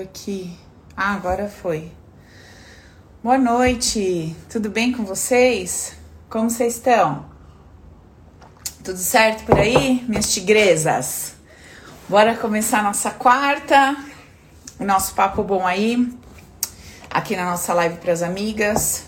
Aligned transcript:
aqui. 0.00 0.58
Ah, 0.96 1.12
agora 1.12 1.50
foi. 1.50 1.92
Boa 3.22 3.36
noite. 3.36 4.34
Tudo 4.48 4.70
bem 4.70 4.90
com 4.90 5.04
vocês? 5.04 5.94
Como 6.30 6.48
vocês 6.48 6.76
estão? 6.76 7.26
Tudo 8.82 8.96
certo 8.96 9.44
por 9.44 9.58
aí, 9.58 10.02
minhas 10.08 10.32
tigresas? 10.32 11.34
Bora 12.08 12.34
começar 12.34 12.82
nossa 12.82 13.10
quarta. 13.10 13.94
O 14.80 14.84
nosso 14.84 15.14
papo 15.14 15.42
bom 15.42 15.66
aí. 15.66 16.10
Aqui 17.10 17.36
na 17.36 17.44
nossa 17.44 17.74
live 17.74 17.98
para 17.98 18.14
as 18.14 18.22
amigas. 18.22 19.04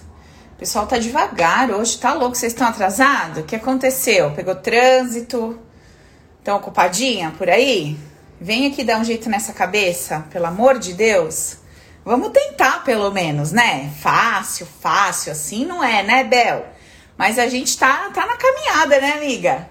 O 0.53 0.59
pessoal 0.59 0.87
tá 0.87 0.99
devagar 0.99 1.71
hoje, 1.71 1.97
tá 1.97 2.13
louco? 2.13 2.37
Vocês 2.37 2.53
estão 2.53 2.69
atrasados? 2.69 3.39
O 3.39 3.45
que 3.45 3.57
aconteceu? 3.57 4.33
Pegou 4.33 4.55
trânsito? 4.55 5.59
Estão 6.41 6.59
ocupadinha 6.59 7.31
por 7.39 7.49
aí? 7.49 7.99
Vem 8.41 8.67
aqui 8.69 8.85
dar 8.85 9.01
um 9.01 9.05
jeito 9.05 9.29
nessa 9.29 9.53
cabeça, 9.53 10.25
pelo 10.31 10.47
amor 10.47 10.79
de 10.79 10.93
Deus. 10.93 11.57
Vamos 12.05 12.31
tentar, 12.31 12.85
pelo 12.85 13.11
menos, 13.11 13.51
né? 13.51 13.93
Fácil, 14.01 14.65
fácil, 14.65 15.33
assim 15.33 15.67
não 15.67 15.83
é, 15.83 16.05
né, 16.05 16.23
Bel? 16.23 16.65
Mas 17.17 17.37
a 17.37 17.49
gente 17.49 17.77
tá, 17.77 18.09
tá 18.11 18.25
na 18.27 18.37
caminhada, 18.37 19.01
né, 19.01 19.15
amiga? 19.15 19.69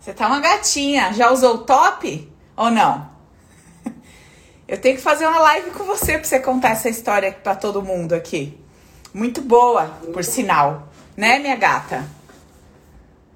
Você 0.00 0.14
tá 0.14 0.26
uma 0.26 0.40
gatinha. 0.40 1.12
Já 1.12 1.30
usou 1.30 1.56
o 1.56 1.58
top 1.58 2.32
ou 2.56 2.70
não? 2.70 3.10
Eu 4.66 4.80
tenho 4.80 4.96
que 4.96 5.02
fazer 5.02 5.26
uma 5.26 5.40
live 5.40 5.70
com 5.72 5.84
você 5.84 6.16
pra 6.16 6.24
você 6.24 6.40
contar 6.40 6.70
essa 6.70 6.88
história 6.88 7.30
pra 7.30 7.54
todo 7.54 7.82
mundo 7.82 8.14
aqui. 8.14 8.58
Muito 9.12 9.42
boa, 9.42 9.84
por 10.14 10.24
sinal. 10.24 10.88
Né, 11.14 11.38
minha 11.38 11.56
gata? 11.56 12.08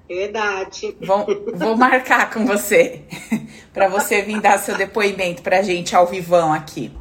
Verdade. 0.07 0.95
Vou, 1.01 1.25
vou 1.55 1.77
marcar 1.77 2.29
com 2.29 2.45
você 2.45 3.01
para 3.73 3.87
você 3.87 4.21
vir 4.21 4.41
dar 4.41 4.59
seu 4.59 4.77
depoimento 4.77 5.41
pra 5.41 5.61
gente 5.61 5.95
ao 5.95 6.05
vivão 6.07 6.53
aqui. 6.53 6.91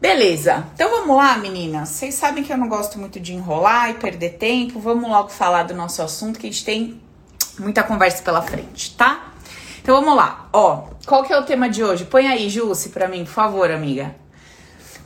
Beleza, 0.00 0.66
então 0.72 0.88
vamos 0.90 1.14
lá, 1.14 1.36
meninas. 1.36 1.90
Vocês 1.90 2.14
sabem 2.14 2.42
que 2.42 2.50
eu 2.50 2.56
não 2.56 2.68
gosto 2.68 2.98
muito 2.98 3.20
de 3.20 3.34
enrolar 3.34 3.90
e 3.90 3.94
perder 3.94 4.30
tempo. 4.30 4.80
Vamos 4.80 5.10
logo 5.10 5.28
falar 5.28 5.64
do 5.64 5.74
nosso 5.74 6.00
assunto, 6.00 6.38
que 6.38 6.46
a 6.46 6.50
gente 6.50 6.64
tem 6.64 7.00
muita 7.58 7.82
conversa 7.82 8.22
pela 8.22 8.40
frente, 8.40 8.96
tá? 8.96 9.34
Então 9.82 10.00
vamos 10.00 10.16
lá. 10.16 10.48
Ó, 10.54 10.88
qual 11.06 11.22
que 11.22 11.32
é 11.32 11.38
o 11.38 11.44
tema 11.44 11.68
de 11.68 11.84
hoje? 11.84 12.06
Põe 12.06 12.28
aí, 12.28 12.48
Jusce, 12.48 12.88
pra 12.88 13.08
mim, 13.08 13.24
por 13.24 13.32
favor, 13.32 13.70
amiga. 13.70 14.14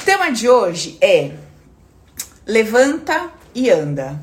O 0.00 0.04
tema 0.04 0.30
de 0.30 0.48
hoje 0.48 0.96
é 1.00 1.32
levanta 2.46 3.30
e 3.52 3.70
anda. 3.70 4.20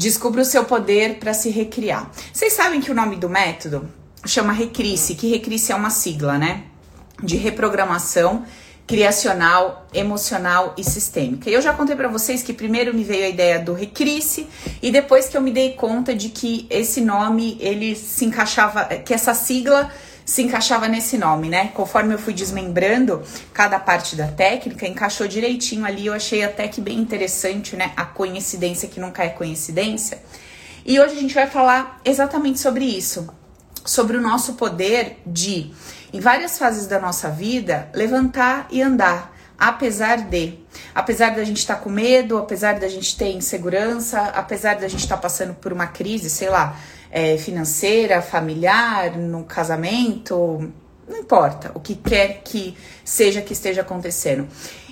Descubra 0.00 0.40
o 0.40 0.46
seu 0.46 0.64
poder 0.64 1.18
para 1.18 1.34
se 1.34 1.50
recriar. 1.50 2.10
Vocês 2.32 2.54
sabem 2.54 2.80
que 2.80 2.90
o 2.90 2.94
nome 2.94 3.16
do 3.16 3.28
método 3.28 3.86
chama 4.24 4.50
Recrisse, 4.50 5.14
que 5.14 5.28
Recrisse 5.28 5.72
é 5.72 5.74
uma 5.74 5.90
sigla, 5.90 6.38
né? 6.38 6.62
De 7.22 7.36
reprogramação 7.36 8.46
criacional, 8.86 9.86
emocional 9.92 10.74
e 10.78 10.82
sistêmica. 10.82 11.50
E 11.50 11.52
eu 11.52 11.60
já 11.60 11.74
contei 11.74 11.94
para 11.94 12.08
vocês 12.08 12.42
que 12.42 12.54
primeiro 12.54 12.94
me 12.94 13.04
veio 13.04 13.26
a 13.26 13.28
ideia 13.28 13.58
do 13.58 13.74
Recrisse 13.74 14.46
e 14.80 14.90
depois 14.90 15.28
que 15.28 15.36
eu 15.36 15.42
me 15.42 15.50
dei 15.50 15.74
conta 15.74 16.14
de 16.14 16.30
que 16.30 16.66
esse 16.70 17.02
nome 17.02 17.58
ele 17.60 17.94
se 17.94 18.24
encaixava, 18.24 18.86
que 18.86 19.12
essa 19.12 19.34
sigla 19.34 19.92
se 20.30 20.42
encaixava 20.42 20.86
nesse 20.86 21.18
nome, 21.18 21.48
né? 21.48 21.72
Conforme 21.74 22.14
eu 22.14 22.18
fui 22.18 22.32
desmembrando 22.32 23.20
cada 23.52 23.80
parte 23.80 24.14
da 24.14 24.28
técnica, 24.28 24.86
encaixou 24.86 25.26
direitinho 25.26 25.84
ali. 25.84 26.06
Eu 26.06 26.12
achei 26.12 26.44
até 26.44 26.68
que 26.68 26.80
bem 26.80 26.96
interessante, 27.00 27.74
né? 27.74 27.92
A 27.96 28.04
coincidência 28.04 28.88
que 28.88 29.00
nunca 29.00 29.24
é 29.24 29.30
coincidência. 29.30 30.22
E 30.86 31.00
hoje 31.00 31.16
a 31.16 31.20
gente 31.20 31.34
vai 31.34 31.48
falar 31.48 32.00
exatamente 32.04 32.60
sobre 32.60 32.84
isso, 32.84 33.28
sobre 33.84 34.16
o 34.16 34.20
nosso 34.20 34.52
poder 34.52 35.20
de, 35.26 35.72
em 36.12 36.20
várias 36.20 36.56
fases 36.56 36.86
da 36.86 37.00
nossa 37.00 37.28
vida, 37.28 37.88
levantar 37.92 38.68
e 38.70 38.80
andar, 38.80 39.36
apesar 39.58 40.18
de. 40.18 40.60
Apesar 40.94 41.34
da 41.34 41.42
gente 41.42 41.58
estar 41.58 41.74
tá 41.74 41.80
com 41.80 41.90
medo, 41.90 42.38
apesar 42.38 42.78
da 42.78 42.86
gente 42.86 43.16
ter 43.16 43.32
insegurança, 43.32 44.20
apesar 44.20 44.76
da 44.76 44.86
gente 44.86 45.02
estar 45.02 45.16
tá 45.16 45.22
passando 45.22 45.54
por 45.54 45.72
uma 45.72 45.88
crise, 45.88 46.30
sei 46.30 46.48
lá, 46.48 46.76
é, 47.10 47.36
financeira, 47.36 48.22
familiar, 48.22 49.16
no 49.16 49.44
casamento, 49.44 50.72
não 51.08 51.18
importa 51.18 51.72
o 51.74 51.80
que 51.80 51.94
quer 51.94 52.42
que 52.44 52.76
seja 53.04 53.42
que 53.42 53.52
esteja 53.52 53.80
acontecendo. 53.80 54.46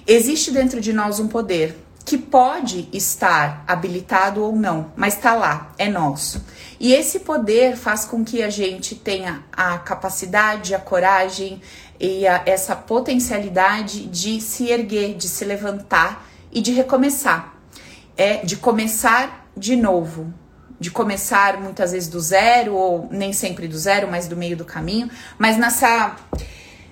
Existe 0.07 0.51
dentro 0.51 0.81
de 0.81 0.93
nós 0.93 1.21
um 1.21 1.29
poder 1.29 1.77
que 2.05 2.17
pode 2.17 2.89
estar 2.91 3.63
habilitado 3.69 4.43
ou 4.43 4.57
não, 4.57 4.91
mas 4.97 5.15
está 5.15 5.35
lá, 5.35 5.75
é 5.77 5.89
nosso. 5.89 6.43
E 6.81 6.95
esse 6.95 7.21
poder 7.21 7.77
faz 7.77 8.07
com 8.07 8.25
que 8.25 8.43
a 8.43 8.49
gente 8.49 8.95
tenha 8.95 9.45
a 9.53 9.77
capacidade, 9.79 10.75
a 10.75 10.79
coragem 10.79 11.61
e 12.01 12.27
a, 12.27 12.43
essa 12.47 12.75
potencialidade 12.75 14.07
de 14.07 14.41
se 14.41 14.71
erguer, 14.71 15.15
de 15.15 15.29
se 15.29 15.45
levantar 15.45 16.27
e 16.51 16.63
de 16.63 16.73
recomeçar. 16.73 17.55
É 18.17 18.37
de 18.39 18.57
começar 18.57 19.47
de 19.55 19.77
novo, 19.77 20.33
de 20.81 20.91
começar 20.91 21.61
muitas 21.61 21.93
vezes 21.93 22.09
do 22.09 22.21
zero, 22.21 22.75
ou 22.75 23.09
nem 23.11 23.33
sempre 23.33 23.67
do 23.67 23.77
zero, 23.77 24.09
mas 24.09 24.29
do 24.29 24.37
meio 24.37 24.57
do 24.57 24.65
caminho, 24.65 25.11
mas 25.37 25.57
nessa 25.57 26.17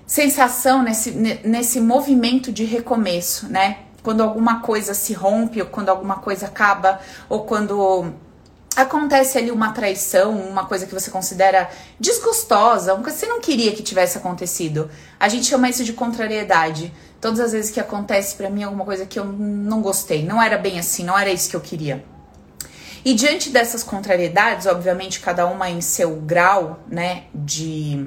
sensação, 0.06 0.82
nesse, 0.82 1.10
nesse 1.10 1.80
movimento 1.80 2.52
de 2.52 2.64
recomeço, 2.64 3.48
né? 3.48 3.78
Quando 4.02 4.22
alguma 4.22 4.60
coisa 4.60 4.94
se 4.94 5.12
rompe, 5.12 5.60
ou 5.60 5.66
quando 5.66 5.88
alguma 5.88 6.16
coisa 6.16 6.46
acaba, 6.46 7.00
ou 7.28 7.44
quando 7.44 8.14
acontece 8.76 9.38
ali 9.38 9.50
uma 9.50 9.72
traição, 9.72 10.38
uma 10.38 10.66
coisa 10.66 10.86
que 10.86 10.94
você 10.94 11.10
considera 11.10 11.68
desgostosa, 11.98 12.94
uma 12.94 13.02
coisa 13.02 13.18
que 13.18 13.24
você 13.24 13.32
não 13.32 13.40
queria 13.40 13.72
que 13.72 13.82
tivesse 13.82 14.18
acontecido. 14.18 14.88
A 15.18 15.28
gente 15.28 15.46
chama 15.46 15.68
isso 15.68 15.82
de 15.82 15.92
contrariedade. 15.92 16.92
Todas 17.20 17.40
as 17.40 17.52
vezes 17.52 17.70
que 17.70 17.80
acontece 17.80 18.36
para 18.36 18.50
mim 18.50 18.62
alguma 18.62 18.84
coisa 18.84 19.06
que 19.06 19.18
eu 19.18 19.24
não 19.24 19.80
gostei, 19.80 20.24
não 20.24 20.40
era 20.40 20.58
bem 20.58 20.78
assim, 20.78 21.02
não 21.02 21.18
era 21.18 21.30
isso 21.30 21.48
que 21.48 21.56
eu 21.56 21.60
queria. 21.60 22.04
E 23.06 23.14
diante 23.14 23.50
dessas 23.50 23.84
contrariedades, 23.84 24.66
obviamente 24.66 25.20
cada 25.20 25.46
uma 25.46 25.70
em 25.70 25.80
seu 25.80 26.16
grau, 26.16 26.80
né, 26.88 27.26
de 27.32 28.04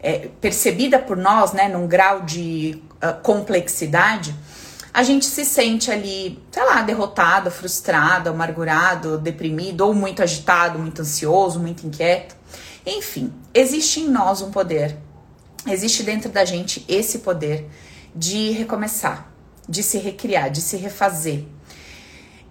é, 0.00 0.30
percebida 0.40 0.98
por 0.98 1.18
nós, 1.18 1.52
né, 1.52 1.68
num 1.68 1.86
grau 1.86 2.22
de 2.22 2.82
uh, 2.94 3.20
complexidade, 3.20 4.34
a 4.90 5.02
gente 5.02 5.26
se 5.26 5.44
sente 5.44 5.90
ali, 5.90 6.42
sei 6.50 6.64
lá, 6.64 6.80
derrotado, 6.80 7.50
frustrado, 7.50 8.30
amargurado, 8.30 9.18
deprimido, 9.18 9.82
ou 9.82 9.92
muito 9.92 10.22
agitado, 10.22 10.78
muito 10.78 11.02
ansioso, 11.02 11.60
muito 11.60 11.86
inquieto. 11.86 12.34
Enfim, 12.86 13.30
existe 13.52 14.00
em 14.00 14.08
nós 14.08 14.40
um 14.40 14.50
poder, 14.50 14.96
existe 15.66 16.02
dentro 16.02 16.30
da 16.30 16.46
gente 16.46 16.82
esse 16.88 17.18
poder 17.18 17.68
de 18.16 18.50
recomeçar, 18.52 19.30
de 19.68 19.82
se 19.82 19.98
recriar, 19.98 20.50
de 20.50 20.62
se 20.62 20.78
refazer. 20.78 21.44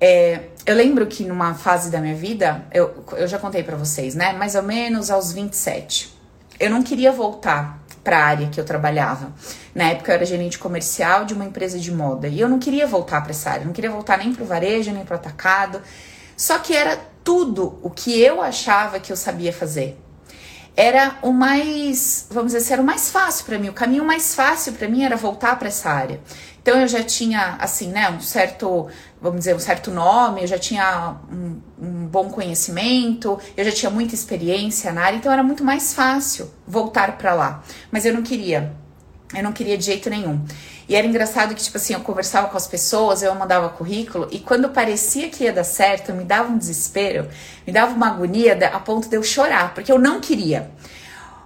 É, 0.04 0.46
eu 0.66 0.76
lembro 0.76 1.06
que 1.06 1.24
numa 1.24 1.54
fase 1.54 1.92
da 1.92 2.00
minha 2.02 2.16
vida, 2.16 2.66
eu, 2.74 3.06
eu 3.12 3.28
já 3.28 3.38
contei 3.38 3.62
para 3.62 3.78
vocês, 3.78 4.16
né? 4.16 4.34
Mais 4.34 4.56
ou 4.56 4.64
menos 4.64 5.12
aos 5.12 5.32
27. 5.32 6.12
Eu 6.60 6.72
não 6.72 6.82
queria 6.82 7.12
voltar 7.12 7.80
para 8.04 8.18
a 8.18 8.26
área 8.26 8.48
que 8.50 8.60
eu 8.60 8.66
trabalhava. 8.66 9.32
Na 9.76 9.90
época 9.92 10.12
eu 10.12 10.16
era 10.16 10.26
gerente 10.26 10.58
comercial 10.58 11.24
de 11.24 11.36
uma 11.36 11.46
empresa 11.46 11.78
de 11.78 11.92
moda 11.92 12.28
e 12.28 12.40
eu 12.40 12.50
não 12.50 12.58
queria 12.58 12.88
voltar 12.88 13.22
para 13.22 13.30
essa 13.30 13.52
área, 13.52 13.66
não 13.66 13.74
queria 13.74 13.92
voltar 13.92 14.18
nem 14.18 14.34
para 14.34 14.44
o 14.44 14.48
varejo, 14.48 14.92
nem 14.92 15.06
para 15.06 15.14
o 15.14 15.20
atacado. 15.20 15.80
Só 16.36 16.58
que 16.58 16.76
era 16.76 16.98
tudo 17.24 17.78
o 17.84 17.90
que 17.92 18.20
eu 18.20 18.42
achava 18.42 19.00
que 19.00 19.12
eu 19.12 19.16
sabia 19.16 19.54
fazer. 19.54 20.00
Era 20.76 21.18
o 21.22 21.32
mais, 21.32 22.26
vamos 22.32 22.54
dizer, 22.54 22.60
assim, 22.60 22.74
era 22.74 22.82
o 22.82 22.86
mais 22.86 23.12
fácil 23.12 23.46
para 23.46 23.60
mim. 23.60 23.70
O 23.70 23.74
caminho 23.74 24.04
mais 24.04 24.34
fácil 24.34 24.74
para 24.74 24.88
mim 24.88 25.04
era 25.04 25.16
voltar 25.16 25.60
para 25.60 25.68
essa 25.68 25.92
área. 25.92 26.20
Então 26.62 26.80
eu 26.80 26.88
já 26.88 27.04
tinha, 27.04 27.56
assim, 27.60 27.90
né, 27.90 28.10
um 28.10 28.22
certo, 28.22 28.88
vamos 29.22 29.40
dizer, 29.40 29.56
um 29.56 29.60
certo 29.60 29.92
nome, 29.92 30.42
eu 30.42 30.48
já 30.48 30.58
tinha 30.58 31.16
um, 31.32 31.62
um, 31.80 32.08
bom 32.08 32.30
conhecimento, 32.30 33.40
eu 33.56 33.64
já 33.64 33.72
tinha 33.72 33.90
muita 33.92 34.16
experiência 34.16 34.92
na 34.92 35.04
área, 35.04 35.18
então 35.18 35.32
era 35.32 35.44
muito 35.44 35.64
mais 35.64 35.94
fácil 35.94 36.52
voltar 36.66 37.18
para 37.18 37.36
lá. 37.36 37.64
Mas 37.92 38.04
eu 38.04 38.14
não 38.14 38.24
queria, 38.24 38.74
eu 39.36 39.44
não 39.44 39.54
queria 39.54 39.78
de 39.78 39.86
jeito 39.86 40.10
nenhum. 40.10 40.44
E 40.90 40.96
era 40.96 41.06
engraçado 41.06 41.54
que, 41.54 41.62
tipo 41.62 41.78
assim, 41.78 41.94
eu 41.94 42.02
conversava 42.02 42.50
com 42.50 42.58
as 42.58 42.68
pessoas, 42.68 43.22
eu 43.22 43.34
mandava 43.36 43.70
currículo, 43.70 44.28
e 44.32 44.40
quando 44.40 44.70
parecia 44.70 45.30
que 45.30 45.44
ia 45.44 45.54
dar 45.54 45.64
certo, 45.64 46.12
me 46.14 46.24
dava 46.24 46.52
um 46.52 46.58
desespero, 46.58 47.30
me 47.66 47.72
dava 47.72 47.94
uma 47.94 48.08
agonia 48.08 48.58
a 48.74 48.80
ponto 48.80 49.08
de 49.08 49.16
eu 49.16 49.24
chorar, 49.24 49.74
porque 49.76 49.92
eu 49.92 50.00
não 50.00 50.20
queria. 50.20 50.72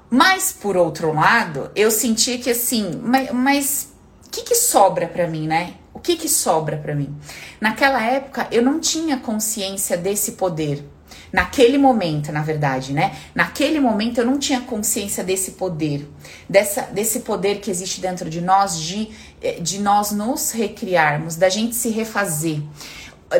Mas, 0.09 0.53
por 0.53 0.77
outro 0.77 1.13
lado, 1.13 1.69
eu 1.75 1.91
sentia 1.91 2.37
que 2.37 2.49
assim, 2.49 3.01
mas, 3.03 3.31
mas 3.31 3.93
que, 4.31 4.43
que 4.43 4.55
sobra 4.55 5.07
para 5.07 5.27
mim, 5.27 5.45
né? 5.45 5.73
O 5.95 5.99
que, 5.99 6.17
que 6.17 6.27
sobra 6.27 6.75
para 6.75 6.93
mim? 6.93 7.15
Naquela 7.59 8.03
época 8.03 8.49
eu 8.51 8.61
não 8.61 8.81
tinha 8.81 9.15
consciência 9.15 9.95
desse 9.95 10.33
poder. 10.33 10.83
Naquele 11.31 11.77
momento, 11.77 12.33
na 12.33 12.41
verdade, 12.41 12.91
né? 12.91 13.15
Naquele 13.33 13.79
momento 13.79 14.17
eu 14.17 14.25
não 14.25 14.37
tinha 14.37 14.59
consciência 14.59 15.23
desse 15.23 15.51
poder, 15.51 16.05
dessa, 16.49 16.81
desse 16.81 17.21
poder 17.21 17.61
que 17.61 17.71
existe 17.71 18.01
dentro 18.01 18.29
de 18.29 18.41
nós 18.41 18.77
de, 18.77 19.09
eh, 19.41 19.59
de 19.61 19.79
nós 19.79 20.11
nos 20.11 20.51
recriarmos, 20.51 21.37
da 21.37 21.47
gente 21.47 21.75
se 21.75 21.89
refazer, 21.89 22.61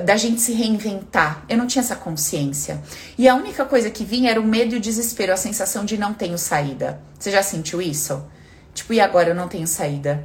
da 0.06 0.16
gente 0.16 0.40
se 0.40 0.54
reinventar. 0.54 1.44
Eu 1.50 1.58
não 1.58 1.68
tinha 1.68 1.84
essa 1.84 1.96
consciência. 1.98 2.81
E 3.18 3.28
a 3.28 3.36
única 3.36 3.66
coisa 3.66 3.90
que 3.90 4.06
vinha 4.06 4.31
era 4.31 4.40
o 4.40 4.46
medo 4.46 4.75
e 4.75 4.78
o 4.78 4.81
desespero, 4.81 5.34
a 5.34 5.38
sensação 5.38 5.84
de 5.84 5.98
não 5.98 6.13
tenho 6.13 6.38
saída. 6.38 7.01
Você 7.19 7.31
já 7.31 7.44
sentiu 7.44 7.81
isso? 7.81 8.25
Tipo, 8.74 8.94
e 8.94 9.01
agora 9.01 9.30
eu 9.30 9.36
não 9.36 9.50
tenho 9.50 9.68
saída? 9.68 10.24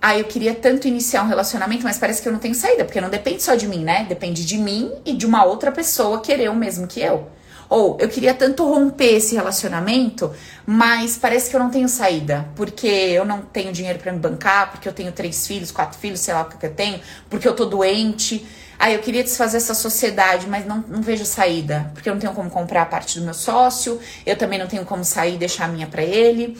Ah, 0.00 0.16
eu 0.16 0.24
queria 0.24 0.54
tanto 0.54 0.86
iniciar 0.86 1.24
um 1.24 1.28
relacionamento, 1.28 1.82
mas 1.82 1.98
parece 1.98 2.22
que 2.22 2.28
eu 2.28 2.32
não 2.32 2.38
tenho 2.38 2.54
saída, 2.54 2.84
porque 2.84 3.00
não 3.00 3.10
depende 3.10 3.42
só 3.42 3.56
de 3.56 3.66
mim, 3.66 3.82
né? 3.82 4.06
Depende 4.08 4.44
de 4.44 4.56
mim 4.56 4.92
e 5.04 5.12
de 5.12 5.26
uma 5.26 5.44
outra 5.44 5.72
pessoa 5.72 6.20
querer 6.20 6.48
o 6.50 6.54
mesmo 6.54 6.86
que 6.86 7.00
eu. 7.00 7.28
Ou 7.68 7.98
eu 8.00 8.08
queria 8.08 8.32
tanto 8.32 8.64
romper 8.64 9.16
esse 9.16 9.34
relacionamento, 9.34 10.32
mas 10.64 11.18
parece 11.18 11.50
que 11.50 11.56
eu 11.56 11.60
não 11.60 11.68
tenho 11.68 11.88
saída, 11.88 12.48
porque 12.54 12.86
eu 12.86 13.24
não 13.24 13.42
tenho 13.42 13.72
dinheiro 13.72 13.98
para 13.98 14.12
me 14.12 14.18
bancar, 14.18 14.70
porque 14.70 14.88
eu 14.88 14.92
tenho 14.92 15.12
três 15.12 15.46
filhos, 15.46 15.70
quatro 15.70 15.98
filhos, 15.98 16.20
sei 16.20 16.32
lá 16.32 16.42
o 16.42 16.44
que 16.46 16.64
eu 16.64 16.72
tenho, 16.72 17.00
porque 17.28 17.46
eu 17.46 17.54
tô 17.54 17.66
doente. 17.66 18.46
Ah, 18.78 18.92
eu 18.92 19.00
queria 19.00 19.24
desfazer 19.24 19.56
essa 19.56 19.74
sociedade, 19.74 20.46
mas 20.46 20.64
não, 20.64 20.84
não 20.88 21.02
vejo 21.02 21.26
saída, 21.26 21.90
porque 21.92 22.08
eu 22.08 22.14
não 22.14 22.20
tenho 22.20 22.32
como 22.32 22.48
comprar 22.48 22.82
a 22.82 22.86
parte 22.86 23.18
do 23.18 23.24
meu 23.24 23.34
sócio, 23.34 24.00
eu 24.24 24.36
também 24.36 24.58
não 24.58 24.68
tenho 24.68 24.84
como 24.84 25.04
sair 25.04 25.34
e 25.34 25.38
deixar 25.38 25.64
a 25.64 25.68
minha 25.68 25.88
para 25.88 26.02
ele 26.02 26.56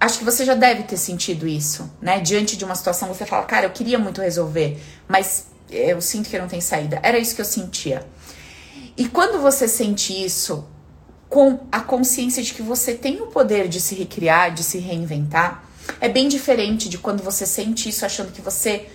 acho 0.00 0.18
que 0.18 0.24
você 0.24 0.44
já 0.44 0.54
deve 0.54 0.84
ter 0.84 0.96
sentido 0.96 1.46
isso, 1.46 1.90
né? 2.00 2.18
Diante 2.20 2.56
de 2.56 2.64
uma 2.64 2.74
situação, 2.74 3.08
você 3.08 3.26
fala, 3.26 3.44
cara, 3.44 3.66
eu 3.66 3.70
queria 3.70 3.98
muito 3.98 4.22
resolver, 4.22 4.80
mas 5.06 5.46
eu 5.70 6.00
sinto 6.00 6.30
que 6.30 6.38
não 6.38 6.48
tem 6.48 6.60
saída. 6.60 6.98
Era 7.02 7.18
isso 7.18 7.34
que 7.34 7.40
eu 7.40 7.44
sentia. 7.44 8.06
E 8.96 9.08
quando 9.08 9.40
você 9.40 9.68
sente 9.68 10.12
isso, 10.12 10.66
com 11.28 11.60
a 11.70 11.80
consciência 11.80 12.42
de 12.42 12.52
que 12.52 12.62
você 12.62 12.94
tem 12.94 13.20
o 13.20 13.26
poder 13.26 13.68
de 13.68 13.80
se 13.80 13.94
recriar, 13.94 14.52
de 14.52 14.64
se 14.64 14.78
reinventar, 14.78 15.64
é 16.00 16.08
bem 16.08 16.28
diferente 16.28 16.88
de 16.88 16.98
quando 16.98 17.22
você 17.22 17.46
sente 17.46 17.88
isso 17.88 18.04
achando 18.04 18.32
que 18.32 18.40
você 18.40 18.88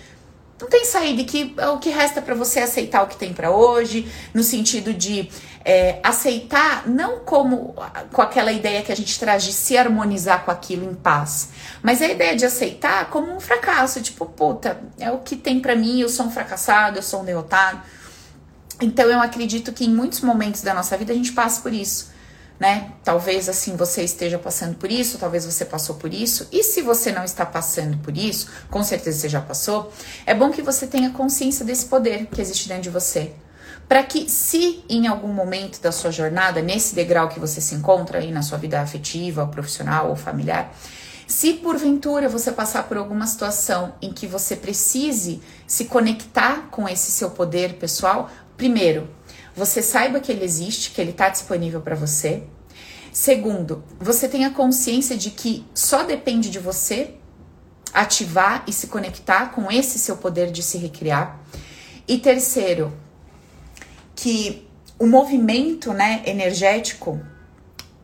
não 0.60 0.68
tem 0.68 0.84
saída 0.84 1.20
e 1.22 1.24
que 1.24 1.54
o 1.72 1.78
que 1.78 1.90
resta 1.90 2.20
para 2.22 2.34
você 2.34 2.60
é 2.60 2.62
aceitar 2.62 3.02
o 3.02 3.06
que 3.06 3.16
tem 3.16 3.32
para 3.32 3.50
hoje, 3.50 4.06
no 4.32 4.42
sentido 4.42 4.92
de 4.92 5.28
é, 5.68 5.98
aceitar 6.00 6.86
não 6.86 7.18
como 7.18 7.74
com 8.12 8.22
aquela 8.22 8.52
ideia 8.52 8.82
que 8.82 8.92
a 8.92 8.96
gente 8.96 9.18
traz 9.18 9.42
de 9.42 9.52
se 9.52 9.76
harmonizar 9.76 10.44
com 10.44 10.52
aquilo 10.52 10.88
em 10.88 10.94
paz, 10.94 11.48
mas 11.82 12.00
a 12.00 12.06
ideia 12.06 12.36
de 12.36 12.46
aceitar 12.46 13.10
como 13.10 13.34
um 13.34 13.40
fracasso, 13.40 14.00
tipo, 14.00 14.24
puta, 14.26 14.80
é 14.96 15.10
o 15.10 15.18
que 15.18 15.34
tem 15.34 15.58
para 15.58 15.74
mim, 15.74 16.00
eu 16.00 16.08
sou 16.08 16.26
um 16.26 16.30
fracassado, 16.30 16.98
eu 16.98 17.02
sou 17.02 17.22
um 17.22 17.24
derrotado. 17.24 17.82
Então 18.80 19.06
eu 19.06 19.20
acredito 19.20 19.72
que 19.72 19.84
em 19.84 19.90
muitos 19.92 20.20
momentos 20.20 20.62
da 20.62 20.72
nossa 20.72 20.96
vida 20.96 21.12
a 21.12 21.16
gente 21.16 21.32
passa 21.32 21.60
por 21.60 21.72
isso 21.72 22.14
né? 22.58 22.92
Talvez 23.04 23.50
assim 23.50 23.76
você 23.76 24.02
esteja 24.02 24.38
passando 24.38 24.76
por 24.76 24.90
isso, 24.90 25.18
talvez 25.18 25.44
você 25.44 25.62
passou 25.62 25.96
por 25.96 26.12
isso. 26.12 26.48
E 26.50 26.62
se 26.62 26.80
você 26.80 27.12
não 27.12 27.22
está 27.22 27.44
passando 27.44 27.98
por 27.98 28.16
isso, 28.16 28.48
com 28.70 28.82
certeza 28.82 29.20
você 29.20 29.28
já 29.28 29.42
passou, 29.42 29.92
é 30.24 30.34
bom 30.34 30.50
que 30.50 30.62
você 30.62 30.86
tenha 30.86 31.10
consciência 31.10 31.66
desse 31.66 31.84
poder 31.84 32.26
que 32.26 32.40
existe 32.40 32.66
dentro 32.66 32.84
de 32.84 32.90
você. 32.90 33.34
Para 33.88 34.02
que, 34.02 34.28
se 34.28 34.84
em 34.88 35.06
algum 35.06 35.32
momento 35.32 35.80
da 35.80 35.92
sua 35.92 36.10
jornada, 36.10 36.60
nesse 36.60 36.94
degrau 36.94 37.28
que 37.28 37.38
você 37.38 37.60
se 37.60 37.74
encontra 37.74 38.18
aí 38.18 38.32
na 38.32 38.42
sua 38.42 38.58
vida 38.58 38.80
afetiva, 38.80 39.46
profissional 39.46 40.08
ou 40.08 40.16
familiar, 40.16 40.74
se 41.26 41.54
porventura 41.54 42.28
você 42.28 42.52
passar 42.52 42.84
por 42.84 42.96
alguma 42.96 43.26
situação 43.26 43.94
em 44.00 44.12
que 44.12 44.26
você 44.26 44.56
precise 44.56 45.40
se 45.66 45.86
conectar 45.86 46.68
com 46.70 46.88
esse 46.88 47.10
seu 47.10 47.30
poder 47.30 47.74
pessoal, 47.74 48.30
primeiro, 48.56 49.08
você 49.54 49.82
saiba 49.82 50.20
que 50.20 50.30
ele 50.30 50.44
existe, 50.44 50.90
que 50.90 51.00
ele 51.00 51.10
está 51.10 51.28
disponível 51.28 51.80
para 51.80 51.96
você. 51.96 52.44
Segundo, 53.12 53.82
você 53.98 54.28
tenha 54.28 54.50
consciência 54.50 55.16
de 55.16 55.30
que 55.30 55.64
só 55.74 56.02
depende 56.02 56.50
de 56.50 56.58
você 56.58 57.14
ativar 57.92 58.62
e 58.66 58.72
se 58.72 58.88
conectar 58.88 59.52
com 59.52 59.70
esse 59.70 59.98
seu 59.98 60.16
poder 60.16 60.50
de 60.52 60.62
se 60.62 60.76
recriar. 60.76 61.40
E 62.06 62.18
terceiro, 62.18 62.92
que 64.16 64.66
o 64.98 65.06
movimento 65.06 65.92
né, 65.92 66.22
energético, 66.24 67.20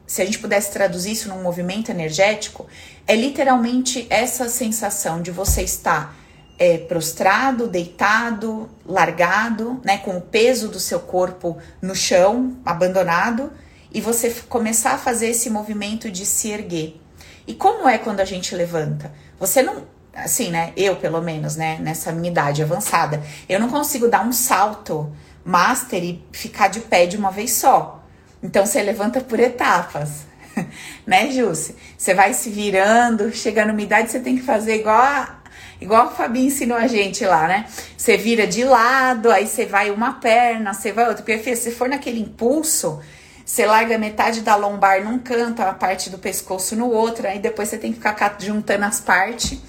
se 0.06 0.20
a 0.20 0.24
gente 0.24 0.38
pudesse 0.38 0.70
traduzir 0.70 1.12
isso 1.12 1.28
num 1.28 1.42
movimento 1.42 1.90
energético, 1.90 2.66
é 3.06 3.16
literalmente 3.16 4.06
essa 4.10 4.48
sensação 4.48 5.22
de 5.22 5.30
você 5.30 5.62
estar 5.62 6.14
é, 6.58 6.76
prostrado, 6.78 7.66
deitado, 7.66 8.68
largado, 8.84 9.80
né, 9.82 9.98
com 9.98 10.18
o 10.18 10.20
peso 10.20 10.68
do 10.68 10.78
seu 10.78 11.00
corpo 11.00 11.56
no 11.80 11.94
chão, 11.94 12.58
abandonado, 12.64 13.50
e 13.90 14.00
você 14.00 14.30
começar 14.48 14.92
a 14.92 14.98
fazer 14.98 15.28
esse 15.28 15.48
movimento 15.48 16.10
de 16.10 16.26
se 16.26 16.50
erguer. 16.50 17.00
E 17.46 17.54
como 17.54 17.88
é 17.88 17.98
quando 17.98 18.20
a 18.20 18.24
gente 18.24 18.54
levanta? 18.54 19.12
Você 19.38 19.62
não, 19.62 19.82
assim, 20.14 20.50
né? 20.50 20.72
Eu, 20.76 20.96
pelo 20.96 21.20
menos, 21.20 21.56
né, 21.56 21.78
nessa 21.80 22.12
minha 22.12 22.30
idade 22.30 22.62
avançada, 22.62 23.22
eu 23.48 23.58
não 23.58 23.68
consigo 23.68 24.08
dar 24.08 24.24
um 24.24 24.32
salto 24.32 25.12
master 25.44 26.02
e 26.02 26.24
ficar 26.32 26.68
de 26.68 26.80
pé 26.80 27.06
de 27.06 27.16
uma 27.16 27.30
vez 27.30 27.52
só. 27.52 28.02
Então 28.42 28.66
você 28.66 28.82
levanta 28.82 29.20
por 29.20 29.38
etapas. 29.38 30.26
né, 31.06 31.30
Jússi? 31.30 31.74
Você 31.96 32.14
vai 32.14 32.34
se 32.34 32.50
virando, 32.50 33.32
chega 33.32 33.64
numa 33.64 33.80
idade, 33.80 34.10
você 34.10 34.20
tem 34.20 34.36
que 34.36 34.42
fazer 34.42 34.80
igual 34.80 35.00
a, 35.00 35.42
Igual 35.80 36.06
a 36.06 36.10
Fabi 36.10 36.46
ensinou 36.46 36.78
a 36.78 36.86
gente 36.86 37.24
lá, 37.24 37.48
né? 37.48 37.66
Você 37.96 38.16
vira 38.16 38.46
de 38.46 38.62
lado, 38.62 39.32
aí 39.32 39.48
você 39.48 39.66
vai 39.66 39.90
uma 39.90 40.12
perna, 40.12 40.72
você 40.72 40.92
vai 40.92 41.08
outra. 41.08 41.24
Porque 41.24 41.56
se 41.56 41.72
for 41.72 41.88
naquele 41.88 42.20
impulso, 42.20 43.00
você 43.44 43.66
larga 43.66 43.98
metade 43.98 44.42
da 44.42 44.54
lombar 44.54 45.04
num 45.04 45.18
canto, 45.18 45.60
a 45.60 45.72
parte 45.72 46.08
do 46.08 46.18
pescoço 46.18 46.76
no 46.76 46.88
outro, 46.88 47.26
aí 47.26 47.40
depois 47.40 47.68
você 47.68 47.78
tem 47.78 47.90
que 47.92 47.98
ficar 47.98 48.36
juntando 48.38 48.84
as 48.84 49.00
partes 49.00 49.60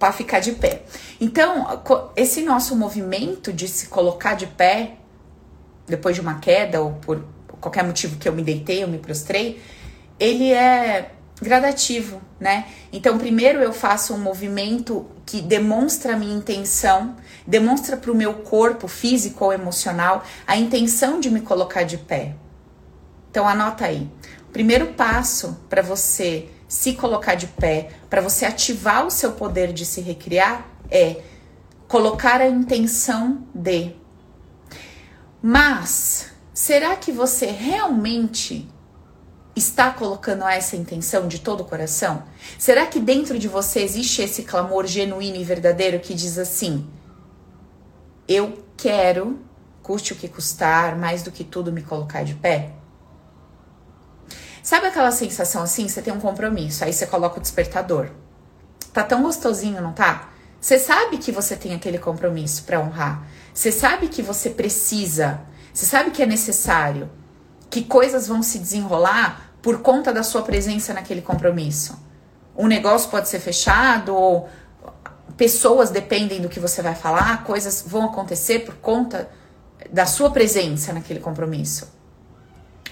para 0.00 0.12
ficar 0.12 0.40
de 0.40 0.52
pé. 0.52 0.82
Então, 1.20 1.82
esse 2.16 2.40
nosso 2.40 2.74
movimento 2.74 3.52
de 3.52 3.68
se 3.68 3.88
colocar 3.88 4.34
de 4.34 4.46
pé 4.46 4.94
depois 5.86 6.14
de 6.14 6.22
uma 6.22 6.38
queda 6.38 6.80
ou 6.80 6.92
por 6.92 7.22
qualquer 7.60 7.84
motivo 7.84 8.16
que 8.16 8.26
eu 8.26 8.32
me 8.32 8.42
deitei, 8.42 8.82
eu 8.82 8.88
me 8.88 8.98
prostrei, 8.98 9.60
ele 10.18 10.52
é 10.52 11.10
gradativo, 11.42 12.22
né? 12.38 12.66
Então, 12.90 13.18
primeiro 13.18 13.60
eu 13.60 13.74
faço 13.74 14.14
um 14.14 14.18
movimento 14.18 15.06
que 15.26 15.42
demonstra 15.42 16.14
a 16.14 16.16
minha 16.16 16.34
intenção, 16.34 17.16
demonstra 17.46 17.94
para 17.94 18.10
o 18.10 18.14
meu 18.14 18.34
corpo 18.34 18.88
físico 18.88 19.44
ou 19.44 19.52
emocional 19.52 20.24
a 20.46 20.56
intenção 20.56 21.20
de 21.20 21.30
me 21.30 21.42
colocar 21.42 21.82
de 21.82 21.98
pé. 21.98 22.34
Então, 23.30 23.46
anota 23.46 23.84
aí. 23.84 24.10
O 24.48 24.52
primeiro 24.52 24.94
passo 24.94 25.58
para 25.68 25.82
você 25.82 26.48
se 26.70 26.92
colocar 26.92 27.34
de 27.34 27.48
pé, 27.48 27.90
para 28.08 28.20
você 28.20 28.46
ativar 28.46 29.04
o 29.04 29.10
seu 29.10 29.32
poder 29.32 29.72
de 29.72 29.84
se 29.84 30.00
recriar, 30.00 30.70
é 30.88 31.20
colocar 31.88 32.40
a 32.40 32.48
intenção 32.48 33.44
de. 33.52 33.96
Mas, 35.42 36.30
será 36.54 36.94
que 36.94 37.10
você 37.10 37.46
realmente 37.46 38.68
está 39.56 39.90
colocando 39.90 40.44
essa 40.44 40.76
intenção 40.76 41.26
de 41.26 41.40
todo 41.40 41.62
o 41.62 41.64
coração? 41.64 42.22
Será 42.56 42.86
que 42.86 43.00
dentro 43.00 43.36
de 43.36 43.48
você 43.48 43.80
existe 43.80 44.22
esse 44.22 44.44
clamor 44.44 44.86
genuíno 44.86 45.38
e 45.38 45.42
verdadeiro 45.42 45.98
que 45.98 46.14
diz 46.14 46.38
assim: 46.38 46.88
Eu 48.28 48.64
quero, 48.76 49.40
custe 49.82 50.12
o 50.12 50.16
que 50.16 50.28
custar, 50.28 50.96
mais 50.96 51.24
do 51.24 51.32
que 51.32 51.42
tudo 51.42 51.72
me 51.72 51.82
colocar 51.82 52.22
de 52.22 52.34
pé? 52.34 52.79
Sabe 54.70 54.86
aquela 54.86 55.10
sensação 55.10 55.64
assim? 55.64 55.88
Você 55.88 56.00
tem 56.00 56.14
um 56.14 56.20
compromisso, 56.20 56.84
aí 56.84 56.92
você 56.92 57.04
coloca 57.04 57.38
o 57.38 57.42
despertador. 57.42 58.06
Tá 58.92 59.02
tão 59.02 59.20
gostosinho, 59.20 59.82
não 59.82 59.92
tá? 59.92 60.28
Você 60.60 60.78
sabe 60.78 61.18
que 61.18 61.32
você 61.32 61.56
tem 61.56 61.74
aquele 61.74 61.98
compromisso 61.98 62.62
para 62.62 62.78
honrar. 62.78 63.26
Você 63.52 63.72
sabe 63.72 64.06
que 64.06 64.22
você 64.22 64.48
precisa. 64.50 65.40
Você 65.74 65.86
sabe 65.86 66.12
que 66.12 66.22
é 66.22 66.26
necessário. 66.26 67.10
Que 67.68 67.82
coisas 67.82 68.28
vão 68.28 68.44
se 68.44 68.60
desenrolar 68.60 69.54
por 69.60 69.82
conta 69.82 70.12
da 70.12 70.22
sua 70.22 70.42
presença 70.42 70.94
naquele 70.94 71.20
compromisso. 71.20 71.98
Um 72.56 72.68
negócio 72.68 73.10
pode 73.10 73.28
ser 73.28 73.40
fechado 73.40 74.14
ou 74.14 74.48
pessoas 75.36 75.90
dependem 75.90 76.40
do 76.40 76.48
que 76.48 76.60
você 76.60 76.80
vai 76.80 76.94
falar, 76.94 77.42
coisas 77.42 77.82
vão 77.84 78.04
acontecer 78.04 78.60
por 78.60 78.76
conta 78.76 79.28
da 79.92 80.06
sua 80.06 80.30
presença 80.30 80.92
naquele 80.92 81.18
compromisso. 81.18 81.92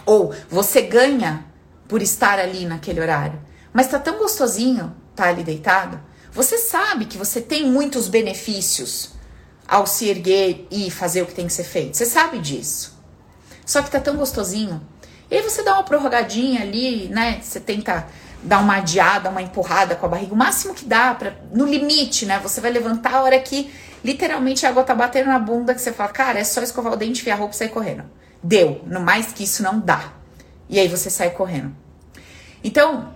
Ou 0.05 0.35
você 0.51 0.83
ganha 0.83 1.48
por 1.89 2.03
estar 2.03 2.39
ali 2.39 2.67
naquele 2.67 3.01
horário. 3.01 3.41
Mas 3.73 3.89
tá 3.89 3.99
tão 3.99 4.19
gostosinho 4.19 4.95
tá 5.17 5.25
ali 5.25 5.43
deitado. 5.43 6.01
Você 6.33 6.59
sabe 6.59 7.07
que 7.07 7.19
você 7.19 7.41
tem 7.41 7.69
muitos 7.69 8.07
benefícios 8.07 9.15
ao 9.67 9.87
se 9.87 10.09
erguer 10.09 10.67
e 10.71 10.91
fazer 10.91 11.23
o 11.23 11.27
que 11.27 11.35
tem 11.35 11.47
que 11.47 11.53
ser 11.53 11.65
feito. 11.65 11.97
Você 11.97 12.07
sabe 12.07 12.39
disso. 12.39 12.97
Só 13.67 13.83
que 13.83 13.91
tá 13.91 13.99
tão 13.99 14.17
gostosinho 14.17 14.81
e 15.31 15.37
aí 15.37 15.43
você 15.43 15.63
dá 15.63 15.75
uma 15.75 15.83
prorrogadinha 15.83 16.63
ali, 16.63 17.09
né? 17.09 17.41
Você 17.43 17.61
tenta 17.61 18.07
dar 18.43 18.61
uma 18.61 18.77
adiada, 18.77 19.29
uma 19.29 19.43
empurrada 19.43 19.95
com 19.95 20.07
a 20.07 20.09
barriga, 20.09 20.33
o 20.33 20.37
máximo 20.37 20.73
que 20.73 20.85
dá, 20.85 21.15
pra, 21.15 21.35
no 21.53 21.67
limite, 21.67 22.25
né? 22.25 22.39
Você 22.43 22.61
vai 22.61 22.71
levantar 22.71 23.15
a 23.15 23.23
hora 23.23 23.39
que 23.39 23.71
literalmente 24.03 24.65
a 24.65 24.71
água 24.71 24.85
tá 24.85 24.95
batendo 24.95 25.27
na 25.27 25.39
bunda, 25.39 25.75
que 25.75 25.81
você 25.81 25.93
fala, 25.93 26.11
cara, 26.11 26.39
é 26.39 26.45
só 26.45 26.63
escovar 26.63 26.93
o 26.93 26.97
dente, 26.97 27.21
enfiar 27.21 27.35
a 27.35 27.39
roupa 27.39 27.55
e 27.55 27.59
sair 27.59 27.69
correndo. 27.69 28.05
Deu, 28.43 28.83
no 28.87 29.01
mais 29.01 29.33
que 29.33 29.45
isso 29.45 29.63
não 29.63 29.81
dá. 29.81 30.13
E 30.69 30.79
aí 30.79 30.89
você 30.89 31.09
sai 31.09 31.31
correndo. 31.31 31.75
Então, 32.63 33.15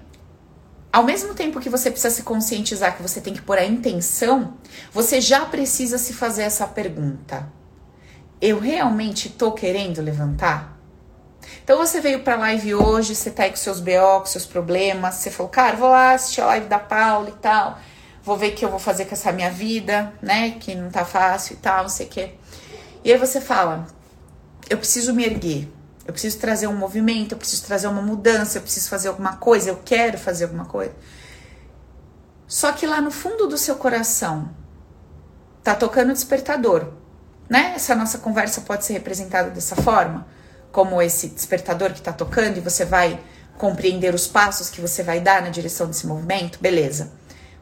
ao 0.92 1.04
mesmo 1.04 1.35
tempo 1.35 1.61
que 1.61 1.71
você 1.71 1.90
precisa 1.90 2.14
se 2.14 2.23
conscientizar 2.23 2.97
que 2.97 3.02
você 3.02 3.21
tem 3.21 3.35
que 3.35 3.42
pôr 3.42 3.59
a 3.59 3.64
intenção, 3.64 4.54
você 4.92 5.21
já 5.21 5.44
precisa 5.44 5.99
se 5.99 6.12
fazer 6.12 6.42
essa 6.42 6.66
pergunta. 6.66 7.50
Eu 8.40 8.59
realmente 8.59 9.30
tô 9.30 9.52
querendo 9.52 10.02
levantar? 10.02 10.78
Então 11.64 11.78
você 11.78 12.00
veio 12.00 12.21
pra 12.21 12.37
live 12.37 12.75
hoje, 12.75 13.14
você 13.14 13.30
tá 13.30 13.44
aí 13.44 13.50
com 13.50 13.56
seus 13.56 13.80
BO, 13.80 14.21
com 14.21 14.26
seus 14.26 14.47
problemas, 14.47 15.16
você 15.16 15.30
falou, 15.30 15.50
cara, 15.50 15.76
vou 15.76 15.88
lá 15.88 16.12
assistir 16.12 16.40
a 16.40 16.47
live 16.47 16.66
da 16.66 16.78
Paula 16.78 17.28
e 17.28 17.32
tal, 17.32 17.78
vou 18.23 18.37
ver 18.37 18.52
o 18.52 18.54
que 18.54 18.64
eu 18.64 18.68
vou 18.68 18.78
fazer 18.78 19.04
com 19.06 19.14
essa 19.14 19.32
minha 19.32 19.50
vida, 19.50 20.12
né? 20.21 20.56
Que 20.61 20.75
não 20.75 20.90
tá 20.90 21.04
fácil 21.04 21.54
e 21.54 21.56
tal, 21.56 21.82
não 21.82 21.88
sei 21.88 22.06
o 22.06 22.09
quê. 22.09 22.35
E 23.04 23.12
aí 23.12 23.18
você 23.18 23.40
fala, 23.40 23.87
eu 24.68 24.76
preciso 24.78 25.14
me 25.14 25.25
erguer, 25.25 25.68
eu 26.06 26.12
preciso 26.12 26.38
trazer 26.38 26.66
um 26.66 26.75
movimento, 26.75 27.32
eu 27.32 27.38
preciso 27.38 27.64
trazer 27.64 27.87
uma 27.87 28.02
mudança, 28.02 28.59
eu 28.59 28.62
preciso 28.62 28.88
fazer 28.88 29.09
alguma 29.09 29.37
coisa, 29.37 29.71
eu 29.71 29.80
quero 29.85 30.18
fazer 30.18 30.44
alguma 30.44 30.64
coisa. 30.64 30.92
Só 32.47 32.73
que 32.73 32.87
lá 32.87 33.00
no 33.00 33.11
fundo 33.11 33.47
do 33.47 33.56
seu 33.56 33.76
coração 33.76 34.50
tá 35.62 35.75
tocando 35.75 36.11
o 36.11 36.12
despertador, 36.12 36.88
né? 37.49 37.73
Essa 37.76 37.94
nossa 37.94 38.18
conversa 38.18 38.62
pode 38.62 38.85
ser 38.85 38.94
representada 38.94 39.50
dessa 39.50 39.76
forma, 39.76 40.26
como 40.73 41.00
esse 41.00 41.28
despertador 41.28 41.92
que 41.92 42.02
tá 42.02 42.12
tocando 42.12 42.56
e 42.56 42.61
você 42.61 42.85
vai 42.85 43.23
compreender 43.56 44.12
os 44.12 44.26
passos 44.26 44.68
que 44.68 44.80
você 44.80 45.02
vai 45.02 45.21
dar 45.21 45.40
na 45.40 45.50
direção 45.50 45.87
desse 45.87 46.06
movimento, 46.06 46.59
beleza. 46.61 47.12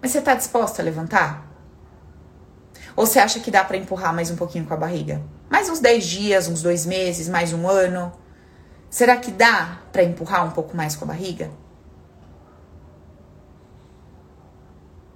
Mas 0.00 0.12
você 0.12 0.20
tá 0.22 0.34
disposta 0.34 0.80
a 0.80 0.84
levantar? 0.84 1.46
Ou 2.96 3.04
você 3.04 3.18
acha 3.18 3.38
que 3.38 3.50
dá 3.50 3.62
para 3.62 3.76
empurrar 3.76 4.14
mais 4.14 4.30
um 4.30 4.36
pouquinho 4.36 4.64
com 4.64 4.72
a 4.72 4.76
barriga? 4.76 5.20
Mais 5.48 5.68
uns 5.68 5.78
10 5.78 6.04
dias, 6.04 6.48
uns 6.48 6.62
dois 6.62 6.86
meses, 6.86 7.28
mais 7.28 7.52
um 7.52 7.68
ano? 7.68 8.12
Será 8.90 9.16
que 9.16 9.30
dá 9.30 9.78
para 9.92 10.02
empurrar 10.02 10.44
um 10.44 10.50
pouco 10.50 10.76
mais 10.76 10.96
com 10.96 11.04
a 11.04 11.08
barriga? 11.08 11.48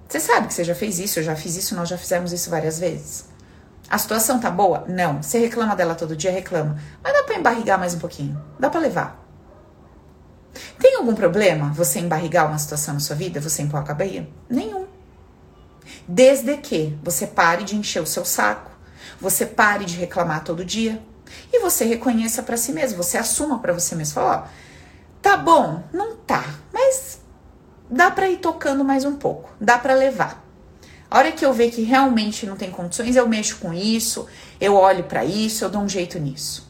Você 0.07 0.19
sabe 0.19 0.47
que 0.47 0.53
você 0.53 0.63
já 0.63 0.73
fez 0.73 0.97
isso, 0.97 1.19
eu 1.19 1.23
já 1.23 1.35
fiz 1.35 1.57
isso, 1.57 1.75
nós 1.75 1.89
já 1.89 1.97
fizemos 1.97 2.31
isso 2.31 2.49
várias 2.49 2.79
vezes. 2.79 3.27
A 3.89 3.97
situação 3.97 4.39
tá 4.39 4.49
boa? 4.49 4.85
Não. 4.87 5.21
Você 5.21 5.37
reclama 5.39 5.75
dela 5.75 5.93
todo 5.93 6.15
dia? 6.15 6.31
Reclama. 6.31 6.79
Mas 7.03 7.13
dá 7.13 7.23
pra 7.23 7.35
embarrigar 7.35 7.77
mais 7.77 7.93
um 7.93 7.99
pouquinho. 7.99 8.41
Dá 8.57 8.69
pra 8.69 8.79
levar. 8.79 9.21
Tem 10.79 10.95
algum 10.95 11.13
problema 11.13 11.73
você 11.73 11.99
embarrigar 11.99 12.47
uma 12.47 12.57
situação 12.57 12.93
na 12.93 12.99
sua 13.01 13.15
vida? 13.15 13.41
Você 13.41 13.61
empurrar 13.61 13.91
a 13.91 13.93
barriga? 13.93 14.25
Nenhum. 14.49 14.87
Desde 16.07 16.55
que 16.57 16.97
você 17.03 17.27
pare 17.27 17.63
de 17.65 17.75
encher 17.75 18.01
o 18.01 18.07
seu 18.07 18.23
saco, 18.23 18.71
você 19.19 19.45
pare 19.45 19.85
de 19.85 19.97
reclamar 19.97 20.43
todo 20.43 20.63
dia, 20.63 21.01
e 21.51 21.59
você 21.59 21.85
reconheça 21.85 22.43
para 22.43 22.57
si 22.57 22.71
mesmo, 22.71 23.01
você 23.01 23.17
assuma 23.17 23.59
para 23.59 23.73
você 23.73 23.95
mesmo, 23.95 24.15
fala, 24.15 24.43
ó, 24.43 24.49
tá 25.21 25.37
bom, 25.37 25.83
não 25.93 26.15
tá, 26.15 26.43
mas 26.73 27.19
dá 27.89 28.11
para 28.11 28.29
ir 28.29 28.37
tocando 28.37 28.83
mais 28.83 29.05
um 29.05 29.15
pouco, 29.15 29.51
dá 29.59 29.77
para 29.77 29.93
levar. 29.93 30.43
A 31.09 31.17
hora 31.19 31.31
que 31.31 31.45
eu 31.45 31.53
ver 31.53 31.71
que 31.71 31.83
realmente 31.83 32.45
não 32.45 32.55
tem 32.55 32.71
condições, 32.71 33.15
eu 33.15 33.27
mexo 33.27 33.57
com 33.57 33.73
isso, 33.73 34.27
eu 34.59 34.75
olho 34.75 35.03
para 35.03 35.23
isso, 35.23 35.63
eu 35.63 35.69
dou 35.69 35.81
um 35.81 35.89
jeito 35.89 36.19
nisso. 36.19 36.69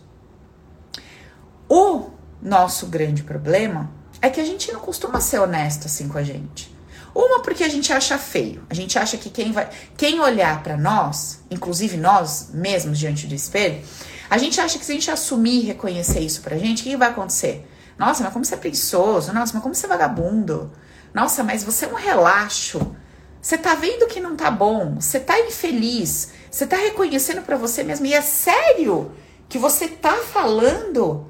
O 1.68 2.12
nosso 2.42 2.88
grande 2.88 3.24
problema 3.24 3.90
é 4.22 4.30
que 4.30 4.40
a 4.40 4.46
gente 4.46 4.72
não 4.72 4.80
costuma 4.80 5.20
ser 5.20 5.40
honesto 5.40 5.86
assim 5.86 6.08
com 6.08 6.18
a 6.18 6.24
gente. 6.24 6.76
Uma 7.16 7.42
porque 7.42 7.64
a 7.64 7.70
gente 7.70 7.94
acha 7.94 8.18
feio. 8.18 8.64
A 8.70 8.74
gente 8.74 9.00
acha 9.00 9.18
que 9.18 9.30
quem 9.30 9.54
vai, 9.54 9.70
quem 9.96 10.20
olhar 10.20 10.62
para 10.62 10.76
nós, 10.76 11.40
inclusive 11.50 11.96
nós 11.96 12.50
mesmos 12.54 13.00
diante 13.00 13.26
do 13.26 13.34
espelho, 13.34 13.82
a 14.30 14.38
gente 14.38 14.60
acha 14.60 14.78
que 14.80 14.86
se 14.86 14.92
a 14.92 14.96
gente 14.96 15.12
assumir 15.12 15.64
e 15.64 15.66
reconhecer 15.66 16.20
isso 16.20 16.42
pra 16.42 16.58
gente, 16.58 16.82
o 16.82 16.84
que 16.84 16.98
vai 16.98 17.10
acontecer? 17.10 17.68
Nossa, 17.98 18.24
mas 18.24 18.34
como 18.34 18.44
você 18.44 18.56
é 18.56 18.58
preguiçoso? 18.58 19.34
Nossa, 19.34 19.54
mas 19.54 19.64
como 19.64 19.74
você 19.74 19.86
é 19.86 19.90
vagabundo? 19.90 20.72
Nossa, 21.14 21.44
mas 21.44 21.64
você 21.64 21.86
é 21.86 21.88
um 21.88 21.96
relaxo. 21.96 22.96
Você 23.42 23.58
tá 23.58 23.76
vendo 23.76 24.08
que 24.08 24.20
não 24.20 24.36
tá 24.36 24.50
bom, 24.50 24.96
você 24.96 25.20
tá 25.20 25.40
infeliz, 25.40 26.32
você 26.50 26.66
tá 26.66 26.78
reconhecendo 26.78 27.44
para 27.44 27.56
você 27.56 27.84
mesmo. 27.84 28.06
E 28.08 28.14
é 28.14 28.22
sério 28.22 29.12
que 29.48 29.58
você 29.60 29.88
tá 29.88 30.16
falando? 30.16 31.28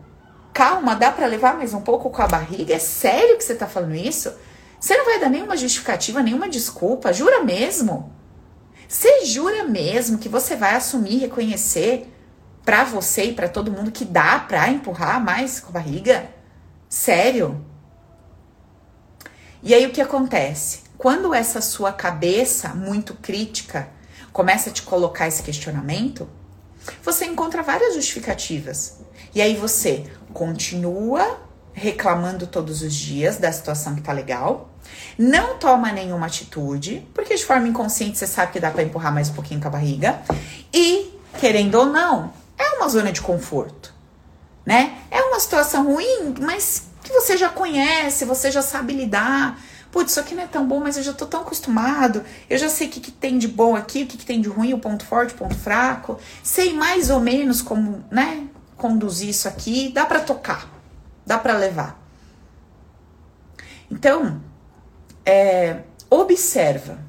Calma, 0.54 0.96
dá 0.96 1.12
para 1.12 1.28
levar 1.28 1.58
mais 1.58 1.74
um 1.74 1.82
pouco 1.82 2.10
com 2.10 2.22
a 2.22 2.28
barriga? 2.28 2.74
É 2.74 2.80
sério 2.80 3.38
que 3.38 3.44
você 3.44 3.54
tá 3.54 3.68
falando 3.68 3.96
isso? 3.96 4.34
Você 4.80 4.96
não 4.96 5.06
vai 5.06 5.20
dar 5.20 5.30
nenhuma 5.30 5.58
justificativa, 5.58 6.24
nenhuma 6.24 6.48
desculpa? 6.48 7.12
Jura 7.12 7.44
mesmo? 7.44 8.14
Você 8.88 9.25
jura 9.25 9.66
mesmo 9.66 10.18
que 10.18 10.30
você 10.30 10.56
vai 10.56 10.75
assumir, 10.75 11.18
reconhecer 11.18 12.15
para 12.66 12.84
você 12.84 13.26
e 13.26 13.34
para 13.34 13.48
todo 13.48 13.72
mundo 13.72 13.92
que 13.92 14.04
dá 14.04 14.40
para 14.40 14.70
empurrar 14.70 15.24
mais 15.24 15.60
com 15.60 15.70
a 15.70 15.74
barriga? 15.74 16.28
Sério? 16.90 17.64
E 19.62 19.74
aí 19.74 19.86
o 19.86 19.92
que 19.92 20.02
acontece? 20.02 20.82
Quando 20.98 21.34
essa 21.34 21.62
sua 21.62 21.94
cabeça 21.94 22.70
muito 22.70 23.14
crítica 23.14 23.88
começa 24.34 24.70
a 24.70 24.74
te 24.74 24.82
colocar 24.82 25.28
esse 25.28 25.44
questionamento, 25.44 26.28
você 27.04 27.26
encontra 27.26 27.62
várias 27.62 27.94
justificativas. 27.94 29.00
E 29.34 29.42
aí 29.42 29.56
você 29.56 30.06
continua 30.34 31.40
reclamando 31.74 32.48
todos 32.48 32.82
os 32.82 32.94
dias 32.94 33.38
da 33.38 33.52
situação 33.52 33.96
que 33.96 34.02
tá 34.02 34.14
legal, 34.14 34.70
não 35.18 35.58
toma 35.58 35.92
nenhuma 35.92 36.28
atitude, 36.28 37.06
porque 37.14 37.36
de 37.36 37.44
forma 37.44 37.68
inconsciente 37.68 38.18
você 38.18 38.26
sabe 38.26 38.54
que 38.54 38.60
dá 38.60 38.72
para 38.72 38.84
empurrar 38.84 39.14
mais 39.14 39.30
um 39.30 39.34
pouquinho 39.34 39.60
com 39.60 39.68
a 39.68 39.72
barriga, 39.72 40.22
e 40.74 41.12
querendo 41.38 41.76
ou 41.76 41.86
não, 41.86 42.32
é 42.58 42.78
uma 42.78 42.88
zona 42.88 43.12
de 43.12 43.22
conforto, 43.22 43.94
né? 44.66 44.98
É 45.12 45.22
uma 45.22 45.40
situação 45.40 45.86
ruim, 45.86 46.36
mas 46.40 46.88
que 47.04 47.14
você 47.14 47.38
já 47.38 47.50
conhece, 47.50 48.26
você 48.26 48.52
já 48.52 48.62
sabe 48.62 48.94
lidar. 48.94 49.60
Putz, 49.92 50.12
isso 50.12 50.20
aqui 50.20 50.36
não 50.36 50.44
é 50.44 50.48
tão 50.48 50.68
bom, 50.68 50.80
mas 50.80 50.98
eu 50.98 51.04
já 51.04 51.14
tô 51.14 51.26
tão 51.26 51.42
acostumado. 51.42 52.24
Eu 52.50 52.58
já 52.58 52.68
sei 52.68 52.88
o 52.88 52.90
que, 52.90 53.00
que 53.00 53.12
tem 53.12 53.38
de 53.38 53.48
bom 53.48 53.76
aqui, 53.76 54.04
o 54.04 54.08
que, 54.08 54.18
que 54.18 54.26
tem 54.26 54.42
de 54.42 54.50
ruim, 54.50 54.74
o 54.74 54.80
ponto 54.80 55.06
forte, 55.06 55.34
o 55.34 55.38
ponto 55.38 55.56
fraco. 55.56 56.20
Sei 56.44 56.74
mais 56.74 57.10
ou 57.10 57.20
menos 57.20 57.62
como, 57.62 58.04
né, 58.12 58.48
conduzir 58.76 59.30
isso 59.30 59.48
aqui. 59.48 59.92
Dá 59.94 60.06
para 60.06 60.20
tocar, 60.20 60.68
dá 61.26 61.38
para 61.38 61.56
levar. 61.56 62.02
Então, 63.90 64.42
é, 65.24 65.84
observa, 66.10 67.00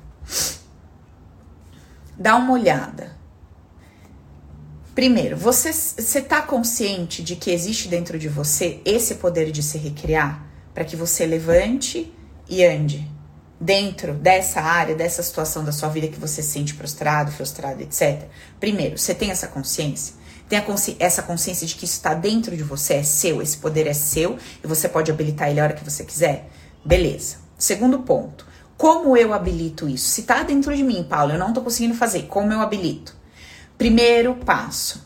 dá 2.17 2.37
uma 2.37 2.53
olhada 2.53 3.16
Primeiro, 4.97 5.37
você 5.37 5.69
está 5.69 6.41
consciente 6.41 7.23
de 7.23 7.37
que 7.37 7.51
existe 7.51 7.87
dentro 7.87 8.19
de 8.19 8.31
você 8.31 8.81
esse 8.83 9.17
poder 9.17 9.51
de 9.53 9.63
se 9.63 9.77
recriar 9.77 10.43
para 10.73 10.87
que 10.87 10.97
você 10.97 11.27
levante 11.27 12.11
e 12.49 12.65
ande 12.65 13.07
dentro 13.61 14.15
dessa 14.15 14.63
área, 14.63 14.95
dessa 14.95 15.23
situação 15.23 15.63
da 15.63 15.71
sua 15.71 15.91
vida 15.91 16.09
que 16.09 16.19
você 16.19 16.41
se 16.41 16.49
sente 16.49 16.73
prostrado, 16.73 17.31
frustrado, 17.31 17.83
etc. 17.83 18.23
Primeiro, 18.59 18.97
você 18.97 19.15
tem 19.15 19.31
essa 19.31 19.47
consciência? 19.47 20.15
Tem 20.49 20.63
consci 20.63 20.97
essa 20.99 21.23
consciência 21.23 21.67
de 21.67 21.75
que 21.75 21.85
isso 21.85 21.97
está 21.97 22.15
dentro 22.15 22.57
de 22.57 22.63
você, 22.63 22.95
é 22.95 23.03
seu, 23.03 23.43
esse 23.43 23.59
poder 23.59 23.87
é 23.87 23.93
seu 23.93 24.39
e 24.65 24.67
você 24.67 24.89
pode 24.89 25.11
habilitar 25.11 25.51
ele 25.51 25.61
a 25.61 25.65
hora 25.65 25.75
que 25.75 25.85
você 25.85 26.05
quiser? 26.05 26.49
Beleza. 26.83 27.37
Segundo 27.59 27.99
ponto, 27.99 28.47
como 28.79 29.15
eu 29.15 29.35
habilito 29.35 29.91
isso? 29.91 30.09
Se 30.09 30.23
está 30.23 30.43
dentro 30.43 30.75
de 30.75 30.83
mim, 30.83 31.05
Paulo, 31.07 31.35
eu 31.35 31.39
não 31.39 31.49
estou 31.49 31.63
conseguindo 31.63 31.95
fazer, 31.95 32.23
como 32.29 32.51
eu 32.51 32.63
habilito? 32.63 33.15
Primeiro 33.79 34.35
passo 34.37 35.05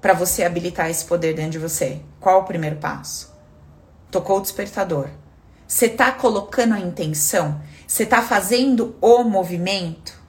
para 0.00 0.12
você 0.12 0.44
habilitar 0.44 0.90
esse 0.90 1.06
poder 1.06 1.34
dentro 1.34 1.52
de 1.52 1.58
você. 1.58 2.02
Qual 2.20 2.42
o 2.42 2.44
primeiro 2.44 2.76
passo? 2.76 3.34
Tocou 4.10 4.38
o 4.38 4.40
despertador. 4.42 5.08
Você 5.66 5.88
tá 5.88 6.12
colocando 6.12 6.74
a 6.74 6.80
intenção? 6.80 7.62
Você 7.86 8.04
tá 8.04 8.20
fazendo 8.20 8.94
o 9.00 9.24
movimento? 9.24 10.22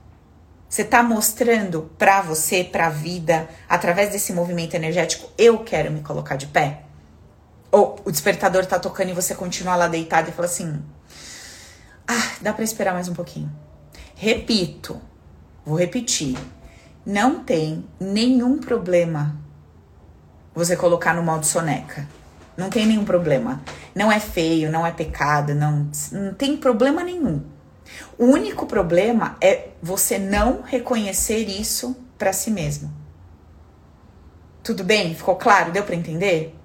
Você 0.69 0.85
tá 0.85 1.03
mostrando 1.03 1.91
para 1.97 2.21
você, 2.21 2.63
para 2.63 2.87
a 2.87 2.89
vida, 2.89 3.49
através 3.67 4.11
desse 4.11 4.31
movimento 4.31 4.73
energético, 4.73 5.29
eu 5.37 5.59
quero 5.59 5.91
me 5.91 6.01
colocar 6.01 6.37
de 6.37 6.47
pé? 6.47 6.83
Ou 7.71 7.99
o 8.05 8.11
despertador 8.11 8.65
tá 8.65 8.79
tocando 8.79 9.09
e 9.09 9.13
você 9.13 9.35
continua 9.35 9.75
lá 9.75 9.89
deitado 9.89 10.29
e 10.29 10.33
fala 10.33 10.47
assim: 10.47 10.81
"Ah, 12.07 12.31
dá 12.41 12.53
para 12.53 12.63
esperar 12.63 12.93
mais 12.93 13.09
um 13.09 13.13
pouquinho". 13.13 13.51
Repito. 14.15 15.01
Vou 15.65 15.77
repetir 15.77 16.37
não 17.05 17.43
tem 17.43 17.85
nenhum 17.99 18.57
problema 18.57 19.37
você 20.53 20.75
colocar 20.75 21.13
no 21.13 21.21
modo 21.21 21.45
soneca. 21.45 22.07
Não 22.57 22.69
tem 22.69 22.85
nenhum 22.85 23.03
problema. 23.03 23.61
Não 23.93 24.11
é 24.11 24.19
feio, 24.19 24.71
não 24.71 24.87
é 24.87 24.91
pecado, 24.91 25.53
não, 25.53 25.89
não 26.11 26.33
tem 26.33 26.55
problema 26.55 27.03
nenhum. 27.03 27.43
O 28.17 28.25
único 28.25 28.65
problema 28.65 29.37
é 29.41 29.69
você 29.81 30.17
não 30.17 30.61
reconhecer 30.61 31.49
isso 31.49 31.95
para 32.17 32.33
si 32.33 32.49
mesmo. 32.49 32.91
Tudo 34.63 34.83
bem? 34.83 35.13
Ficou 35.13 35.35
claro? 35.35 35.71
Deu 35.71 35.83
para 35.83 35.95
entender? 35.95 36.55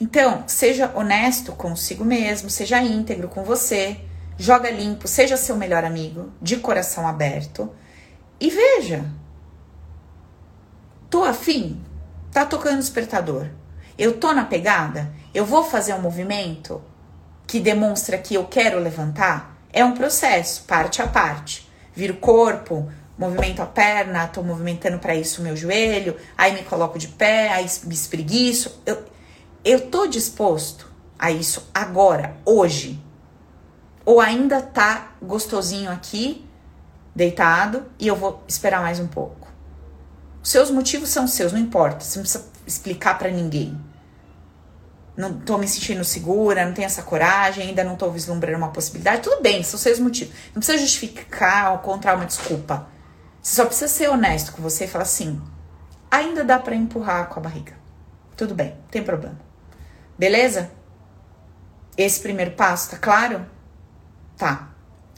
Então, 0.00 0.44
seja 0.46 0.92
honesto 0.94 1.52
consigo 1.52 2.04
mesmo, 2.04 2.48
seja 2.48 2.80
íntegro 2.80 3.28
com 3.28 3.42
você, 3.42 3.98
joga 4.38 4.70
limpo, 4.70 5.08
seja 5.08 5.36
seu 5.36 5.56
melhor 5.56 5.84
amigo, 5.84 6.32
de 6.40 6.56
coração 6.56 7.06
aberto 7.06 7.70
e 8.40 8.48
veja 8.48 9.04
Tô 11.10 11.24
afim? 11.24 11.80
Tá 12.30 12.44
tocando 12.44 12.78
despertador. 12.78 13.46
Eu 13.98 14.18
tô 14.18 14.32
na 14.32 14.44
pegada? 14.44 15.10
Eu 15.32 15.44
vou 15.46 15.64
fazer 15.64 15.94
um 15.94 16.02
movimento 16.02 16.82
que 17.46 17.58
demonstra 17.58 18.18
que 18.18 18.34
eu 18.34 18.44
quero 18.44 18.78
levantar? 18.78 19.56
É 19.72 19.82
um 19.82 19.94
processo, 19.94 20.64
parte 20.64 21.00
a 21.00 21.06
parte. 21.06 21.66
Viro 21.94 22.12
o 22.12 22.18
corpo, 22.18 22.92
movimento 23.16 23.62
a 23.62 23.66
perna, 23.66 24.28
tô 24.28 24.42
movimentando 24.42 24.98
para 24.98 25.14
isso 25.14 25.40
o 25.40 25.44
meu 25.44 25.56
joelho, 25.56 26.14
aí 26.36 26.52
me 26.52 26.62
coloco 26.62 26.98
de 26.98 27.08
pé, 27.08 27.48
aí 27.48 27.66
me 27.84 27.94
espreguiço. 27.94 28.82
Eu, 28.84 29.02
eu 29.64 29.90
tô 29.90 30.06
disposto 30.06 30.92
a 31.18 31.30
isso 31.30 31.70
agora, 31.72 32.36
hoje? 32.44 33.02
Ou 34.04 34.20
ainda 34.20 34.60
tá 34.60 35.12
gostosinho 35.22 35.90
aqui, 35.90 36.46
deitado, 37.14 37.86
e 37.98 38.06
eu 38.06 38.14
vou 38.14 38.42
esperar 38.46 38.82
mais 38.82 39.00
um 39.00 39.06
pouco? 39.06 39.37
Seus 40.48 40.70
motivos 40.70 41.10
são 41.10 41.28
seus, 41.28 41.52
não 41.52 41.60
importa, 41.60 42.02
você 42.02 42.18
não 42.18 42.22
precisa 42.22 42.46
explicar 42.66 43.18
para 43.18 43.30
ninguém. 43.30 43.78
Não 45.14 45.38
tô 45.40 45.58
me 45.58 45.68
sentindo 45.68 46.02
segura, 46.02 46.64
não 46.64 46.72
tenho 46.72 46.86
essa 46.86 47.02
coragem, 47.02 47.68
ainda 47.68 47.84
não 47.84 47.96
tô 47.96 48.10
vislumbrando 48.10 48.56
uma 48.56 48.70
possibilidade. 48.70 49.20
Tudo 49.20 49.42
bem, 49.42 49.62
são 49.62 49.78
seus 49.78 49.98
motivos. 49.98 50.32
Não 50.54 50.60
precisa 50.62 50.78
justificar 50.78 51.72
ou 51.72 51.78
encontrar 51.80 52.16
uma 52.16 52.24
desculpa. 52.24 52.88
Você 53.42 53.56
só 53.56 53.66
precisa 53.66 53.88
ser 53.88 54.08
honesto 54.08 54.52
com 54.52 54.62
você 54.62 54.86
e 54.86 54.88
falar 54.88 55.02
assim: 55.02 55.38
ainda 56.10 56.42
dá 56.42 56.58
para 56.58 56.74
empurrar 56.74 57.28
com 57.28 57.40
a 57.40 57.42
barriga. 57.42 57.74
Tudo 58.34 58.54
bem, 58.54 58.70
não 58.70 58.88
tem 58.90 59.04
problema. 59.04 59.38
Beleza? 60.18 60.70
Esse 61.94 62.20
primeiro 62.20 62.52
passo, 62.52 62.92
tá 62.92 62.96
claro? 62.96 63.44
Tá. 64.38 64.70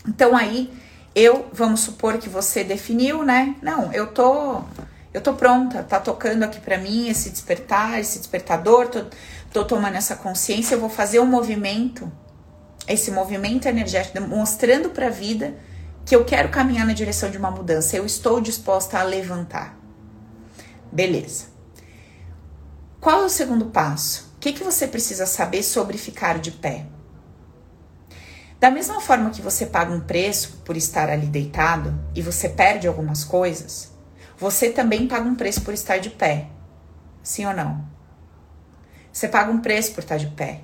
Então 0.08 0.36
aí, 0.36 0.76
eu, 1.14 1.48
vamos 1.52 1.82
supor 1.82 2.18
que 2.18 2.28
você 2.28 2.64
definiu, 2.64 3.22
né? 3.22 3.54
Não, 3.62 3.92
eu 3.92 4.08
tô 4.08 4.64
eu 5.12 5.20
tô 5.20 5.34
pronta, 5.34 5.82
tá 5.82 5.98
tocando 5.98 6.44
aqui 6.44 6.60
para 6.60 6.78
mim 6.78 7.08
esse 7.08 7.30
despertar, 7.30 7.98
esse 7.98 8.18
despertador, 8.18 8.88
tô, 8.88 9.06
tô 9.52 9.64
tomando 9.64 9.96
essa 9.96 10.14
consciência, 10.14 10.74
eu 10.74 10.80
vou 10.80 10.88
fazer 10.88 11.18
um 11.18 11.26
movimento, 11.26 12.10
esse 12.86 13.10
movimento 13.10 13.66
energético, 13.66 14.20
mostrando 14.20 14.90
para 14.90 15.08
a 15.08 15.10
vida 15.10 15.54
que 16.04 16.14
eu 16.14 16.24
quero 16.24 16.48
caminhar 16.48 16.86
na 16.86 16.92
direção 16.92 17.30
de 17.30 17.38
uma 17.38 17.50
mudança, 17.50 17.96
eu 17.96 18.06
estou 18.06 18.40
disposta 18.40 18.98
a 18.98 19.02
levantar. 19.02 19.76
Beleza. 20.92 21.46
Qual 23.00 23.22
é 23.22 23.24
o 23.24 23.30
segundo 23.30 23.66
passo? 23.66 24.32
O 24.36 24.38
que, 24.40 24.52
que 24.52 24.64
você 24.64 24.86
precisa 24.86 25.26
saber 25.26 25.62
sobre 25.62 25.98
ficar 25.98 26.38
de 26.38 26.52
pé? 26.52 26.86
Da 28.60 28.70
mesma 28.70 29.00
forma 29.00 29.30
que 29.30 29.40
você 29.40 29.66
paga 29.66 29.92
um 29.92 30.00
preço 30.00 30.60
por 30.64 30.76
estar 30.76 31.08
ali 31.08 31.26
deitado 31.26 31.98
e 32.14 32.20
você 32.20 32.48
perde 32.48 32.86
algumas 32.86 33.24
coisas, 33.24 33.89
você 34.40 34.70
também 34.70 35.06
paga 35.06 35.28
um 35.28 35.34
preço 35.34 35.60
por 35.60 35.74
estar 35.74 35.98
de 35.98 36.08
pé. 36.08 36.46
Sim 37.22 37.44
ou 37.44 37.52
não? 37.52 37.84
Você 39.12 39.28
paga 39.28 39.52
um 39.52 39.60
preço 39.60 39.92
por 39.92 40.00
estar 40.00 40.16
de 40.16 40.28
pé. 40.28 40.62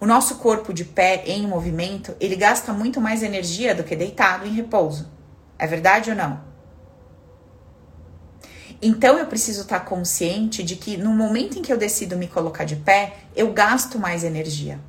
O 0.00 0.06
nosso 0.06 0.36
corpo 0.36 0.72
de 0.72 0.84
pé 0.84 1.22
em 1.26 1.46
movimento, 1.46 2.16
ele 2.18 2.34
gasta 2.34 2.72
muito 2.72 3.02
mais 3.02 3.22
energia 3.22 3.74
do 3.74 3.84
que 3.84 3.94
deitado 3.94 4.46
em 4.46 4.54
repouso. 4.54 5.12
É 5.58 5.66
verdade 5.66 6.08
ou 6.08 6.16
não? 6.16 6.40
Então 8.80 9.18
eu 9.18 9.26
preciso 9.26 9.62
estar 9.62 9.80
consciente 9.80 10.62
de 10.62 10.74
que 10.74 10.96
no 10.96 11.10
momento 11.10 11.58
em 11.58 11.62
que 11.62 11.72
eu 11.72 11.76
decido 11.76 12.16
me 12.16 12.26
colocar 12.26 12.64
de 12.64 12.76
pé, 12.76 13.18
eu 13.36 13.52
gasto 13.52 13.98
mais 13.98 14.24
energia. 14.24 14.80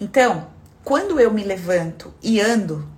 Então, 0.00 0.48
quando 0.82 1.20
eu 1.20 1.30
me 1.32 1.44
levanto 1.44 2.12
e 2.22 2.40
ando, 2.40 2.88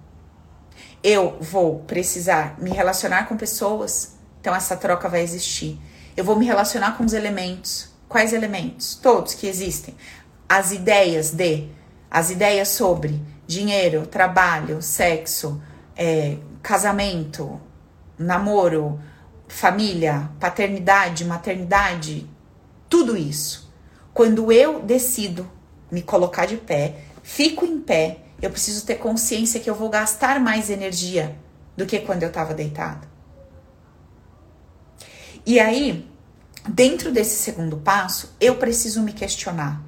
eu 1.03 1.37
vou 1.41 1.81
precisar 1.81 2.55
me 2.59 2.71
relacionar 2.71 3.25
com 3.25 3.37
pessoas, 3.37 4.20
então 4.41 4.55
essa 4.55 4.77
troca 4.77 5.09
vai 5.09 5.23
existir. 5.23 5.79
Eu 6.17 6.25
vou 6.25 6.37
me 6.37 6.47
relacionar 6.47 6.97
com 6.97 7.05
os 7.05 7.13
elementos. 7.13 7.91
Quais 8.09 8.33
elementos? 8.33 8.95
Todos 8.97 9.35
que 9.35 9.47
existem. 9.47 9.95
As 10.49 10.73
ideias 10.73 11.31
de, 11.31 11.69
as 12.11 12.31
ideias 12.31 12.69
sobre 12.69 13.23
dinheiro, 13.47 14.07
trabalho, 14.07 14.83
sexo, 14.83 15.63
é, 15.97 16.37
casamento, 16.63 17.61
namoro, 18.19 19.01
família, 19.47 20.31
paternidade, 20.39 21.25
maternidade, 21.25 22.29
tudo 22.89 23.17
isso. 23.17 23.73
Quando 24.13 24.51
eu 24.53 24.81
decido 24.83 25.51
me 25.91 26.03
colocar 26.03 26.47
de 26.47 26.57
pé, 26.57 26.97
fico 27.23 27.65
em 27.65 27.81
pé, 27.81 28.19
eu 28.41 28.51
preciso 28.51 28.87
ter 28.87 28.97
consciência 28.97 29.61
que 29.61 29.69
eu 29.69 29.75
vou 29.75 29.89
gastar 29.89 30.41
mais 30.41 30.71
energia 30.71 31.37
do 31.77 31.87
que 31.87 31.99
quando 32.01 32.23
eu 32.23 32.29
estava 32.29 32.55
deitado. 32.55 33.10
E 35.47 35.59
aí, 35.59 36.09
dentro 36.69 37.11
desse 37.11 37.37
segundo 37.37 37.77
passo, 37.77 38.35
eu 38.41 38.57
preciso 38.57 39.03
me 39.03 39.13
questionar. 39.13 39.83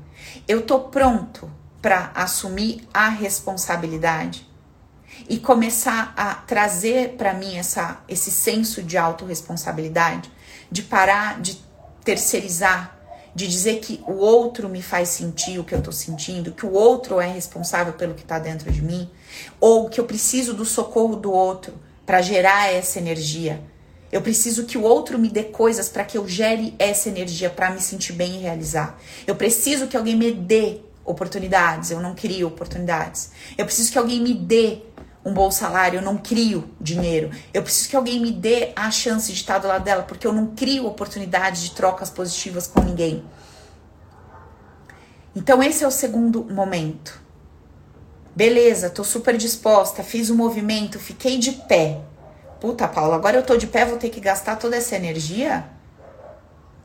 Eu 0.47 0.63
tô 0.63 0.81
pronto 0.81 1.51
para 1.81 2.11
assumir 2.15 2.87
a 2.93 3.09
responsabilidade? 3.09 4.53
e 5.29 5.39
começar 5.39 6.13
a 6.17 6.35
trazer 6.35 7.17
para 7.17 7.35
mim 7.35 7.57
essa, 7.57 8.03
esse 8.09 8.31
senso 8.31 8.83
de 8.83 8.97
autorresponsabilidade, 8.97 10.31
de 10.71 10.83
parar 10.83 11.41
de 11.41 11.61
terceirizar, 12.05 12.99
de 13.35 13.47
dizer 13.47 13.81
que 13.81 14.03
o 14.07 14.15
outro 14.15 14.69
me 14.69 14.83
faz 14.83 15.09
sentir 15.09 15.59
o 15.59 15.65
que 15.65 15.75
eu 15.75 15.83
tô 15.83 15.93
sentindo, 15.93 16.53
que 16.53 16.67
o 16.67 16.73
outro 16.73 17.21
é 17.21 17.27
responsável 17.27 17.95
pelo 17.95 18.15
que 18.15 18.25
tá 18.25 18.39
dentro 18.39 18.71
de 18.71 18.83
mim, 18.83 19.09
ou 19.61 19.89
que 19.89 20.01
eu 20.01 20.05
preciso 20.05 20.53
do 20.53 20.65
socorro 20.65 21.17
do 21.17 21.33
outro 21.33 21.75
para 22.05 22.21
gerar 22.21 22.73
essa 22.73 22.99
energia. 22.99 23.63
Eu 24.13 24.21
preciso 24.21 24.67
que 24.67 24.77
o 24.77 24.83
outro 24.83 25.19
me 25.19 25.31
dê 25.31 25.45
coisas 25.45 25.89
para 25.89 26.05
que 26.05 26.19
eu 26.19 26.29
gere 26.29 26.75
essa 26.79 27.09
energia 27.09 27.49
para 27.49 27.71
me 27.71 27.81
sentir 27.81 28.13
bem 28.13 28.37
e 28.37 28.39
realizar. 28.43 29.01
Eu 29.27 29.35
preciso 29.35 29.87
que 29.87 29.97
alguém 29.97 30.15
me 30.15 30.31
dê 30.31 30.81
oportunidades, 31.03 31.91
eu 31.91 31.99
não 31.99 32.15
crio 32.15 32.47
oportunidades. 32.47 33.31
Eu 33.57 33.65
preciso 33.65 33.91
que 33.91 33.97
alguém 33.97 34.21
me 34.21 34.35
dê 34.35 34.83
um 35.25 35.33
bom 35.33 35.51
salário, 35.51 35.99
eu 35.99 36.03
não 36.03 36.19
crio 36.19 36.69
dinheiro. 36.79 37.31
Eu 37.55 37.63
preciso 37.63 37.89
que 37.89 37.97
alguém 37.97 38.21
me 38.21 38.31
dê 38.31 38.73
a 38.77 38.91
chance 38.91 39.33
de 39.33 39.39
estar 39.39 39.59
do 39.59 39.67
lado 39.67 39.83
dela, 39.83 40.03
porque 40.03 40.27
eu 40.27 40.33
não 40.33 40.49
crio 40.49 40.87
oportunidades 40.87 41.63
de 41.63 41.71
trocas 41.71 42.11
positivas 42.11 42.67
com 42.67 42.83
ninguém. 42.83 43.25
Então 45.35 45.63
esse 45.63 45.83
é 45.83 45.89
o 45.89 45.91
segundo 45.91 46.45
momento. 46.45 47.19
Beleza, 48.37 48.91
tô 48.91 49.05
super 49.05 49.39
disposta, 49.39 50.03
fiz 50.03 50.29
o 50.29 50.35
um 50.35 50.37
movimento, 50.37 50.99
fiquei 50.99 51.39
de 51.39 51.53
pé. 51.53 52.01
Puta, 52.63 52.87
Paula, 52.87 53.17
agora 53.17 53.37
eu 53.37 53.43
tô 53.43 53.57
de 53.57 53.67
pé, 53.67 53.85
vou 53.85 53.99
ter 53.99 54.09
que 54.09 54.21
gastar 54.21 54.55
toda 54.55 54.77
essa 54.77 54.95
energia? 54.95 55.65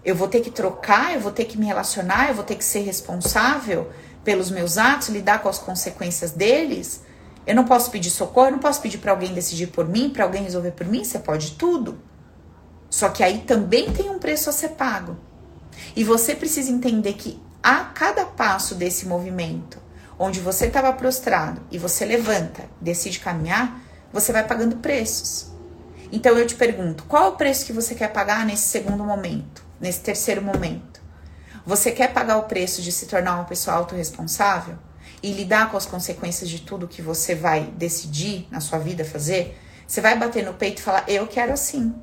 Eu 0.03 0.15
vou 0.15 0.27
ter 0.27 0.41
que 0.41 0.49
trocar, 0.49 1.13
eu 1.13 1.21
vou 1.21 1.31
ter 1.31 1.45
que 1.45 1.55
me 1.55 1.67
relacionar, 1.67 2.29
eu 2.29 2.33
vou 2.33 2.43
ter 2.43 2.55
que 2.55 2.65
ser 2.65 2.79
responsável 2.79 3.91
pelos 4.23 4.49
meus 4.49 4.79
atos, 4.79 5.09
lidar 5.09 5.43
com 5.43 5.47
as 5.47 5.59
consequências 5.59 6.31
deles? 6.31 7.03
Eu 7.45 7.53
não 7.53 7.63
posso 7.63 7.91
pedir 7.91 8.09
socorro, 8.09 8.47
eu 8.47 8.53
não 8.53 8.57
posso 8.57 8.81
pedir 8.81 8.97
para 8.97 9.11
alguém 9.11 9.31
decidir 9.35 9.67
por 9.67 9.87
mim, 9.87 10.09
para 10.09 10.23
alguém 10.23 10.41
resolver 10.41 10.71
por 10.71 10.87
mim, 10.87 11.03
você 11.03 11.19
pode 11.19 11.51
tudo. 11.51 12.01
Só 12.89 13.09
que 13.09 13.21
aí 13.21 13.41
também 13.41 13.93
tem 13.93 14.09
um 14.09 14.17
preço 14.17 14.49
a 14.49 14.53
ser 14.53 14.69
pago. 14.69 15.15
E 15.95 16.03
você 16.03 16.33
precisa 16.33 16.71
entender 16.71 17.13
que 17.13 17.39
a 17.61 17.83
cada 17.83 18.25
passo 18.25 18.73
desse 18.73 19.05
movimento, 19.05 19.77
onde 20.17 20.39
você 20.39 20.65
estava 20.65 20.91
prostrado 20.93 21.61
e 21.69 21.77
você 21.77 22.03
levanta, 22.03 22.63
decide 22.81 23.19
caminhar, 23.19 23.79
você 24.11 24.33
vai 24.33 24.43
pagando 24.43 24.77
preços. 24.77 25.55
Então 26.11 26.37
eu 26.37 26.47
te 26.47 26.55
pergunto, 26.55 27.03
qual 27.05 27.25
é 27.25 27.27
o 27.27 27.35
preço 27.35 27.65
que 27.65 27.73
você 27.73 27.95
quer 27.95 28.11
pagar 28.11 28.45
nesse 28.45 28.69
segundo 28.69 29.03
momento, 29.03 29.63
nesse 29.79 30.01
terceiro 30.01 30.41
momento? 30.41 31.01
Você 31.65 31.91
quer 31.91 32.13
pagar 32.13 32.37
o 32.37 32.43
preço 32.43 32.81
de 32.81 32.91
se 32.91 33.07
tornar 33.07 33.35
uma 33.35 33.43
pessoa 33.43 33.75
autorresponsável? 33.75 34.77
e 35.21 35.31
lidar 35.31 35.71
com 35.71 35.77
as 35.77 35.85
consequências 35.85 36.49
de 36.49 36.61
tudo 36.61 36.87
que 36.87 37.01
você 37.01 37.33
vai 37.33 37.63
decidir 37.75 38.47
na 38.51 38.59
sua 38.59 38.79
vida 38.79 39.03
fazer, 39.03 39.57
você 39.85 40.01
vai 40.01 40.17
bater 40.17 40.45
no 40.45 40.53
peito 40.53 40.79
e 40.79 40.81
falar: 40.81 41.03
Eu 41.07 41.27
quero 41.27 41.53
assim. 41.53 41.95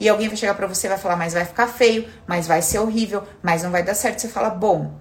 E 0.00 0.08
alguém 0.08 0.28
vai 0.28 0.36
chegar 0.36 0.54
para 0.54 0.66
você 0.66 0.86
e 0.86 0.90
vai 0.90 0.98
falar: 0.98 1.16
Mas 1.16 1.34
vai 1.34 1.44
ficar 1.44 1.66
feio, 1.66 2.08
mas 2.26 2.46
vai 2.46 2.62
ser 2.62 2.78
horrível, 2.78 3.24
mas 3.42 3.62
não 3.62 3.70
vai 3.70 3.82
dar 3.82 3.94
certo. 3.94 4.20
Você 4.20 4.28
fala: 4.28 4.50
Bom, 4.50 4.92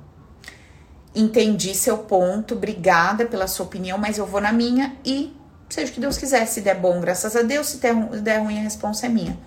entendi 1.15 1.73
seu 1.76 2.00
ponto, 2.00 2.56
obrigada 2.56 3.26
pela 3.26 3.47
sua 3.47 3.65
opinião, 3.65 3.97
mas 3.97 4.17
eu 4.17 4.26
vou 4.26 4.41
na 4.41 4.52
minha 4.52 4.95
e 5.06 5.36
seja 5.69 5.91
o 5.91 5.93
que 5.93 5.99
Deus 5.99 6.17
quiser. 6.17 6.45
Se 6.45 6.62
der 6.62 6.75
bom, 6.75 6.99
graças 6.99 7.36
a 7.36 7.41
Deus, 7.41 7.67
se 7.67 7.77
der, 7.77 8.39
ruim, 8.39 8.60
a 8.60 8.63
resposta 8.63 9.06
é 9.06 9.10
minha. 9.10 9.38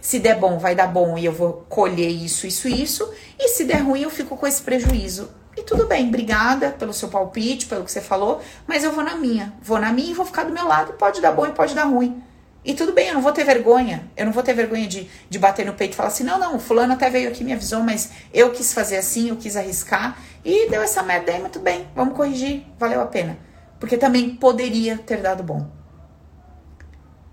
Se 0.00 0.18
der 0.18 0.38
bom, 0.38 0.58
vai 0.58 0.74
dar 0.74 0.86
bom 0.86 1.18
e 1.18 1.24
eu 1.24 1.32
vou 1.32 1.64
colher 1.68 2.10
isso, 2.10 2.46
isso, 2.46 2.68
isso. 2.68 3.12
E 3.38 3.48
se 3.48 3.64
der 3.64 3.82
ruim, 3.82 4.02
eu 4.02 4.10
fico 4.10 4.36
com 4.36 4.46
esse 4.46 4.62
prejuízo. 4.62 5.30
E 5.56 5.62
tudo 5.62 5.86
bem, 5.86 6.08
obrigada 6.08 6.70
pelo 6.70 6.92
seu 6.92 7.08
palpite, 7.08 7.66
pelo 7.66 7.84
que 7.84 7.92
você 7.92 8.00
falou, 8.00 8.40
mas 8.66 8.82
eu 8.82 8.92
vou 8.92 9.04
na 9.04 9.16
minha. 9.16 9.52
Vou 9.62 9.78
na 9.78 9.92
minha 9.92 10.12
e 10.12 10.14
vou 10.14 10.24
ficar 10.24 10.44
do 10.44 10.52
meu 10.52 10.66
lado. 10.66 10.94
Pode 10.94 11.20
dar 11.20 11.32
bom 11.32 11.46
e 11.46 11.52
pode 11.52 11.74
dar 11.74 11.84
ruim. 11.84 12.22
E 12.64 12.74
tudo 12.74 12.92
bem, 12.92 13.08
eu 13.08 13.14
não 13.14 13.22
vou 13.22 13.32
ter 13.32 13.44
vergonha. 13.44 14.10
Eu 14.16 14.26
não 14.26 14.32
vou 14.32 14.42
ter 14.42 14.54
vergonha 14.54 14.86
de, 14.86 15.10
de 15.28 15.38
bater 15.38 15.64
no 15.64 15.72
peito 15.72 15.94
e 15.94 15.96
falar 15.96 16.08
assim: 16.08 16.24
não, 16.24 16.38
não, 16.38 16.58
fulano 16.58 16.92
até 16.92 17.08
veio 17.10 17.28
aqui 17.28 17.42
me 17.42 17.52
avisou, 17.52 17.82
mas 17.82 18.10
eu 18.32 18.50
quis 18.52 18.72
fazer 18.72 18.98
assim, 18.98 19.30
eu 19.30 19.36
quis 19.36 19.56
arriscar. 19.56 20.18
E 20.44 20.68
deu 20.70 20.82
essa 20.82 21.02
merda 21.02 21.32
aí, 21.32 21.40
muito 21.40 21.58
bem, 21.58 21.86
vamos 21.94 22.14
corrigir, 22.14 22.64
valeu 22.78 23.00
a 23.00 23.06
pena. 23.06 23.36
Porque 23.80 23.96
também 23.96 24.36
poderia 24.36 24.98
ter 24.98 25.22
dado 25.22 25.42
bom. 25.42 25.66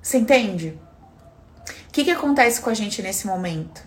Você 0.01 0.17
entende? 0.17 0.79
O 1.89 1.91
que, 1.91 2.05
que 2.05 2.11
acontece 2.11 2.61
com 2.61 2.69
a 2.69 2.73
gente 2.73 3.01
nesse 3.01 3.27
momento? 3.27 3.85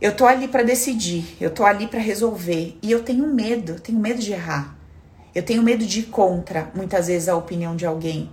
Eu 0.00 0.14
tô 0.14 0.26
ali 0.26 0.46
para 0.46 0.62
decidir, 0.62 1.36
eu 1.40 1.50
tô 1.50 1.64
ali 1.64 1.86
para 1.86 2.00
resolver 2.00 2.78
e 2.82 2.90
eu 2.90 3.02
tenho 3.02 3.26
medo, 3.26 3.80
tenho 3.80 3.98
medo 3.98 4.20
de 4.20 4.32
errar. 4.32 4.76
Eu 5.34 5.42
tenho 5.42 5.62
medo 5.62 5.86
de 5.86 6.00
ir 6.00 6.04
contra 6.04 6.70
muitas 6.74 7.06
vezes 7.06 7.28
a 7.28 7.36
opinião 7.36 7.74
de 7.74 7.86
alguém. 7.86 8.30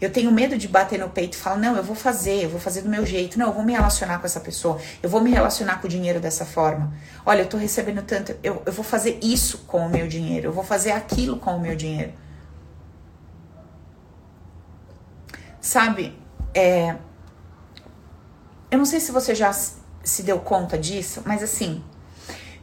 Eu 0.00 0.10
tenho 0.10 0.32
medo 0.32 0.56
de 0.56 0.66
bater 0.66 0.98
no 0.98 1.10
peito 1.10 1.34
e 1.34 1.36
falar: 1.36 1.56
não, 1.58 1.76
eu 1.76 1.82
vou 1.82 1.94
fazer, 1.94 2.44
eu 2.44 2.48
vou 2.48 2.58
fazer 2.58 2.80
do 2.80 2.88
meu 2.88 3.04
jeito, 3.04 3.38
não, 3.38 3.48
eu 3.48 3.52
vou 3.52 3.62
me 3.62 3.72
relacionar 3.72 4.18
com 4.18 4.26
essa 4.26 4.40
pessoa, 4.40 4.80
eu 5.02 5.10
vou 5.10 5.20
me 5.20 5.30
relacionar 5.30 5.80
com 5.80 5.86
o 5.86 5.90
dinheiro 5.90 6.18
dessa 6.18 6.46
forma. 6.46 6.92
Olha, 7.26 7.42
eu 7.42 7.48
tô 7.48 7.58
recebendo 7.58 8.02
tanto, 8.02 8.34
eu, 8.42 8.62
eu 8.64 8.72
vou 8.72 8.84
fazer 8.84 9.18
isso 9.22 9.58
com 9.66 9.86
o 9.86 9.90
meu 9.90 10.08
dinheiro, 10.08 10.48
eu 10.48 10.52
vou 10.52 10.64
fazer 10.64 10.92
aquilo 10.92 11.36
com 11.38 11.56
o 11.56 11.60
meu 11.60 11.76
dinheiro. 11.76 12.14
Sabe, 15.60 16.18
é. 16.54 16.96
Eu 18.70 18.78
não 18.78 18.86
sei 18.86 19.00
se 19.00 19.12
você 19.12 19.34
já 19.34 19.52
se 19.52 20.22
deu 20.22 20.38
conta 20.38 20.78
disso, 20.78 21.22
mas 21.26 21.42
assim, 21.42 21.84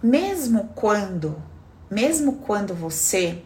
mesmo 0.01 0.71
quando, 0.73 1.39
mesmo 1.91 2.37
quando 2.37 2.73
você 2.73 3.43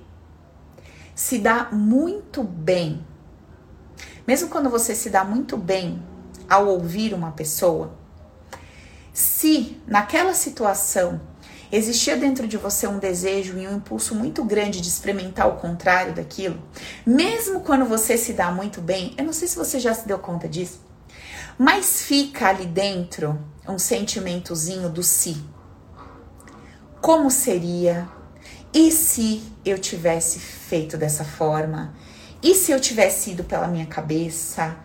se 1.14 1.38
dá 1.38 1.70
muito 1.72 2.44
bem 2.44 3.06
mesmo 4.26 4.50
quando 4.50 4.70
você 4.70 4.96
se 4.96 5.10
dá 5.10 5.24
muito 5.24 5.58
bem 5.58 6.02
ao 6.50 6.68
ouvir 6.68 7.14
uma 7.14 7.32
pessoa, 7.32 7.94
se 9.14 9.82
naquela 9.88 10.34
situação 10.34 11.20
existia 11.72 12.18
dentro 12.18 12.48
de 12.48 12.58
você 12.58 12.86
um 12.88 13.00
desejo 13.00 13.58
e 13.58 13.68
um 13.68 13.78
impulso 13.78 14.14
muito 14.14 14.44
grande 14.44 14.82
de 14.82 14.88
experimentar 14.88 15.48
o 15.48 15.58
contrário 15.58 16.14
daquilo, 16.14 16.62
mesmo 17.06 17.62
quando 17.62 17.86
você 17.86 18.18
se 18.18 18.34
dá 18.34 18.52
muito 18.52 18.82
bem, 18.82 19.14
eu 19.18 19.24
não 19.24 19.34
sei 19.34 19.48
se 19.48 19.56
você 19.56 19.80
já 19.80 19.94
se 19.94 20.08
deu 20.08 20.20
conta 20.20 20.48
disso, 20.48 20.82
mas 21.58 22.02
fica 22.02 22.50
ali 22.50 22.66
dentro 22.66 23.40
um 23.68 23.78
sentimentozinho 23.78 24.90
do 24.90 25.04
si. 25.04 25.38
Como 27.00 27.32
seria? 27.32 28.08
E 28.74 28.92
se 28.92 29.42
eu 29.66 29.78
tivesse 29.78 30.40
feito 30.40 30.98
dessa 30.98 31.24
forma? 31.24 31.94
E 32.44 32.56
se 32.56 32.72
eu 32.72 32.80
tivesse 32.80 33.32
ido 33.32 33.44
pela 33.44 33.68
minha 33.68 33.86
cabeça? 33.86 34.76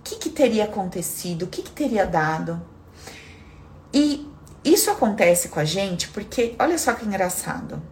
O 0.00 0.02
que, 0.04 0.16
que 0.16 0.30
teria 0.30 0.64
acontecido? 0.64 1.44
O 1.44 1.46
que, 1.46 1.62
que 1.62 1.70
teria 1.70 2.06
dado? 2.06 2.60
E 3.92 4.30
isso 4.64 4.90
acontece 4.90 5.48
com 5.48 5.58
a 5.58 5.64
gente 5.64 6.08
porque, 6.08 6.54
olha 6.58 6.76
só 6.76 6.92
que 6.92 7.06
engraçado. 7.06 7.82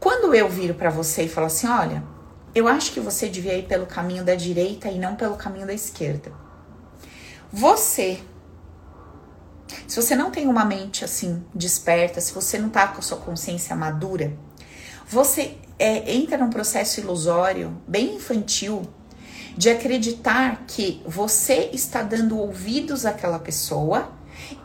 Quando 0.00 0.34
eu 0.34 0.48
viro 0.48 0.74
para 0.74 0.90
você 0.90 1.24
e 1.24 1.28
falo 1.28 1.46
assim: 1.46 1.68
olha, 1.68 2.02
eu 2.54 2.66
acho 2.66 2.92
que 2.92 3.00
você 3.00 3.28
devia 3.28 3.56
ir 3.56 3.66
pelo 3.66 3.86
caminho 3.86 4.24
da 4.24 4.34
direita 4.34 4.88
e 4.88 4.98
não 4.98 5.14
pelo 5.14 5.36
caminho 5.36 5.66
da 5.66 5.74
esquerda. 5.74 6.32
Você, 7.52 8.20
se 9.86 10.00
você 10.00 10.16
não 10.16 10.30
tem 10.30 10.48
uma 10.48 10.64
mente 10.64 11.04
assim 11.04 11.44
desperta, 11.54 12.20
se 12.20 12.32
você 12.32 12.58
não 12.58 12.70
tá 12.70 12.88
com 12.88 12.98
a 12.98 13.02
sua 13.02 13.18
consciência 13.18 13.76
madura, 13.76 14.36
você 15.06 15.58
é, 15.80 16.14
entra 16.14 16.36
num 16.36 16.50
processo 16.50 17.00
ilusório, 17.00 17.76
bem 17.88 18.16
infantil, 18.16 18.82
de 19.56 19.70
acreditar 19.70 20.64
que 20.66 21.02
você 21.06 21.70
está 21.72 22.02
dando 22.02 22.38
ouvidos 22.38 23.06
àquela 23.06 23.38
pessoa 23.38 24.12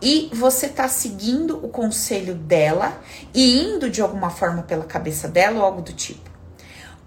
e 0.01 0.29
você 0.33 0.67
está 0.67 0.87
seguindo 0.87 1.57
o 1.65 1.69
conselho 1.69 2.35
dela 2.35 3.01
e 3.33 3.61
indo 3.61 3.89
de 3.89 4.01
alguma 4.01 4.29
forma 4.29 4.63
pela 4.63 4.83
cabeça 4.83 5.27
dela 5.27 5.59
ou 5.59 5.65
algo 5.65 5.81
do 5.81 5.93
tipo. 5.93 6.29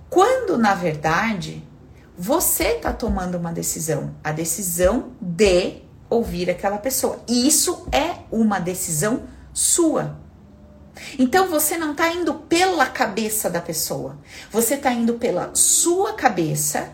Quando 0.09 0.57
na 0.57 0.75
verdade 0.75 1.63
você 2.17 2.77
está 2.77 2.93
tomando 2.93 3.37
uma 3.37 3.53
decisão, 3.53 4.15
a 4.25 4.33
decisão 4.33 5.13
de 5.21 5.83
ouvir 6.11 6.51
aquela 6.51 6.79
pessoa. 6.79 7.21
E 7.29 7.47
isso 7.47 7.87
é 7.93 8.17
uma 8.31 8.59
decisão 8.59 9.25
sua. 9.53 10.19
Então 11.19 11.49
você 11.49 11.77
não 11.77 11.93
está 11.93 12.13
indo 12.13 12.35
pela 12.35 12.87
cabeça 12.87 13.49
da 13.51 13.61
pessoa, 13.61 14.19
você 14.51 14.75
está 14.75 14.93
indo 14.93 15.15
pela 15.15 15.51
sua 15.55 16.13
cabeça 16.15 16.93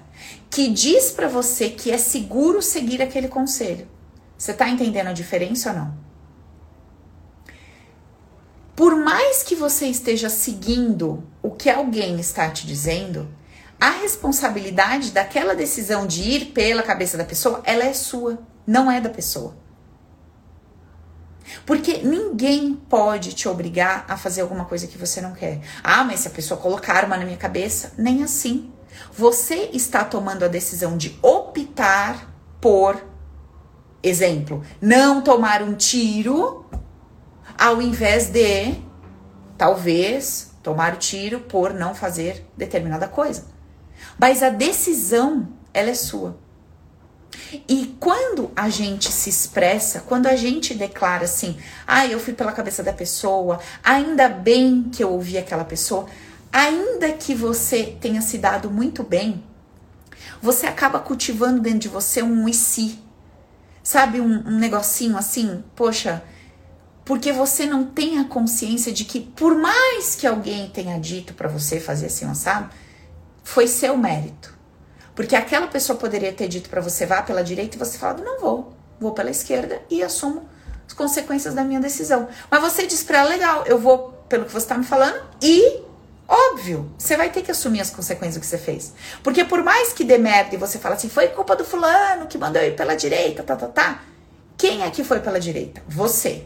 que 0.51 0.69
diz 0.69 1.11
para 1.11 1.29
você 1.29 1.69
que 1.71 1.91
é 1.91 1.99
seguro 1.99 2.63
seguir 2.63 3.03
aquele 3.03 3.29
conselho. 3.29 3.89
Você 4.39 4.53
está 4.53 4.69
entendendo 4.69 5.09
a 5.09 5.13
diferença 5.13 5.71
ou 5.71 5.77
não? 5.77 6.05
Por 8.77 8.97
mais 8.97 9.43
que 9.43 9.55
você 9.55 9.87
esteja 9.87 10.29
seguindo 10.29 11.23
o 11.43 11.51
que 11.51 11.71
alguém 11.71 12.19
está 12.19 12.51
te 12.51 12.67
dizendo, 12.67 13.29
a 13.81 13.91
responsabilidade 13.91 15.11
daquela 15.11 15.55
decisão 15.55 16.07
de 16.07 16.23
ir 16.23 16.45
pela 16.47 16.83
cabeça 16.83 17.17
da 17.17 17.25
pessoa, 17.25 17.63
ela 17.65 17.85
é 17.85 17.93
sua, 17.93 18.39
não 18.67 18.91
é 18.91 19.01
da 19.01 19.11
pessoa. 19.11 19.57
Porque 21.65 21.99
ninguém 21.99 22.75
pode 22.75 23.35
te 23.35 23.49
obrigar 23.49 24.05
a 24.09 24.17
fazer 24.17 24.43
alguma 24.43 24.65
coisa 24.65 24.87
que 24.87 24.99
você 24.99 25.21
não 25.21 25.33
quer. 25.33 25.61
Ah, 25.83 26.05
mas 26.05 26.21
se 26.21 26.29
a 26.29 26.31
pessoa 26.31 26.61
colocar 26.61 26.95
arma 26.95 27.17
na 27.17 27.25
minha 27.25 27.37
cabeça, 27.37 27.93
nem 27.97 28.23
assim. 28.23 28.73
Você 29.13 29.71
está 29.73 30.05
tomando 30.05 30.45
a 30.45 30.49
decisão 30.49 30.97
de 30.97 31.19
optar 31.23 32.33
por, 32.61 33.03
exemplo, 34.03 34.63
não 34.81 35.23
tomar 35.23 35.63
um 35.63 35.75
tiro, 35.75 36.67
ao 37.59 37.81
invés 37.81 38.29
de, 38.29 38.75
talvez, 39.57 40.53
tomar 40.63 40.95
o 40.95 40.97
tiro 40.97 41.41
por 41.41 41.73
não 41.73 41.95
fazer 41.95 42.47
determinada 42.57 43.09
coisa. 43.09 43.47
Mas 44.19 44.43
a 44.43 44.49
decisão, 44.49 45.49
ela 45.73 45.91
é 45.91 45.95
sua. 45.95 46.39
E 47.69 47.97
quando 48.01 48.51
a 48.55 48.69
gente 48.69 49.11
se 49.11 49.31
expressa, 49.31 50.01
quando 50.01 50.27
a 50.27 50.37
gente 50.37 50.75
declara 50.75 51.25
assim, 51.25 51.57
ah, 51.87 52.07
eu 52.07 52.19
fui 52.19 52.33
pela 52.33 52.53
cabeça 52.53 52.83
da 52.83 52.93
pessoa, 52.93 53.61
ainda 53.83 54.29
bem 54.29 54.85
que 54.93 55.03
eu 55.03 55.11
ouvi 55.11 55.39
aquela 55.39 55.65
pessoa, 55.65 56.07
ainda 56.53 57.13
que 57.13 57.35
você 57.35 57.97
tenha 58.01 58.21
se 58.21 58.39
dado 58.39 58.71
muito 58.71 59.03
bem, 59.03 59.43
você 60.41 60.67
acaba 60.67 60.99
cultivando 60.99 61.61
dentro 61.61 61.81
de 61.81 61.89
você 61.89 62.23
um 62.23 62.49
e 62.49 62.55
si. 62.55 62.99
Sabe, 63.83 64.21
um, 64.21 64.49
um 64.49 64.59
negocinho 64.59 65.17
assim, 65.17 65.63
poxa, 65.77 66.23
porque 67.05 67.33
você 67.33 67.67
não 67.67 67.85
tem 67.85 68.19
a 68.19 68.25
consciência 68.25 68.93
de 68.93 69.05
que, 69.05 69.21
por 69.21 69.55
mais 69.55 70.15
que 70.15 70.27
alguém 70.27 70.71
tenha 70.71 70.99
dito 70.99 71.35
para 71.35 71.49
você 71.49 71.79
fazer 71.79 72.07
assim, 72.07 72.33
sabe, 72.35 72.71
foi 73.43 73.67
seu 73.67 73.97
mérito. 73.97 74.55
Porque 75.15 75.37
aquela 75.37 75.67
pessoa 75.67 75.99
poderia 75.99 76.33
ter 76.33 76.49
dito 76.49 76.69
para 76.69 76.81
você 76.81 77.07
vá 77.07 77.23
pela 77.23 77.43
direita 77.43 77.77
e 77.77 77.79
você 77.79 77.97
falado 77.99 78.23
não 78.23 78.41
vou, 78.41 78.73
vou 78.99 79.13
pela 79.13 79.31
esquerda 79.31 79.81
e 79.89 80.03
assumo 80.03 80.49
as 80.87 80.93
consequências 80.93 81.55
da 81.55 81.63
minha 81.63 81.81
decisão. 81.81 82.29
Mas 82.51 82.61
você 82.61 82.87
diz 82.87 83.03
para 83.03 83.19
ela 83.19 83.29
legal, 83.29 83.65
eu 83.67 83.79
vou 83.79 84.13
pelo 84.29 84.45
que 84.45 84.53
você 84.53 84.67
tá 84.67 84.77
me 84.77 84.85
falando 84.85 85.23
e 85.41 85.83
óbvio, 86.27 86.93
você 86.99 87.17
vai 87.17 87.31
ter 87.31 87.43
que 87.43 87.51
assumir 87.51 87.81
as 87.81 87.91
consequências 87.91 88.37
do 88.37 88.41
que 88.41 88.47
você 88.47 88.59
fez. 88.59 88.93
Porque 89.23 89.45
por 89.45 89.63
mais 89.63 89.93
que 89.93 90.05
dê 90.05 90.19
merda 90.19 90.55
e 90.55 90.59
você 90.59 90.79
fala 90.79 90.95
assim, 90.95 91.09
foi 91.09 91.29
culpa 91.29 91.55
do 91.55 91.65
fulano 91.65 92.27
que 92.27 92.39
mandou 92.39 92.61
eu 92.61 92.69
ir 92.69 92.77
pela 92.77 92.95
direita, 92.95 93.43
tá, 93.43 93.57
tá, 93.57 93.69
tá. 93.69 94.03
Quem 94.57 94.83
é 94.83 94.91
que 94.91 95.05
foi 95.05 95.21
pela 95.21 95.39
direita? 95.39 95.83
Você. 95.89 96.45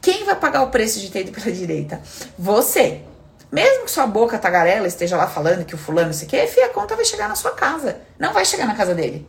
Quem 0.00 0.24
vai 0.24 0.36
pagar 0.36 0.62
o 0.62 0.70
preço 0.70 1.00
de 1.00 1.10
ter 1.10 1.20
ido 1.20 1.32
pela 1.32 1.54
direita? 1.54 2.00
Você. 2.38 3.02
Mesmo 3.50 3.84
que 3.84 3.90
sua 3.90 4.06
boca 4.06 4.38
tagarela 4.38 4.86
esteja 4.86 5.16
lá 5.16 5.26
falando 5.26 5.64
que 5.64 5.74
o 5.74 5.78
fulano 5.78 6.12
se 6.12 6.26
quer, 6.26 6.46
fia, 6.46 6.66
a 6.66 6.70
conta 6.70 6.96
vai 6.96 7.04
chegar 7.04 7.28
na 7.28 7.34
sua 7.34 7.52
casa. 7.52 8.00
Não 8.18 8.32
vai 8.32 8.44
chegar 8.44 8.66
na 8.66 8.74
casa 8.74 8.94
dele. 8.94 9.28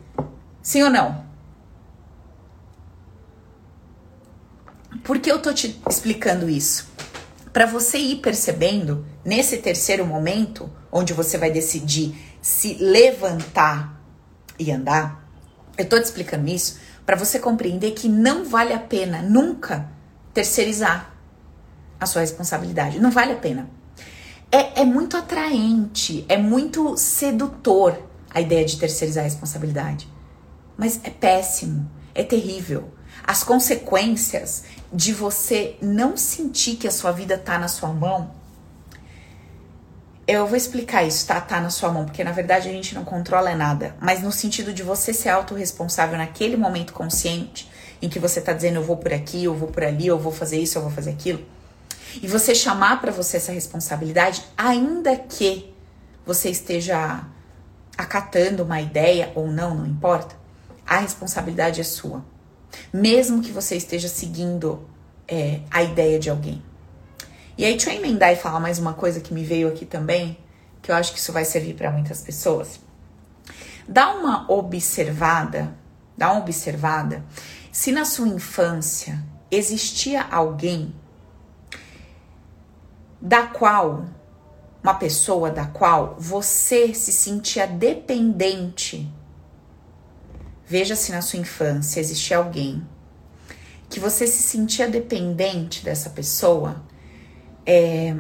Sim 0.62 0.84
ou 0.84 0.90
não? 0.90 1.26
Por 5.04 5.20
que 5.20 5.32
eu 5.32 5.40
tô 5.40 5.54
te 5.54 5.82
explicando 5.90 6.50
isso? 6.50 6.90
Para 7.54 7.66
você 7.66 7.98
ir 7.98 8.18
percebendo 8.18 9.06
nesse 9.24 9.58
terceiro 9.58 10.06
momento, 10.06 10.70
onde 10.92 11.14
você 11.14 11.38
vai 11.38 11.50
decidir 11.50 12.38
se 12.42 12.76
levantar 12.76 14.02
e 14.60 14.72
andar, 14.72 15.28
eu 15.78 15.88
tô 15.88 15.98
te 16.00 16.04
explicando 16.04 16.50
isso 16.50 16.80
para 17.06 17.16
você 17.16 17.40
compreender 17.40 17.92
que 17.92 18.10
não 18.10 18.44
vale 18.44 18.74
a 18.74 18.80
pena 18.80 19.22
nunca 19.22 19.90
terceirizar 20.34 21.14
a 22.00 22.06
sua 22.06 22.22
responsabilidade. 22.22 23.00
Não 23.00 23.12
vale 23.12 23.32
a 23.32 23.38
pena. 23.38 23.77
É, 24.52 24.82
é 24.82 24.86
muito 24.86 25.18
atraente, 25.18 26.26
é 26.30 26.38
muito 26.38 26.96
sedutor 26.96 28.02
a 28.34 28.40
ideia 28.40 28.64
de 28.64 28.78
terceirizar 28.78 29.24
a 29.24 29.28
responsabilidade. 29.28 30.08
Mas 30.78 31.02
é 31.04 31.10
péssimo, 31.10 31.90
é 32.16 32.24
terrível. 32.24 32.90
As 33.24 33.44
consequências 33.44 34.64
de 34.94 35.12
você 35.12 35.76
não 35.82 36.16
sentir 36.16 36.78
que 36.78 36.88
a 36.88 36.92
sua 36.92 37.12
vida 37.12 37.38
tá 37.38 37.60
na 37.60 37.68
sua 37.68 37.90
mão. 37.90 38.32
Eu 40.26 40.46
vou 40.46 40.56
explicar 40.56 41.04
isso, 41.04 41.26
tá? 41.26 41.42
Tá 41.42 41.60
na 41.60 41.70
sua 41.70 41.92
mão, 41.92 42.06
porque 42.06 42.24
na 42.24 42.32
verdade 42.32 42.70
a 42.70 42.72
gente 42.72 42.96
não 42.96 43.04
controla 43.04 43.54
nada, 43.56 43.96
mas 44.00 44.22
no 44.22 44.32
sentido 44.32 44.74
de 44.74 44.84
você 44.84 45.14
ser 45.14 45.30
autorresponsável 45.30 46.18
naquele 46.18 46.56
momento 46.56 46.94
consciente 46.94 47.70
em 48.02 48.08
que 48.08 48.20
você 48.20 48.40
tá 48.40 48.54
dizendo 48.54 48.76
eu 48.76 48.84
vou 48.84 48.98
por 48.98 49.14
aqui, 49.14 49.46
eu 49.46 49.56
vou 49.56 49.70
por 49.70 49.84
ali, 49.84 50.08
eu 50.08 50.20
vou 50.20 50.32
fazer 50.32 50.60
isso, 50.60 50.78
eu 50.78 50.82
vou 50.82 50.92
fazer 50.92 51.12
aquilo 51.12 51.57
e 52.22 52.28
você 52.28 52.56
chamar 52.56 53.02
para 53.02 53.12
você 53.12 53.38
essa 53.38 53.52
responsabilidade, 53.52 54.44
ainda 54.58 55.16
que 55.16 55.74
você 56.26 56.50
esteja 56.50 57.26
acatando 57.98 58.64
uma 58.64 58.82
ideia 58.82 59.32
ou 59.36 59.48
não, 59.48 59.76
não 59.76 59.86
importa, 59.86 60.36
a 60.86 60.98
responsabilidade 60.98 61.82
é 61.82 61.84
sua. 61.84 62.24
Mesmo 62.94 63.42
que 63.42 63.52
você 63.52 63.76
esteja 63.76 64.08
seguindo 64.08 64.88
é, 65.28 65.62
a 65.72 65.84
ideia 65.84 66.20
de 66.20 66.30
alguém. 66.30 66.62
E 67.58 67.66
aí, 67.66 67.72
deixa 67.72 67.92
eu 67.92 67.96
emendar 67.96 68.32
e 68.32 68.36
falar 68.36 68.60
mais 68.60 68.78
uma 68.78 68.94
coisa 68.94 69.20
que 69.20 69.34
me 69.34 69.44
veio 69.44 69.68
aqui 69.68 69.86
também, 69.86 70.38
que 70.82 70.92
eu 70.92 70.96
acho 70.96 71.12
que 71.12 71.20
isso 71.20 71.34
vai 71.34 71.44
servir 71.44 71.74
para 71.74 71.92
muitas 71.92 72.22
pessoas. 72.22 72.80
Dá 73.88 74.14
uma 74.14 74.52
observada, 74.52 75.74
dá 76.16 76.32
uma 76.32 76.42
observada 76.42 77.24
se 77.72 77.92
na 77.92 78.06
sua 78.06 78.28
infância 78.28 79.24
existia 79.50 80.24
alguém 80.24 80.94
da 83.28 83.46
qual 83.46 84.06
uma 84.82 84.94
pessoa 84.94 85.52
da 85.52 85.66
qual 85.66 86.16
você 86.18 86.94
se 86.94 87.12
sentia 87.12 87.68
dependente. 87.68 89.12
Veja 90.66 90.96
se 90.96 91.12
na 91.12 91.22
sua 91.22 91.40
infância 91.40 92.00
existia 92.00 92.38
alguém 92.38 92.88
que 93.90 94.00
você 94.00 94.28
se 94.28 94.44
sentia 94.44 94.88
dependente 94.88 95.84
dessa 95.84 96.10
pessoa, 96.10 96.84
é, 97.66 98.16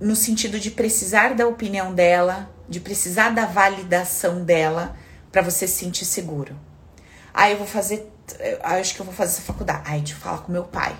no 0.00 0.14
sentido 0.14 0.58
de 0.58 0.70
precisar 0.70 1.34
da 1.34 1.46
opinião 1.46 1.94
dela, 1.94 2.50
de 2.68 2.80
precisar 2.80 3.30
da 3.30 3.44
validação 3.44 4.44
dela 4.44 4.96
para 5.30 5.42
você 5.42 5.66
se 5.66 5.84
sentir 5.84 6.04
seguro. 6.04 6.58
Ah, 7.32 7.50
eu 7.50 7.56
veu 7.56 7.66
fazer 7.66 8.12
eu 8.40 8.58
acho 8.62 8.96
que 8.96 9.00
eu 9.00 9.06
vou 9.06 9.14
fazer 9.14 9.34
essa 9.34 9.42
faculdade. 9.42 9.82
Aí 9.84 10.02
te 10.02 10.14
fala 10.14 10.38
com 10.38 10.50
meu 10.50 10.64
pai. 10.64 10.96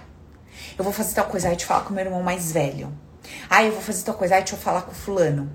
Eu 0.78 0.84
vou 0.84 0.92
fazer 0.92 1.14
tal 1.14 1.24
coisa, 1.24 1.48
aí 1.48 1.56
te 1.56 1.64
falar 1.64 1.84
com 1.84 1.94
meu 1.94 2.04
irmão 2.04 2.22
mais 2.22 2.52
velho. 2.52 2.92
Aí 3.48 3.66
eu 3.66 3.72
vou 3.72 3.82
fazer 3.82 4.04
tal 4.04 4.14
coisa, 4.14 4.34
aí 4.34 4.42
deixa 4.42 4.54
eu 4.54 4.60
falar 4.60 4.82
com 4.82 4.92
fulano. 4.92 5.50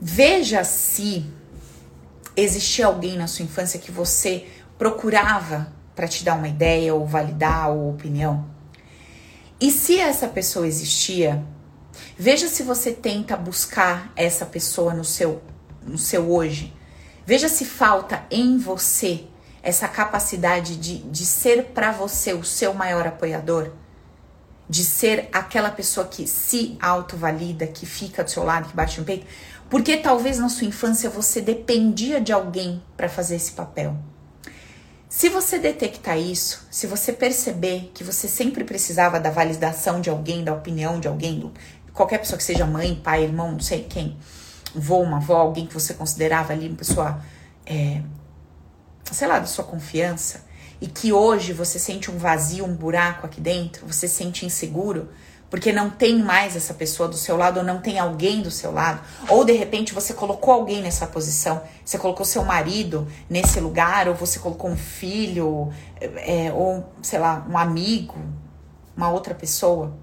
Veja 0.00 0.64
se 0.64 1.24
existia 2.36 2.86
alguém 2.86 3.16
na 3.16 3.26
sua 3.26 3.44
infância 3.44 3.78
que 3.78 3.90
você 3.90 4.46
procurava 4.76 5.72
para 5.94 6.06
te 6.06 6.24
dar 6.24 6.34
uma 6.34 6.48
ideia 6.48 6.94
ou 6.94 7.06
validar 7.06 7.70
ou 7.70 7.90
opinião. 7.90 8.48
E 9.60 9.70
se 9.72 9.98
essa 9.98 10.28
pessoa 10.28 10.66
existia, 10.66 11.44
veja 12.16 12.46
se 12.48 12.62
você 12.62 12.92
tenta 12.92 13.36
buscar 13.36 14.12
essa 14.14 14.46
pessoa 14.46 14.94
no 14.94 15.04
seu 15.04 15.42
no 15.82 15.98
seu 15.98 16.30
hoje. 16.30 16.72
Veja 17.26 17.48
se 17.48 17.64
falta 17.64 18.24
em 18.30 18.58
você 18.58 19.24
essa 19.62 19.88
capacidade 19.88 20.76
de, 20.76 20.98
de 20.98 21.26
ser 21.26 21.66
para 21.66 21.92
você 21.92 22.32
o 22.32 22.44
seu 22.44 22.72
maior 22.74 23.06
apoiador, 23.06 23.72
de 24.68 24.84
ser 24.84 25.28
aquela 25.32 25.70
pessoa 25.70 26.06
que 26.06 26.26
se 26.26 26.76
autovalida, 26.80 27.66
que 27.66 27.86
fica 27.86 28.22
do 28.22 28.30
seu 28.30 28.44
lado, 28.44 28.68
que 28.68 28.76
bate 28.76 28.98
no 28.98 29.06
peito, 29.06 29.26
porque 29.70 29.96
talvez 29.96 30.38
na 30.38 30.48
sua 30.48 30.66
infância 30.66 31.10
você 31.10 31.40
dependia 31.40 32.20
de 32.20 32.32
alguém 32.32 32.82
para 32.96 33.08
fazer 33.08 33.36
esse 33.36 33.52
papel. 33.52 33.96
Se 35.08 35.30
você 35.30 35.58
detectar 35.58 36.18
isso, 36.18 36.66
se 36.70 36.86
você 36.86 37.12
perceber 37.12 37.90
que 37.94 38.04
você 38.04 38.28
sempre 38.28 38.62
precisava 38.62 39.18
da 39.18 39.30
validação 39.30 40.02
de 40.02 40.10
alguém, 40.10 40.44
da 40.44 40.52
opinião 40.52 41.00
de 41.00 41.08
alguém, 41.08 41.40
do, 41.40 41.52
qualquer 41.94 42.18
pessoa 42.18 42.36
que 42.36 42.44
seja 42.44 42.66
mãe, 42.66 42.94
pai, 42.94 43.24
irmão, 43.24 43.52
não 43.52 43.60
sei 43.60 43.84
quem, 43.84 44.18
avô, 44.76 45.00
uma 45.00 45.16
avó, 45.16 45.36
alguém 45.36 45.66
que 45.66 45.72
você 45.72 45.94
considerava 45.94 46.52
ali 46.52 46.68
uma 46.68 46.76
pessoa 46.76 47.22
é, 47.64 48.02
sei 49.12 49.28
lá, 49.28 49.38
da 49.38 49.46
sua 49.46 49.64
confiança, 49.64 50.44
e 50.80 50.86
que 50.86 51.12
hoje 51.12 51.52
você 51.52 51.78
sente 51.78 52.10
um 52.10 52.18
vazio, 52.18 52.64
um 52.64 52.74
buraco 52.74 53.26
aqui 53.26 53.40
dentro, 53.40 53.86
você 53.86 54.06
se 54.06 54.14
sente 54.14 54.46
inseguro, 54.46 55.08
porque 55.50 55.72
não 55.72 55.88
tem 55.88 56.18
mais 56.22 56.54
essa 56.56 56.74
pessoa 56.74 57.08
do 57.08 57.16
seu 57.16 57.36
lado, 57.36 57.58
ou 57.58 57.64
não 57.64 57.80
tem 57.80 57.98
alguém 57.98 58.42
do 58.42 58.50
seu 58.50 58.70
lado, 58.70 59.00
ou 59.28 59.44
de 59.44 59.52
repente 59.52 59.94
você 59.94 60.12
colocou 60.12 60.52
alguém 60.52 60.82
nessa 60.82 61.06
posição, 61.06 61.62
você 61.84 61.98
colocou 61.98 62.24
seu 62.24 62.44
marido 62.44 63.08
nesse 63.28 63.58
lugar, 63.58 64.08
ou 64.08 64.14
você 64.14 64.38
colocou 64.38 64.70
um 64.70 64.76
filho, 64.76 65.72
é, 66.00 66.52
ou 66.52 66.86
sei 67.02 67.18
lá, 67.18 67.46
um 67.48 67.56
amigo, 67.56 68.14
uma 68.96 69.10
outra 69.10 69.34
pessoa. 69.34 69.96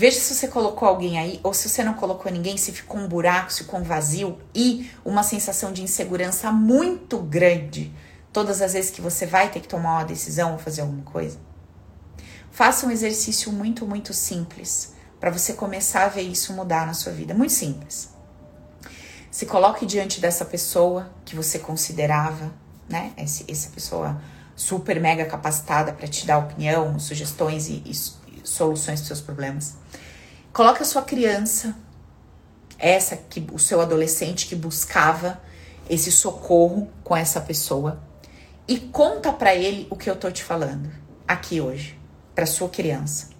Veja 0.00 0.18
se 0.18 0.34
você 0.34 0.48
colocou 0.48 0.88
alguém 0.88 1.18
aí, 1.18 1.38
ou 1.42 1.52
se 1.52 1.68
você 1.68 1.84
não 1.84 1.92
colocou 1.92 2.32
ninguém, 2.32 2.56
se 2.56 2.72
ficou 2.72 2.98
um 2.98 3.06
buraco, 3.06 3.52
se 3.52 3.64
ficou 3.64 3.80
um 3.80 3.82
vazio 3.82 4.38
e 4.54 4.90
uma 5.04 5.22
sensação 5.22 5.74
de 5.74 5.82
insegurança 5.82 6.50
muito 6.50 7.18
grande 7.18 7.92
todas 8.32 8.62
as 8.62 8.72
vezes 8.72 8.90
que 8.90 9.02
você 9.02 9.26
vai 9.26 9.50
ter 9.50 9.60
que 9.60 9.68
tomar 9.68 9.96
uma 9.96 10.04
decisão 10.04 10.52
ou 10.52 10.58
fazer 10.58 10.80
alguma 10.80 11.02
coisa. 11.02 11.38
Faça 12.50 12.86
um 12.86 12.90
exercício 12.90 13.52
muito, 13.52 13.86
muito 13.86 14.14
simples 14.14 14.94
para 15.20 15.30
você 15.30 15.52
começar 15.52 16.04
a 16.04 16.08
ver 16.08 16.22
isso 16.22 16.54
mudar 16.54 16.86
na 16.86 16.94
sua 16.94 17.12
vida. 17.12 17.34
Muito 17.34 17.52
simples. 17.52 18.08
Se 19.30 19.44
coloque 19.44 19.84
diante 19.84 20.18
dessa 20.18 20.46
pessoa 20.46 21.12
que 21.26 21.36
você 21.36 21.58
considerava, 21.58 22.50
né? 22.88 23.12
essa 23.18 23.68
pessoa 23.68 24.18
super 24.56 24.98
mega 24.98 25.26
capacitada 25.26 25.92
para 25.92 26.08
te 26.08 26.26
dar 26.26 26.38
opinião, 26.38 26.98
sugestões 26.98 27.68
e, 27.68 27.82
e 27.84 27.92
soluções 28.50 29.00
para 29.00 29.08
seus 29.08 29.20
problemas. 29.20 29.76
Coloque 30.52 30.82
a 30.82 30.84
sua 30.84 31.02
criança, 31.02 31.76
essa 32.78 33.16
que 33.16 33.46
o 33.52 33.58
seu 33.58 33.80
adolescente 33.80 34.46
que 34.46 34.56
buscava 34.56 35.40
esse 35.88 36.10
socorro 36.10 36.90
com 37.04 37.16
essa 37.16 37.40
pessoa 37.40 38.02
e 38.66 38.78
conta 38.78 39.32
para 39.32 39.54
ele 39.54 39.86
o 39.90 39.96
que 39.96 40.08
eu 40.08 40.16
tô 40.16 40.30
te 40.30 40.42
falando 40.42 40.90
aqui 41.26 41.60
hoje, 41.60 41.98
para 42.34 42.46
sua 42.46 42.68
criança, 42.68 43.30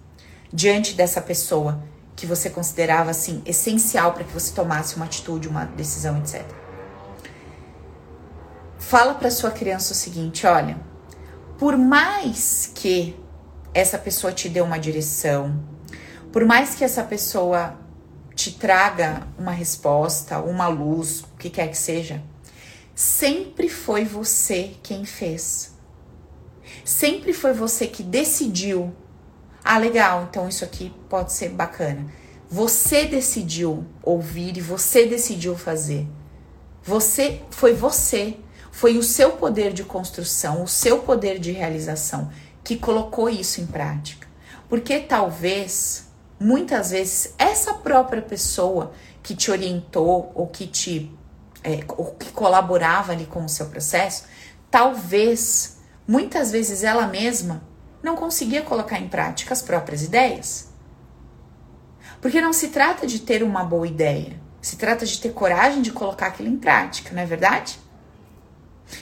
diante 0.52 0.94
dessa 0.94 1.20
pessoa 1.20 1.82
que 2.14 2.26
você 2.26 2.50
considerava 2.50 3.10
assim 3.10 3.42
essencial 3.46 4.12
para 4.12 4.24
que 4.24 4.32
você 4.32 4.52
tomasse 4.52 4.96
uma 4.96 5.06
atitude, 5.06 5.48
uma 5.48 5.64
decisão, 5.64 6.18
etc. 6.18 6.44
Fala 8.78 9.14
para 9.14 9.30
sua 9.30 9.50
criança 9.50 9.92
o 9.92 9.96
seguinte, 9.96 10.46
olha, 10.46 10.78
por 11.58 11.76
mais 11.76 12.70
que 12.74 13.19
essa 13.72 13.98
pessoa 13.98 14.33
te 14.33 14.48
deu 14.48 14.64
uma 14.64 14.78
direção, 14.78 15.62
por 16.33 16.44
mais 16.44 16.74
que 16.74 16.85
essa 16.85 17.02
pessoa 17.02 17.76
te 18.35 18.52
traga 18.52 19.26
uma 19.38 19.52
resposta, 19.52 20.38
uma 20.38 20.68
luz, 20.68 21.20
o 21.20 21.37
que 21.38 21.50
quer 21.50 21.68
que 21.68 21.76
seja, 21.76 22.22
sempre 22.94 23.68
foi 23.68 24.04
você 24.04 24.74
quem 24.83 25.04
fez. 25.04 25.74
Sempre 26.85 27.33
foi 27.33 27.52
você 27.52 27.87
que 27.87 28.02
decidiu. 28.02 28.94
Ah, 29.62 29.78
legal, 29.78 30.26
então 30.28 30.48
isso 30.48 30.64
aqui 30.64 30.92
pode 31.09 31.33
ser 31.33 31.50
bacana. 31.50 32.06
Você 32.48 33.04
decidiu 33.04 33.85
ouvir 34.02 34.56
e 34.56 34.61
você 34.61 35.06
decidiu 35.06 35.56
fazer. 35.56 36.06
Você 36.83 37.42
foi 37.50 37.74
você, 37.74 38.37
foi 38.72 38.96
o 38.96 39.02
seu 39.02 39.33
poder 39.33 39.72
de 39.72 39.85
construção, 39.85 40.62
o 40.62 40.68
seu 40.68 41.00
poder 41.00 41.38
de 41.38 41.52
realização 41.52 42.30
que 42.70 42.76
colocou 42.76 43.28
isso 43.28 43.61
em 43.61 43.66
prática. 43.66 44.28
Porque 44.68 45.00
talvez, 45.00 46.09
muitas 46.38 46.92
vezes, 46.92 47.35
essa 47.37 47.74
própria 47.74 48.22
pessoa 48.22 48.92
que 49.24 49.35
te 49.35 49.50
orientou 49.50 50.30
ou 50.37 50.46
que 50.46 50.68
te 50.68 51.12
é, 51.64 51.80
ou 51.88 52.12
que 52.12 52.30
colaborava 52.30 53.11
ali 53.11 53.26
com 53.26 53.44
o 53.44 53.48
seu 53.48 53.66
processo, 53.66 54.22
talvez, 54.70 55.78
muitas 56.06 56.52
vezes 56.52 56.85
ela 56.85 57.09
mesma 57.09 57.61
não 58.04 58.14
conseguia 58.14 58.62
colocar 58.62 59.00
em 59.00 59.09
prática 59.09 59.52
as 59.52 59.62
próprias 59.62 60.04
ideias. 60.04 60.68
Porque 62.20 62.40
não 62.40 62.52
se 62.52 62.68
trata 62.68 63.04
de 63.04 63.18
ter 63.18 63.42
uma 63.42 63.64
boa 63.64 63.88
ideia, 63.88 64.40
se 64.62 64.76
trata 64.76 65.04
de 65.04 65.20
ter 65.20 65.33
coragem 65.33 65.83
de 65.83 65.90
colocar 65.90 66.28
aquilo 66.28 66.48
em 66.48 66.56
prática, 66.56 67.12
não 67.12 67.20
é 67.20 67.26
verdade? 67.26 67.80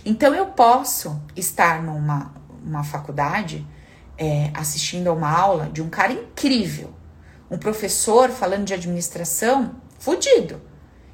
Então 0.06 0.34
eu 0.34 0.46
posso 0.46 1.20
estar 1.36 1.82
numa 1.82 2.37
uma 2.68 2.84
faculdade 2.84 3.66
é, 4.16 4.50
assistindo 4.54 5.08
a 5.08 5.12
uma 5.12 5.30
aula 5.30 5.70
de 5.70 5.82
um 5.82 5.88
cara 5.88 6.12
incrível, 6.12 6.92
um 7.50 7.58
professor 7.58 8.30
falando 8.30 8.64
de 8.64 8.74
administração, 8.74 9.76
fudido. 9.98 10.60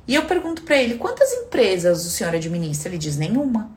E 0.07 0.15
eu 0.15 0.27
pergunto 0.27 0.63
para 0.63 0.77
ele: 0.77 0.97
quantas 0.97 1.33
empresas 1.33 2.05
o 2.05 2.11
senhor 2.11 2.35
administra? 2.35 2.89
Ele 2.89 2.99
diz: 2.99 3.17
nenhuma. 3.17 3.71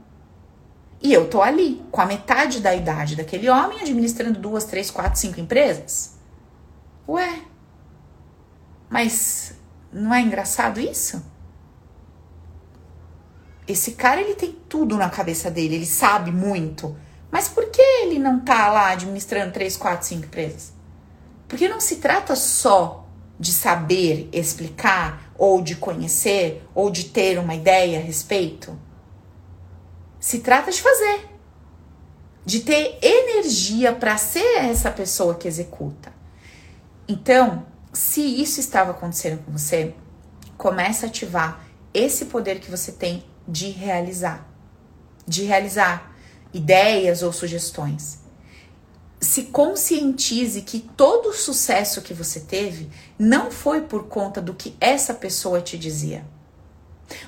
E 1.01 1.13
eu 1.13 1.29
tô 1.29 1.41
ali, 1.41 1.85
com 1.91 2.01
a 2.01 2.05
metade 2.05 2.59
da 2.59 2.73
idade 2.73 3.15
daquele 3.15 3.47
homem, 3.49 3.79
administrando 3.79 4.39
duas, 4.39 4.63
três, 4.63 4.89
quatro, 4.89 5.19
cinco 5.19 5.39
empresas. 5.39 6.17
Ué, 7.07 7.41
mas 8.89 9.53
não 9.93 10.13
é 10.13 10.21
engraçado 10.21 10.79
isso? 10.79 11.23
Esse 13.67 13.91
cara, 13.91 14.21
ele 14.21 14.33
tem 14.33 14.57
tudo 14.67 14.97
na 14.97 15.09
cabeça 15.09 15.51
dele, 15.51 15.75
ele 15.75 15.85
sabe 15.85 16.31
muito. 16.31 16.97
Mas 17.31 17.47
por 17.47 17.69
que 17.69 17.81
ele 17.81 18.19
não 18.19 18.39
tá 18.39 18.71
lá 18.71 18.91
administrando 18.91 19.53
três, 19.53 19.75
quatro, 19.75 20.07
cinco 20.07 20.25
empresas? 20.25 20.73
Porque 21.47 21.67
não 21.67 21.79
se 21.79 21.97
trata 21.97 22.35
só 22.35 23.05
de 23.39 23.51
saber 23.51 24.29
explicar, 24.31 25.31
ou 25.37 25.61
de 25.61 25.75
conhecer, 25.75 26.67
ou 26.73 26.89
de 26.89 27.05
ter 27.05 27.37
uma 27.37 27.53
ideia 27.53 27.99
a 27.99 28.01
respeito. 28.01 28.77
Se 30.19 30.39
trata 30.39 30.71
de 30.71 30.81
fazer, 30.81 31.29
de 32.43 32.61
ter 32.61 32.97
energia 33.01 33.93
para 33.93 34.17
ser 34.17 34.57
essa 34.65 34.89
pessoa 34.89 35.35
que 35.35 35.47
executa. 35.47 36.11
Então, 37.07 37.65
se 37.93 38.21
isso 38.21 38.59
estava 38.59 38.91
acontecendo 38.91 39.43
com 39.43 39.51
você, 39.51 39.93
comece 40.57 41.05
a 41.05 41.09
ativar 41.09 41.63
esse 41.93 42.25
poder 42.25 42.59
que 42.59 42.71
você 42.71 42.91
tem 42.91 43.23
de 43.47 43.69
realizar. 43.69 44.47
De 45.25 45.43
realizar 45.43 46.06
ideias 46.57 47.23
ou 47.23 47.31
sugestões. 47.31 48.19
Se 49.19 49.43
conscientize 49.45 50.61
que 50.61 50.79
todo 50.79 51.29
o 51.29 51.33
sucesso 51.33 52.01
que 52.01 52.13
você 52.13 52.41
teve 52.41 52.89
não 53.17 53.49
foi 53.49 53.81
por 53.81 54.07
conta 54.07 54.41
do 54.41 54.53
que 54.53 54.75
essa 54.79 55.13
pessoa 55.13 55.61
te 55.61 55.77
dizia. 55.77 56.23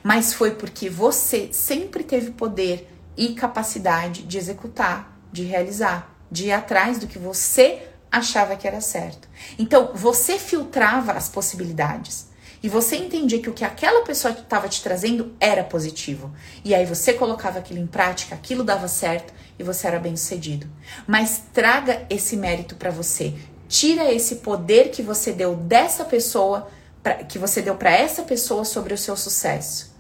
mas 0.03 0.33
foi 0.33 0.51
porque 0.51 0.89
você 0.89 1.49
sempre 1.51 2.03
teve 2.03 2.31
poder 2.31 2.87
e 3.15 3.33
capacidade 3.33 4.23
de 4.23 4.37
executar, 4.37 5.19
de 5.31 5.43
realizar, 5.43 6.15
de 6.31 6.47
ir 6.47 6.51
atrás 6.51 6.99
do 6.99 7.07
que 7.07 7.19
você 7.19 7.87
achava 8.11 8.55
que 8.55 8.67
era 8.67 8.81
certo. 8.81 9.27
Então, 9.57 9.91
você 9.93 10.37
filtrava 10.39 11.13
as 11.13 11.29
possibilidades. 11.29 12.28
E 12.61 12.67
você 12.67 12.97
entendia 12.97 13.41
que 13.41 13.49
o 13.49 13.53
que 13.53 13.63
aquela 13.63 14.03
pessoa 14.03 14.33
estava 14.33 14.67
te 14.67 14.83
trazendo 14.83 15.33
era 15.39 15.63
positivo. 15.63 16.33
E 16.63 16.75
aí 16.75 16.85
você 16.85 17.13
colocava 17.13 17.59
aquilo 17.59 17.79
em 17.79 17.87
prática, 17.87 18.35
aquilo 18.35 18.63
dava 18.63 18.87
certo 18.87 19.33
e 19.57 19.63
você 19.63 19.87
era 19.87 19.99
bem 19.99 20.15
sucedido. 20.15 20.67
Mas 21.07 21.43
traga 21.53 22.05
esse 22.09 22.35
mérito 22.35 22.75
para 22.75 22.91
você. 22.91 23.33
Tira 23.67 24.11
esse 24.11 24.37
poder 24.37 24.89
que 24.89 25.01
você 25.01 25.31
deu 25.31 25.55
dessa 25.55 26.03
pessoa, 26.03 26.67
pra, 27.01 27.15
que 27.23 27.39
você 27.39 27.61
deu 27.61 27.75
para 27.75 27.91
essa 27.91 28.23
pessoa 28.23 28.65
sobre 28.65 28.93
o 28.93 28.97
seu 28.97 29.15
sucesso. 29.15 29.95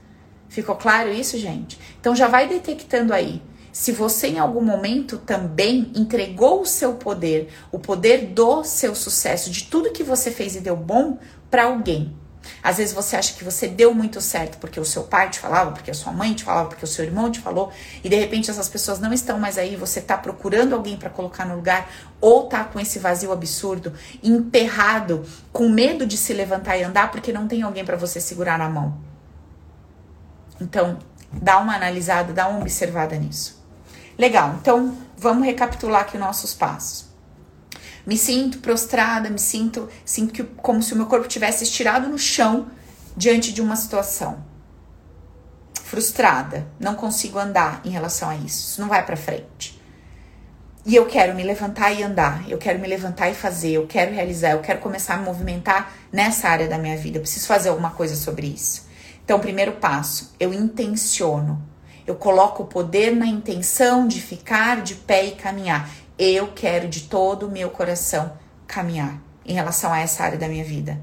Ficou 0.49 0.75
claro 0.75 1.13
isso, 1.13 1.37
gente? 1.37 1.79
Então 1.99 2.15
já 2.15 2.27
vai 2.27 2.47
detectando 2.47 3.13
aí. 3.13 3.41
Se 3.71 3.91
você 3.91 4.27
em 4.27 4.39
algum 4.39 4.61
momento 4.61 5.17
também 5.19 5.91
entregou 5.95 6.61
o 6.61 6.65
seu 6.65 6.95
poder, 6.95 7.49
o 7.71 7.79
poder 7.79 8.25
do 8.25 8.63
seu 8.63 8.95
sucesso, 8.95 9.51
de 9.51 9.65
tudo 9.65 9.91
que 9.91 10.03
você 10.03 10.31
fez 10.31 10.55
e 10.55 10.59
deu 10.59 10.75
bom 10.75 11.19
para 11.49 11.65
alguém. 11.65 12.17
Às 12.63 12.77
vezes 12.77 12.93
você 12.93 13.15
acha 13.15 13.33
que 13.33 13.43
você 13.43 13.67
deu 13.67 13.93
muito 13.93 14.21
certo 14.21 14.57
porque 14.57 14.79
o 14.79 14.85
seu 14.85 15.03
pai 15.03 15.29
te 15.29 15.39
falava, 15.39 15.71
porque 15.71 15.91
a 15.91 15.93
sua 15.93 16.11
mãe 16.11 16.33
te 16.33 16.43
falava, 16.43 16.69
porque 16.69 16.85
o 16.85 16.87
seu 16.87 17.05
irmão 17.05 17.31
te 17.31 17.39
falou, 17.39 17.71
e 18.03 18.09
de 18.09 18.15
repente 18.15 18.49
essas 18.49 18.69
pessoas 18.69 18.99
não 18.99 19.13
estão 19.13 19.39
mais 19.39 19.57
aí, 19.57 19.75
você 19.75 20.01
tá 20.01 20.17
procurando 20.17 20.73
alguém 20.73 20.97
para 20.97 21.09
colocar 21.09 21.45
no 21.45 21.55
lugar, 21.55 21.89
ou 22.21 22.47
tá 22.47 22.63
com 22.63 22.79
esse 22.79 22.99
vazio 22.99 23.31
absurdo, 23.31 23.93
emperrado, 24.23 25.25
com 25.51 25.69
medo 25.69 26.05
de 26.05 26.17
se 26.17 26.33
levantar 26.33 26.77
e 26.77 26.83
andar 26.83 27.11
porque 27.11 27.31
não 27.31 27.47
tem 27.47 27.61
alguém 27.61 27.85
para 27.85 27.97
você 27.97 28.19
segurar 28.21 28.57
na 28.57 28.69
mão. 28.69 28.97
Então, 30.61 30.99
dá 31.31 31.57
uma 31.59 31.75
analisada, 31.75 32.33
dá 32.33 32.47
uma 32.47 32.59
observada 32.59 33.15
nisso. 33.15 33.63
Legal, 34.17 34.55
então 34.59 34.97
vamos 35.17 35.45
recapitular 35.45 36.01
aqui 36.01 36.17
nossos 36.17 36.53
passos. 36.53 37.08
Me 38.05 38.17
sinto 38.17 38.59
prostrada, 38.59 39.29
me 39.29 39.39
sinto, 39.39 39.89
sinto 40.05 40.33
que, 40.33 40.43
como 40.43 40.81
se 40.81 40.93
o 40.93 40.97
meu 40.97 41.05
corpo 41.05 41.27
tivesse 41.27 41.63
estirado 41.63 42.07
no 42.07 42.17
chão 42.17 42.67
diante 43.15 43.51
de 43.51 43.61
uma 43.61 43.75
situação. 43.75 44.43
Frustrada, 45.83 46.67
não 46.79 46.95
consigo 46.95 47.39
andar 47.39 47.81
em 47.83 47.89
relação 47.89 48.29
a 48.29 48.35
isso, 48.35 48.69
isso 48.69 48.81
não 48.81 48.87
vai 48.87 49.05
para 49.05 49.17
frente. 49.17 49.79
E 50.85 50.95
eu 50.95 51.05
quero 51.05 51.35
me 51.35 51.43
levantar 51.43 51.91
e 51.91 52.01
andar, 52.01 52.49
eu 52.49 52.57
quero 52.57 52.79
me 52.79 52.87
levantar 52.87 53.29
e 53.29 53.35
fazer, 53.35 53.71
eu 53.71 53.85
quero 53.85 54.13
realizar, 54.13 54.51
eu 54.51 54.61
quero 54.61 54.79
começar 54.79 55.15
a 55.15 55.17
me 55.17 55.25
movimentar 55.25 55.91
nessa 56.11 56.47
área 56.47 56.67
da 56.67 56.77
minha 56.77 56.95
vida, 56.95 57.17
eu 57.17 57.21
preciso 57.21 57.47
fazer 57.47 57.69
alguma 57.69 57.91
coisa 57.91 58.15
sobre 58.15 58.47
isso. 58.47 58.87
Então, 59.23 59.39
primeiro 59.39 59.73
passo, 59.73 60.33
eu 60.39 60.53
intenciono. 60.53 61.61
Eu 62.07 62.15
coloco 62.15 62.63
o 62.63 62.65
poder 62.65 63.15
na 63.15 63.27
intenção 63.27 64.07
de 64.07 64.19
ficar 64.19 64.81
de 64.81 64.95
pé 64.95 65.25
e 65.25 65.31
caminhar 65.35 65.87
eu 66.19 66.49
quero 66.53 66.89
de 66.89 67.03
todo 67.03 67.47
o 67.47 67.51
meu 67.51 67.69
coração 67.69 68.33
caminhar 68.67 69.21
em 69.45 69.53
relação 69.53 69.93
a 69.93 69.99
essa 69.99 70.21
área 70.21 70.37
da 70.37 70.49
minha 70.49 70.65
vida. 70.65 70.99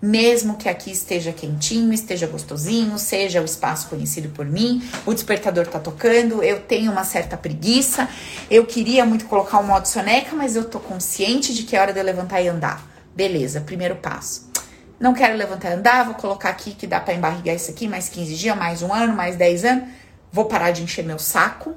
Mesmo 0.00 0.56
que 0.56 0.68
aqui 0.68 0.90
esteja 0.90 1.32
quentinho, 1.32 1.92
esteja 1.92 2.26
gostosinho, 2.26 2.96
seja 2.96 3.42
o 3.42 3.44
espaço 3.44 3.88
conhecido 3.88 4.30
por 4.30 4.46
mim, 4.46 4.82
o 5.04 5.12
despertador 5.12 5.66
tá 5.66 5.78
tocando, 5.78 6.42
eu 6.42 6.60
tenho 6.60 6.90
uma 6.90 7.04
certa 7.04 7.36
preguiça, 7.36 8.08
eu 8.50 8.64
queria 8.64 9.04
muito 9.04 9.26
colocar 9.26 9.58
o 9.58 9.66
modo 9.66 9.86
soneca, 9.86 10.34
mas 10.34 10.56
eu 10.56 10.64
tô 10.64 10.80
consciente 10.80 11.52
de 11.52 11.64
que 11.64 11.76
é 11.76 11.80
hora 11.80 11.92
de 11.92 11.98
eu 11.98 12.04
levantar 12.04 12.40
e 12.40 12.48
andar. 12.48 12.88
Beleza, 13.14 13.60
primeiro 13.60 13.96
passo. 13.96 14.48
Não 14.98 15.12
quero 15.12 15.36
levantar 15.36 15.70
e 15.70 15.74
andar, 15.74 16.04
vou 16.04 16.14
colocar 16.14 16.48
aqui 16.48 16.72
que 16.72 16.86
dá 16.86 17.00
para 17.00 17.12
embarrigar 17.12 17.56
isso 17.56 17.70
aqui 17.70 17.88
mais 17.88 18.08
15 18.08 18.36
dias, 18.36 18.56
mais 18.56 18.82
um 18.82 18.94
ano, 18.94 19.14
mais 19.14 19.36
10 19.36 19.64
anos. 19.64 19.88
Vou 20.32 20.44
parar 20.46 20.70
de 20.70 20.82
encher 20.82 21.04
meu 21.04 21.18
saco, 21.18 21.74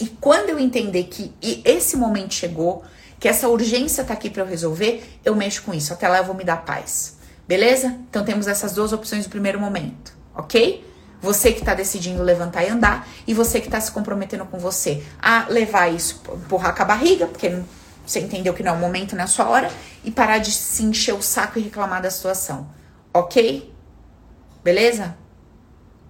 e 0.00 0.06
quando 0.06 0.50
eu 0.50 0.58
entender 0.58 1.04
que 1.04 1.32
esse 1.64 1.96
momento 1.96 2.34
chegou, 2.34 2.84
que 3.18 3.28
essa 3.28 3.48
urgência 3.48 4.04
tá 4.04 4.14
aqui 4.14 4.28
para 4.28 4.42
eu 4.42 4.46
resolver, 4.46 5.18
eu 5.24 5.34
mexo 5.34 5.62
com 5.62 5.72
isso. 5.72 5.92
Até 5.92 6.08
lá 6.08 6.18
eu 6.18 6.24
vou 6.24 6.34
me 6.34 6.44
dar 6.44 6.64
paz. 6.64 7.16
Beleza? 7.46 7.98
Então 8.10 8.24
temos 8.24 8.46
essas 8.46 8.72
duas 8.72 8.92
opções 8.92 9.24
no 9.24 9.30
primeiro 9.30 9.60
momento, 9.60 10.12
ok? 10.34 10.84
Você 11.22 11.52
que 11.52 11.60
está 11.60 11.74
decidindo 11.74 12.22
levantar 12.22 12.64
e 12.64 12.68
andar 12.68 13.08
e 13.26 13.32
você 13.32 13.60
que 13.60 13.68
está 13.68 13.80
se 13.80 13.90
comprometendo 13.90 14.44
com 14.44 14.58
você 14.58 15.02
a 15.20 15.46
levar 15.48 15.88
isso, 15.88 16.22
empurrar 16.34 16.74
com 16.74 16.82
a 16.82 16.84
barriga, 16.84 17.26
porque 17.26 17.62
você 18.04 18.20
entendeu 18.20 18.52
que 18.52 18.62
não 18.62 18.72
é 18.72 18.76
o 18.76 18.78
momento, 18.78 19.14
não 19.14 19.22
é 19.22 19.24
a 19.24 19.28
sua 19.28 19.48
hora, 19.48 19.70
e 20.04 20.10
parar 20.10 20.38
de 20.38 20.50
se 20.50 20.82
encher 20.82 21.14
o 21.14 21.22
saco 21.22 21.58
e 21.58 21.62
reclamar 21.62 22.02
da 22.02 22.10
situação, 22.10 22.68
ok? 23.14 23.72
Beleza? 24.62 25.16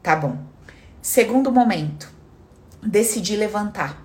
Tá 0.02 0.16
bom. 0.16 0.38
Segundo 1.00 1.52
momento, 1.52 2.10
decidi 2.82 3.36
levantar. 3.36 4.04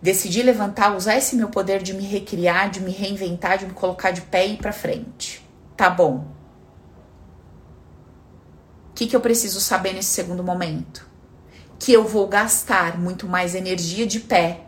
Decidi 0.00 0.42
levantar, 0.42 0.94
usar 0.94 1.16
esse 1.16 1.34
meu 1.34 1.48
poder 1.48 1.82
de 1.82 1.94
me 1.94 2.04
recriar, 2.04 2.70
de 2.70 2.80
me 2.80 2.92
reinventar, 2.92 3.58
de 3.58 3.66
me 3.66 3.72
colocar 3.72 4.10
de 4.10 4.20
pé 4.20 4.46
e 4.46 4.54
ir 4.54 4.56
pra 4.58 4.72
frente. 4.72 5.44
Tá 5.76 5.90
bom. 5.90 6.26
O 8.90 8.94
que, 8.94 9.06
que 9.06 9.16
eu 9.16 9.20
preciso 9.20 9.60
saber 9.60 9.92
nesse 9.92 10.10
segundo 10.10 10.42
momento? 10.42 11.08
Que 11.78 11.92
eu 11.92 12.06
vou 12.06 12.26
gastar 12.28 12.98
muito 12.98 13.26
mais 13.26 13.54
energia 13.54 14.06
de 14.06 14.20
pé 14.20 14.60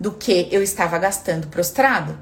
do 0.00 0.12
que 0.12 0.48
eu 0.50 0.62
estava 0.62 0.98
gastando 0.98 1.48
prostrado. 1.48 2.18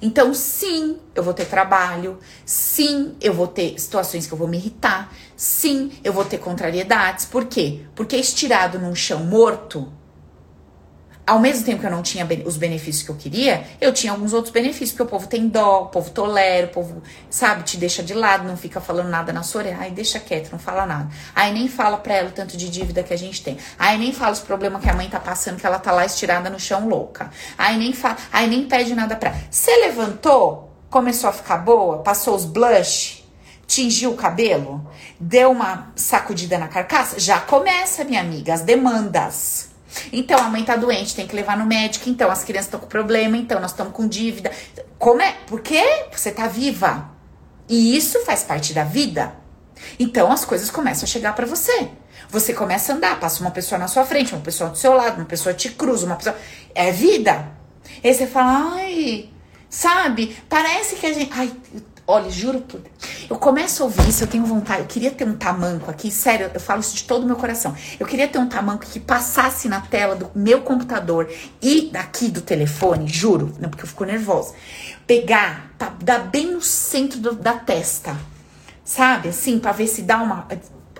Então, 0.00 0.34
sim, 0.34 0.98
eu 1.14 1.22
vou 1.22 1.32
ter 1.32 1.46
trabalho, 1.46 2.18
sim, 2.44 3.14
eu 3.20 3.32
vou 3.32 3.46
ter 3.46 3.78
situações 3.80 4.26
que 4.26 4.32
eu 4.32 4.38
vou 4.38 4.46
me 4.46 4.56
irritar, 4.56 5.12
sim, 5.36 5.90
eu 6.04 6.12
vou 6.12 6.24
ter 6.24 6.38
contrariedades. 6.38 7.24
Por 7.24 7.46
quê? 7.46 7.80
Porque 7.94 8.16
estirado 8.16 8.78
num 8.78 8.94
chão 8.94 9.24
morto, 9.24 9.90
ao 11.26 11.40
mesmo 11.40 11.64
tempo 11.64 11.80
que 11.80 11.86
eu 11.86 11.90
não 11.90 12.02
tinha 12.02 12.26
os 12.44 12.56
benefícios 12.56 13.02
que 13.02 13.10
eu 13.10 13.16
queria, 13.16 13.64
eu 13.80 13.92
tinha 13.92 14.12
alguns 14.12 14.32
outros 14.32 14.52
benefícios, 14.52 14.92
porque 14.92 15.02
o 15.02 15.06
povo 15.06 15.26
tem 15.26 15.48
dó, 15.48 15.82
o 15.82 15.86
povo 15.86 16.10
tolera, 16.10 16.68
o 16.68 16.70
povo, 16.70 17.02
sabe, 17.28 17.64
te 17.64 17.76
deixa 17.76 18.00
de 18.00 18.14
lado, 18.14 18.46
não 18.46 18.56
fica 18.56 18.80
falando 18.80 19.08
nada 19.08 19.32
na 19.32 19.42
sua 19.42 19.62
orelha. 19.62 19.78
Ai, 19.80 19.90
deixa 19.90 20.20
quieto, 20.20 20.52
não 20.52 20.58
fala 20.58 20.86
nada. 20.86 21.10
Aí 21.34 21.52
nem 21.52 21.66
fala 21.66 21.96
pra 21.96 22.14
ela 22.14 22.28
o 22.28 22.32
tanto 22.32 22.56
de 22.56 22.70
dívida 22.70 23.02
que 23.02 23.12
a 23.12 23.18
gente 23.18 23.42
tem. 23.42 23.58
Aí 23.76 23.98
nem 23.98 24.12
fala 24.12 24.32
os 24.32 24.40
problemas 24.40 24.80
que 24.80 24.88
a 24.88 24.94
mãe 24.94 25.08
tá 25.08 25.18
passando, 25.18 25.58
que 25.58 25.66
ela 25.66 25.80
tá 25.80 25.90
lá 25.90 26.06
estirada 26.06 26.48
no 26.48 26.60
chão 26.60 26.88
louca. 26.88 27.28
Aí 27.58 27.76
nem 27.76 27.92
fala, 27.92 28.16
aí 28.32 28.46
nem 28.46 28.68
pede 28.68 28.94
nada 28.94 29.16
pra. 29.16 29.34
Você 29.50 29.74
levantou, 29.78 30.72
começou 30.88 31.28
a 31.28 31.32
ficar 31.32 31.58
boa, 31.58 31.98
passou 31.98 32.36
os 32.36 32.44
blush, 32.44 33.24
tingiu 33.66 34.12
o 34.12 34.16
cabelo, 34.16 34.88
deu 35.18 35.50
uma 35.50 35.92
sacudida 35.96 36.56
na 36.56 36.68
carcaça, 36.68 37.18
já 37.18 37.40
começa, 37.40 38.04
minha 38.04 38.20
amiga, 38.20 38.54
as 38.54 38.60
demandas. 38.60 39.65
Então, 40.12 40.38
a 40.38 40.48
mãe 40.48 40.64
tá 40.64 40.76
doente, 40.76 41.14
tem 41.14 41.26
que 41.26 41.34
levar 41.34 41.56
no 41.56 41.66
médico. 41.66 42.08
Então, 42.08 42.30
as 42.30 42.44
crianças 42.44 42.66
estão 42.66 42.80
com 42.80 42.86
problema. 42.86 43.36
Então, 43.36 43.60
nós 43.60 43.70
estamos 43.70 43.92
com 43.92 44.06
dívida. 44.06 44.50
Como 44.98 45.20
é? 45.20 45.32
Porque 45.46 45.82
você 46.12 46.30
tá 46.30 46.46
viva. 46.46 47.10
E 47.68 47.96
isso 47.96 48.24
faz 48.24 48.42
parte 48.42 48.72
da 48.72 48.84
vida. 48.84 49.34
Então, 49.98 50.30
as 50.32 50.44
coisas 50.44 50.70
começam 50.70 51.04
a 51.04 51.06
chegar 51.06 51.34
para 51.34 51.46
você. 51.46 51.90
Você 52.28 52.52
começa 52.52 52.92
a 52.92 52.96
andar, 52.96 53.20
passa 53.20 53.40
uma 53.40 53.50
pessoa 53.50 53.78
na 53.78 53.88
sua 53.88 54.04
frente, 54.04 54.34
uma 54.34 54.42
pessoa 54.42 54.70
do 54.70 54.78
seu 54.78 54.94
lado, 54.94 55.16
uma 55.16 55.26
pessoa 55.26 55.54
te 55.54 55.70
cruza, 55.70 56.06
uma 56.06 56.16
pessoa. 56.16 56.36
É 56.74 56.90
vida. 56.90 57.48
E 58.02 58.08
aí 58.08 58.14
você 58.14 58.26
fala, 58.26 58.74
ai, 58.74 59.30
sabe? 59.68 60.36
Parece 60.48 60.96
que 60.96 61.06
a 61.06 61.12
gente. 61.12 61.30
Ai, 61.32 61.52
Olha, 62.08 62.30
juro 62.30 62.60
por 62.60 62.80
Eu 63.28 63.36
começo 63.36 63.82
a 63.82 63.86
ouvir 63.86 64.08
isso, 64.08 64.22
eu 64.22 64.28
tenho 64.28 64.46
vontade. 64.46 64.82
Eu 64.82 64.86
queria 64.86 65.10
ter 65.10 65.26
um 65.26 65.36
tamanco 65.36 65.90
aqui, 65.90 66.08
sério, 66.08 66.48
eu 66.54 66.60
falo 66.60 66.80
isso 66.80 66.94
de 66.94 67.02
todo 67.02 67.24
o 67.24 67.26
meu 67.26 67.34
coração. 67.34 67.74
Eu 67.98 68.06
queria 68.06 68.28
ter 68.28 68.38
um 68.38 68.48
tamanco 68.48 68.86
que 68.86 69.00
passasse 69.00 69.68
na 69.68 69.80
tela 69.80 70.14
do 70.14 70.30
meu 70.32 70.60
computador 70.60 71.28
e 71.60 71.90
daqui 71.90 72.28
do 72.28 72.40
telefone, 72.40 73.08
juro, 73.08 73.52
não, 73.58 73.68
porque 73.68 73.82
eu 73.82 73.88
fico 73.88 74.04
nervosa. 74.04 74.54
Pegar, 75.04 75.72
tá, 75.76 75.92
dar 76.00 76.20
bem 76.20 76.52
no 76.52 76.62
centro 76.62 77.18
do, 77.18 77.32
da 77.34 77.54
testa, 77.54 78.16
sabe? 78.84 79.30
Assim, 79.30 79.58
pra 79.58 79.72
ver 79.72 79.88
se 79.88 80.02
dá 80.02 80.18
uma. 80.18 80.46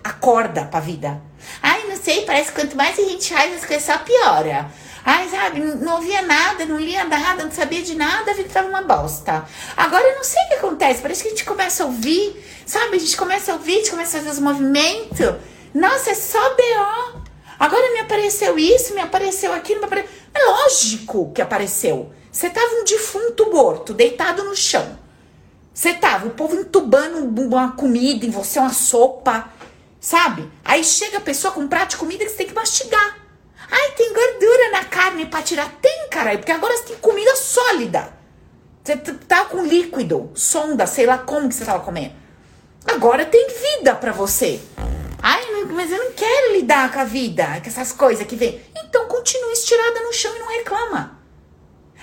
acorda 0.03 0.65
pra 0.65 0.81
vida. 0.81 1.23
Ai, 1.63 1.87
não 1.87 1.97
sei, 1.97 2.25
parece 2.25 2.51
que 2.51 2.61
quanto 2.61 2.77
mais 2.77 2.99
a 2.99 3.03
gente 3.03 3.33
faz 3.33 3.55
as 3.55 3.65
coisas, 3.65 3.85
só 3.85 3.99
piora. 3.99 4.69
Ai, 5.09 5.29
sabe, 5.29 5.61
não 5.61 5.95
ouvia 5.95 6.21
nada, 6.23 6.67
não 6.67 6.81
lia 6.81 7.05
nada, 7.05 7.45
não 7.45 7.53
sabia 7.53 7.81
de 7.81 7.95
nada, 7.95 8.33
a 8.33 8.35
vida 8.35 8.49
tava 8.53 8.67
uma 8.69 8.83
bosta. 8.83 9.47
Agora 9.77 10.03
eu 10.03 10.17
não 10.17 10.25
sei 10.25 10.43
o 10.43 10.49
que 10.49 10.55
acontece, 10.55 11.01
parece 11.01 11.23
que 11.23 11.29
a 11.29 11.31
gente 11.31 11.45
começa 11.45 11.85
a 11.85 11.87
ouvir, 11.87 12.45
sabe? 12.67 12.97
A 12.97 12.99
gente 12.99 13.17
começa 13.17 13.53
a 13.53 13.55
ouvir, 13.55 13.75
a 13.75 13.77
gente 13.77 13.91
começa 13.93 14.17
a 14.17 14.21
fazer 14.21 14.33
os 14.33 14.41
movimentos. 14.41 15.37
Nossa, 15.73 16.11
é 16.11 16.15
só 16.17 16.57
B.O. 16.57 17.21
Agora 17.57 17.93
me 17.93 18.01
apareceu 18.01 18.59
isso, 18.59 18.95
me 18.95 19.01
apareceu 19.01 19.53
aquilo, 19.53 19.79
me 19.79 19.87
apareceu... 19.87 20.11
É 20.35 20.45
lógico 20.45 21.31
que 21.33 21.41
apareceu. 21.41 22.13
Você 22.33 22.51
tava 22.51 22.75
um 22.75 22.85
defunto 22.85 23.49
morto, 23.49 23.95
deitado 23.95 24.43
no 24.43 24.57
chão. 24.57 24.99
Você 25.73 25.95
tava, 25.95 26.27
o 26.27 26.31
povo 26.31 26.57
entubando 26.57 27.19
uma 27.41 27.71
comida 27.77 28.27
em 28.27 28.31
você, 28.31 28.59
uma 28.59 28.73
sopa, 28.73 29.53
sabe? 30.01 30.51
Aí 30.65 30.83
chega 30.83 31.19
a 31.19 31.21
pessoa 31.21 31.55
com 31.55 31.61
um 31.61 31.69
prato 31.69 31.91
de 31.91 31.97
comida 31.97 32.25
que 32.25 32.31
você 32.31 32.39
tem 32.39 32.49
que 32.49 32.55
mastigar. 32.55 33.26
Ai, 33.71 33.91
tem 33.93 34.13
gordura 34.13 34.71
na 34.71 34.85
carne 34.85 35.27
pra 35.27 35.43
tirar? 35.43 35.71
Tem, 35.81 36.09
caralho, 36.09 36.39
porque 36.39 36.53
agora 36.53 36.77
você 36.77 36.85
tem 36.85 36.97
comida 36.97 37.35
sólida. 37.37 38.15
Você 38.85 38.97
tá 38.97 39.45
com 39.47 39.65
líquido, 39.65 40.31
sonda, 40.35 40.87
sei 40.87 41.07
lá 41.07 41.19
como 41.19 41.49
que 41.49 41.55
você 41.55 41.65
tava 41.65 41.83
comendo. 41.85 42.15
Agora 42.87 43.27
tem 43.27 43.49
vida 43.49 43.95
para 43.97 44.13
você. 44.13 44.61
Ai, 45.21 45.43
mas 45.71 45.91
eu 45.91 45.99
não 45.99 46.13
quero 46.13 46.53
lidar 46.53 46.93
com 46.93 47.01
a 47.01 47.05
vida, 47.05 47.61
com 47.61 47.69
essas 47.69 47.93
coisas 47.93 48.25
que 48.27 48.37
vem. 48.37 48.61
Então 48.77 49.09
continue 49.09 49.53
estirada 49.53 50.01
no 50.01 50.13
chão 50.13 50.35
e 50.37 50.39
não 50.39 50.49
reclama. 50.49 51.19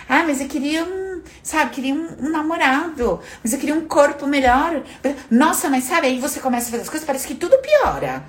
Ah, 0.10 0.24
mas 0.24 0.42
eu 0.42 0.48
queria 0.48 0.84
um, 0.84 1.22
sabe, 1.42 1.72
queria 1.72 1.94
um, 1.94 2.26
um, 2.26 2.30
namorado, 2.30 3.22
mas 3.42 3.54
eu 3.54 3.60
queria 3.60 3.76
um 3.76 3.88
corpo 3.88 4.28
melhor. 4.28 4.84
Nossa, 5.32 5.70
mas 5.70 5.86
sabe, 5.86 6.08
aí 6.08 6.20
você 6.20 6.40
começa 6.40 6.68
a 6.68 6.72
fazer 6.72 6.84
as 6.84 6.90
coisas, 6.90 7.06
parece 7.06 7.28
que 7.28 7.36
tudo 7.36 7.58
piora. 7.60 8.24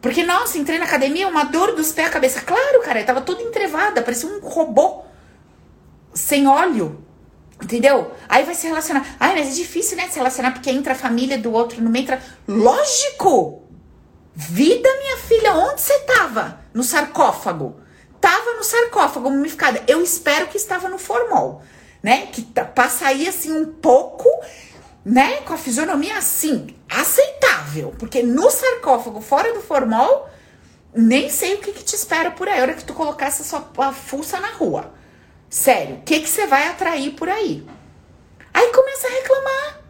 Porque, 0.00 0.22
nossa, 0.22 0.58
entrei 0.58 0.78
na 0.78 0.84
academia, 0.84 1.28
uma 1.28 1.44
dor 1.44 1.74
dos 1.74 1.92
pés 1.92 2.08
à 2.08 2.10
cabeça. 2.10 2.40
Claro, 2.42 2.80
cara, 2.82 3.00
eu 3.00 3.06
tava 3.06 3.20
toda 3.20 3.42
entrevada, 3.42 4.02
parecia 4.02 4.28
um 4.28 4.40
robô 4.40 5.04
sem 6.14 6.46
óleo. 6.46 7.04
Entendeu? 7.62 8.12
Aí 8.28 8.44
vai 8.44 8.54
se 8.54 8.68
relacionar. 8.68 9.16
Ai, 9.18 9.34
mas 9.34 9.48
é 9.48 9.52
difícil, 9.52 9.96
né? 9.96 10.08
Se 10.08 10.16
relacionar 10.16 10.52
porque 10.52 10.70
entra 10.70 10.92
a 10.92 10.96
família 10.96 11.36
do 11.36 11.52
outro 11.52 11.82
meio. 11.82 12.04
Entra... 12.04 12.22
Lógico! 12.46 13.64
Vida, 14.34 14.88
minha 15.00 15.16
filha, 15.16 15.54
onde 15.54 15.80
você 15.80 15.98
tava? 16.00 16.60
No 16.72 16.84
sarcófago. 16.84 17.80
Tava 18.20 18.52
no 18.52 18.62
sarcófago, 18.62 19.30
mumificada. 19.30 19.82
Eu 19.88 20.00
espero 20.02 20.46
que 20.46 20.56
estava 20.56 20.88
no 20.88 20.98
formol, 20.98 21.62
né? 22.00 22.26
Que 22.26 22.42
passaria 22.42 23.30
assim 23.30 23.52
um 23.52 23.66
pouco, 23.66 24.28
né? 25.04 25.38
Com 25.42 25.54
a 25.54 25.58
fisionomia 25.58 26.16
assim, 26.18 26.76
aceitável. 26.88 27.94
Porque 27.98 28.22
no 28.22 28.50
sarcófago, 28.50 29.20
fora 29.20 29.52
do 29.54 29.60
formol, 29.60 30.28
nem 30.94 31.28
sei 31.30 31.54
o 31.54 31.58
que, 31.58 31.72
que 31.72 31.84
te 31.84 31.94
espera 31.94 32.30
por 32.30 32.48
aí. 32.48 32.58
A 32.58 32.62
hora 32.62 32.74
que 32.74 32.84
tu 32.84 32.94
colocar 32.94 33.26
essa 33.26 33.44
sua 33.44 33.92
fuça 33.92 34.40
na 34.40 34.48
rua. 34.48 34.92
Sério, 35.48 35.96
o 35.96 36.02
que, 36.02 36.20
que 36.20 36.28
você 36.28 36.46
vai 36.46 36.68
atrair 36.68 37.12
por 37.12 37.28
aí? 37.28 37.66
Aí 38.52 38.72
começa 38.72 39.06
a 39.06 39.10
reclamar. 39.10 39.80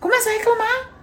Começa 0.00 0.28
a 0.28 0.32
reclamar. 0.32 0.96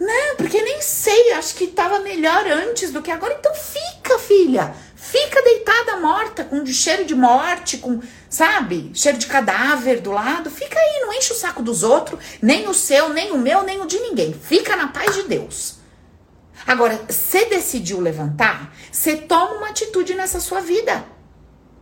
Não, 0.00 0.36
porque 0.36 0.60
nem 0.60 0.80
sei, 0.82 1.32
acho 1.34 1.54
que 1.54 1.68
tava 1.68 2.00
melhor 2.00 2.44
antes 2.46 2.90
do 2.90 3.00
que 3.00 3.10
agora. 3.10 3.36
Então 3.38 3.54
fica, 3.54 4.18
filha. 4.18 4.74
Fica 5.12 5.42
deitada 5.42 5.96
morta, 5.98 6.42
com 6.42 6.64
cheiro 6.64 7.04
de 7.04 7.14
morte, 7.14 7.76
com, 7.76 8.00
sabe, 8.30 8.90
cheiro 8.94 9.18
de 9.18 9.26
cadáver 9.26 10.00
do 10.00 10.10
lado. 10.10 10.50
Fica 10.50 10.78
aí, 10.78 11.00
não 11.02 11.12
enche 11.12 11.34
o 11.34 11.36
saco 11.36 11.62
dos 11.62 11.82
outros, 11.82 12.18
nem 12.40 12.66
o 12.66 12.72
seu, 12.72 13.10
nem 13.10 13.30
o 13.30 13.36
meu, 13.36 13.62
nem 13.62 13.78
o 13.82 13.86
de 13.86 14.00
ninguém. 14.00 14.32
Fica 14.32 14.74
na 14.74 14.88
paz 14.88 15.14
de 15.14 15.24
Deus. 15.24 15.74
Agora, 16.66 16.98
você 17.06 17.44
decidiu 17.44 18.00
levantar, 18.00 18.74
você 18.90 19.14
toma 19.14 19.56
uma 19.56 19.68
atitude 19.68 20.14
nessa 20.14 20.40
sua 20.40 20.62
vida. 20.62 21.04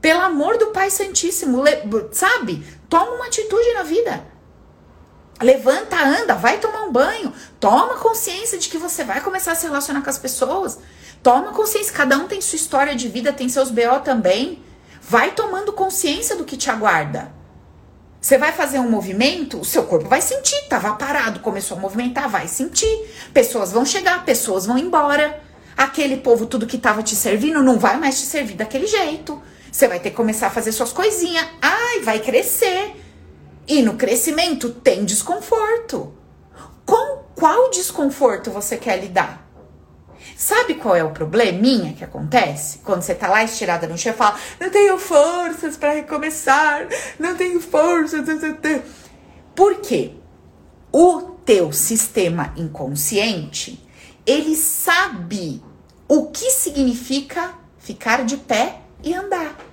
Pelo 0.01 0.23
amor 0.23 0.59
do 0.59 0.73
Pai 0.73 0.91
Santíssimo, 0.91 1.63
sabe? 2.11 2.67
Toma 2.89 3.13
uma 3.13 3.27
atitude 3.27 3.75
na 3.75 3.85
vida. 3.85 4.27
Levanta, 5.41 5.97
anda, 6.05 6.35
vai 6.35 6.59
tomar 6.59 6.83
um 6.83 6.91
banho. 6.91 7.33
Toma 7.61 7.99
consciência 7.99 8.59
de 8.59 8.69
que 8.69 8.77
você 8.77 9.05
vai 9.05 9.21
começar 9.21 9.53
a 9.53 9.55
se 9.55 9.67
relacionar 9.67 10.03
com 10.03 10.11
as 10.11 10.19
pessoas. 10.19 10.81
Toma 11.23 11.53
consciência, 11.53 11.93
cada 11.93 12.17
um 12.17 12.27
tem 12.27 12.41
sua 12.41 12.57
história 12.57 12.95
de 12.95 13.09
vida, 13.09 13.33
tem 13.33 13.49
seus 13.49 13.71
BO 13.71 14.01
também. 14.03 14.63
Vai 15.03 15.33
tomando 15.33 15.73
consciência 15.73 16.35
do 16.37 16.45
que 16.45 16.57
te 16.57 16.71
aguarda. 16.71 17.33
Você 18.21 18.39
vai 18.39 18.53
fazer 18.53 18.79
um 18.79 18.91
movimento, 18.91 19.59
o 19.59 19.65
seu 19.65 19.85
corpo 19.85 20.09
vai 20.09 20.21
sentir, 20.21 20.69
tava 20.69 20.95
parado, 20.95 21.41
começou 21.41 21.77
a 21.77 21.81
movimentar, 21.81 22.29
vai 22.29 22.47
sentir. 22.49 23.09
Pessoas 23.33 23.73
vão 23.73 23.85
chegar, 23.85 24.25
pessoas 24.25 24.67
vão 24.67 24.79
embora. 24.79 25.41
Aquele 25.77 26.19
povo 26.19 26.47
tudo 26.47 26.67
que 26.67 26.77
tava 26.79 27.03
te 27.03 27.17
servindo 27.17 27.63
não 27.63 27.79
vai 27.79 27.99
mais 27.99 28.21
te 28.21 28.27
servir 28.27 28.55
daquele 28.55 28.87
jeito. 28.87 29.41
Você 29.73 29.89
vai 29.89 30.01
ter 30.01 30.11
que 30.11 30.17
começar 30.17 30.49
a 30.49 30.51
fazer 30.51 30.73
suas 30.73 30.93
coisinhas. 30.93 31.47
Ai, 31.63 32.01
vai 32.01 32.21
crescer. 32.21 32.95
E 33.67 33.83
no 33.83 33.95
crescimento 33.95 34.71
tem 34.71 35.05
desconforto. 35.05 36.15
Com 36.85 37.25
qual 37.35 37.71
desconforto 37.71 38.51
você 38.51 38.77
quer 38.77 39.01
lidar? 39.01 39.50
Sabe 40.41 40.77
qual 40.77 40.97
é 40.97 41.05
o 41.05 41.11
probleminha 41.11 41.93
que 41.93 42.03
acontece? 42.03 42.79
Quando 42.79 43.03
você 43.03 43.15
tá 43.15 43.29
lá 43.29 43.45
estirada 43.45 43.87
no 43.87 43.99
chão 43.99 44.15
e 44.15 44.17
fala, 44.17 44.41
não 44.59 44.71
tenho 44.71 44.97
forças 44.97 45.77
para 45.77 45.93
recomeçar, 45.93 46.89
não 47.19 47.37
tenho 47.37 47.61
forças. 47.61 48.25
Por 49.55 49.83
quê? 49.83 50.13
O 50.91 51.21
teu 51.45 51.75
sistema 51.75 52.55
inconsciente, 52.57 53.87
ele 54.25 54.57
sabe 54.57 55.63
o 56.09 56.31
que 56.31 56.51
significa 56.51 57.53
ficar 57.79 58.25
de 58.25 58.39
pé 58.39 58.81
e 59.05 59.13
andar. 59.13 59.70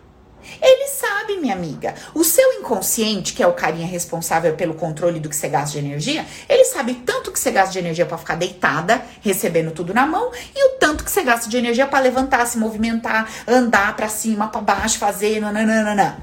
Ele 0.62 0.88
sabe, 0.88 1.38
minha 1.38 1.54
amiga. 1.54 1.94
O 2.14 2.24
seu 2.24 2.54
inconsciente, 2.54 3.34
que 3.34 3.44
é 3.44 3.48
o 3.48 3.54
carinha 3.54 3.88
responsável 3.88 4.56
pelo 4.56 4.74
controle 4.74 5.20
do 5.20 5.30
que 5.30 5.36
você 5.36 5.48
gasta 5.48 5.80
de 5.80 5.86
energia, 5.86 6.26
ele 6.48 6.66
sabe 6.66 6.96
tanto 6.96 7.32
que 7.32 7.40
você 7.40 7.52
gasta 7.52 7.72
de 7.74 7.80
energia 7.80 8.06
para 8.06 8.18
ficar 8.18 8.36
deitada, 8.36 9.02
recebendo 9.22 9.72
tudo 9.72 9.94
na 9.94 10.06
mão, 10.06 10.32
e 10.56 10.68
o 10.68 10.78
tanto 10.80 11.04
que 11.04 11.12
você 11.12 11.24
gasta 11.24 11.50
de 11.50 11.58
energia 11.58 11.88
para 11.88 12.00
levantar, 12.00 12.46
se 12.46 12.58
movimentar, 12.58 13.30
andar 13.48 13.96
para 13.96 14.10
cima, 14.10 14.48
para 14.48 14.62
baixo, 14.62 14.98
fazer, 14.98 15.40
nananana. 15.40 16.20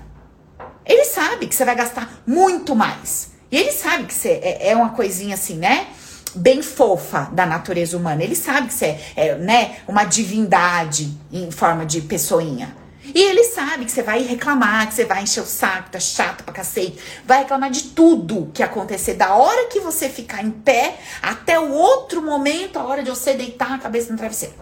Ele 0.84 1.04
sabe 1.04 1.46
que 1.46 1.54
você 1.54 1.64
vai 1.64 1.74
gastar 1.74 2.22
muito 2.26 2.74
mais. 2.74 3.32
E 3.50 3.56
ele 3.56 3.72
sabe 3.72 4.04
que 4.04 4.14
você 4.14 4.40
é, 4.42 4.70
é 4.70 4.76
uma 4.76 4.90
coisinha 4.90 5.34
assim, 5.34 5.56
né? 5.56 5.86
bem 6.34 6.62
fofa 6.62 7.28
da 7.32 7.46
natureza 7.46 7.96
humana. 7.96 8.22
Ele 8.22 8.34
sabe 8.34 8.68
que 8.68 8.74
você 8.74 8.86
é, 9.16 9.28
é, 9.28 9.38
né, 9.38 9.76
uma 9.86 10.04
divindade 10.04 11.16
em 11.32 11.50
forma 11.50 11.86
de 11.86 12.00
pessoinha. 12.00 12.76
E 13.12 13.20
ele 13.20 13.44
sabe 13.44 13.84
que 13.84 13.92
você 13.92 14.02
vai 14.02 14.22
reclamar, 14.22 14.88
que 14.88 14.94
você 14.94 15.04
vai 15.04 15.22
encher 15.22 15.42
o 15.42 15.46
saco, 15.46 15.90
tá 15.90 16.00
chato 16.00 16.44
pra 16.44 16.54
cacete. 16.54 16.98
Vai 17.26 17.40
reclamar 17.40 17.70
de 17.70 17.84
tudo 17.84 18.50
que 18.54 18.62
acontecer. 18.62 19.14
Da 19.14 19.34
hora 19.34 19.66
que 19.68 19.80
você 19.80 20.08
ficar 20.08 20.42
em 20.42 20.50
pé 20.50 20.98
até 21.20 21.58
o 21.58 21.70
outro 21.72 22.22
momento, 22.22 22.78
a 22.78 22.84
hora 22.84 23.02
de 23.02 23.10
você 23.10 23.34
deitar 23.34 23.72
a 23.72 23.78
cabeça 23.78 24.10
no 24.10 24.18
travesseiro. 24.18 24.54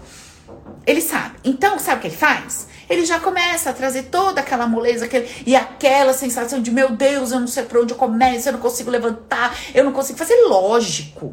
Ele 0.87 1.01
sabe. 1.01 1.37
Então, 1.45 1.79
sabe 1.79 1.99
o 1.99 2.01
que 2.01 2.09
ele 2.09 2.17
faz? 2.17 2.67
Ele 2.91 3.05
já 3.05 3.21
começa 3.21 3.71
a 3.71 3.73
trazer 3.73 4.05
toda 4.05 4.41
aquela 4.41 4.67
moleza 4.67 5.05
aquele, 5.05 5.31
e 5.47 5.55
aquela 5.55 6.13
sensação 6.13 6.61
de: 6.61 6.71
meu 6.71 6.91
Deus, 6.91 7.31
eu 7.31 7.39
não 7.39 7.47
sei 7.47 7.63
por 7.63 7.79
onde 7.79 7.93
eu 7.93 7.97
começo, 7.97 8.49
eu 8.49 8.53
não 8.53 8.61
consigo 8.61 8.91
levantar, 8.91 9.57
eu 9.75 9.85
não 9.85 9.93
consigo 9.93 10.19
fazer. 10.19 10.35
Lógico 10.47 11.33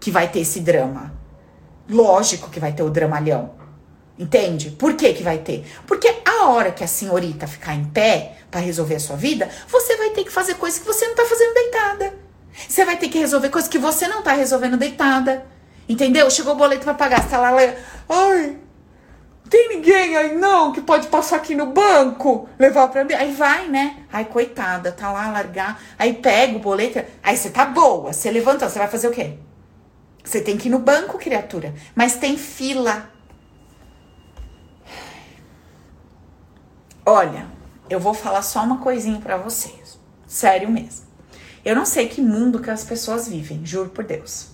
que 0.00 0.10
vai 0.10 0.28
ter 0.28 0.40
esse 0.40 0.60
drama. 0.60 1.14
Lógico 1.88 2.50
que 2.50 2.58
vai 2.58 2.72
ter 2.72 2.82
o 2.82 2.90
dramalhão. 2.90 3.59
Entende? 4.20 4.70
Por 4.72 4.92
que 4.96 5.14
que 5.14 5.22
vai 5.22 5.38
ter? 5.38 5.64
Porque 5.86 6.14
a 6.26 6.44
hora 6.44 6.70
que 6.70 6.84
a 6.84 6.86
senhorita 6.86 7.46
ficar 7.46 7.74
em 7.74 7.86
pé 7.86 8.36
para 8.50 8.60
resolver 8.60 8.96
a 8.96 9.00
sua 9.00 9.16
vida, 9.16 9.48
você 9.66 9.96
vai 9.96 10.10
ter 10.10 10.24
que 10.24 10.30
fazer 10.30 10.56
coisas 10.56 10.78
que 10.78 10.86
você 10.86 11.08
não 11.08 11.14
tá 11.14 11.24
fazendo 11.24 11.54
deitada. 11.54 12.12
Você 12.68 12.84
vai 12.84 12.98
ter 12.98 13.08
que 13.08 13.18
resolver 13.18 13.48
coisas 13.48 13.70
que 13.70 13.78
você 13.78 14.06
não 14.06 14.20
tá 14.20 14.32
resolvendo 14.32 14.76
deitada. 14.76 15.46
Entendeu? 15.88 16.30
Chegou 16.30 16.52
o 16.52 16.56
boleto 16.56 16.84
para 16.84 16.92
pagar, 16.92 17.22
você 17.22 17.30
tá 17.30 17.38
lá, 17.38 17.56
ai, 18.10 18.58
tem 19.48 19.70
ninguém 19.70 20.14
aí 20.14 20.36
não 20.36 20.70
que 20.70 20.82
pode 20.82 21.06
passar 21.06 21.36
aqui 21.36 21.54
no 21.54 21.72
banco, 21.72 22.46
levar 22.58 22.88
para 22.88 23.04
mim. 23.04 23.14
Aí 23.14 23.32
vai, 23.32 23.68
né? 23.68 24.04
Ai, 24.12 24.26
coitada, 24.26 24.92
tá 24.92 25.10
lá, 25.10 25.30
largar. 25.30 25.82
Aí 25.98 26.12
pega 26.12 26.56
o 26.56 26.60
boleto, 26.60 27.02
aí 27.22 27.38
você 27.38 27.48
tá 27.48 27.64
boa, 27.64 28.12
você 28.12 28.30
levantou, 28.30 28.68
você 28.68 28.78
vai 28.78 28.86
fazer 28.86 29.08
o 29.08 29.12
quê? 29.12 29.38
Você 30.22 30.42
tem 30.42 30.58
que 30.58 30.68
ir 30.68 30.70
no 30.70 30.78
banco, 30.78 31.16
criatura. 31.16 31.72
Mas 31.94 32.16
tem 32.16 32.36
fila. 32.36 33.10
Olha, 37.04 37.46
eu 37.88 37.98
vou 37.98 38.14
falar 38.14 38.42
só 38.42 38.62
uma 38.62 38.78
coisinha 38.78 39.20
para 39.20 39.36
vocês. 39.36 39.98
Sério 40.26 40.70
mesmo. 40.70 41.06
Eu 41.64 41.74
não 41.74 41.84
sei 41.84 42.08
que 42.08 42.20
mundo 42.20 42.60
que 42.60 42.70
as 42.70 42.84
pessoas 42.84 43.28
vivem, 43.28 43.64
juro 43.64 43.90
por 43.90 44.04
Deus. 44.04 44.48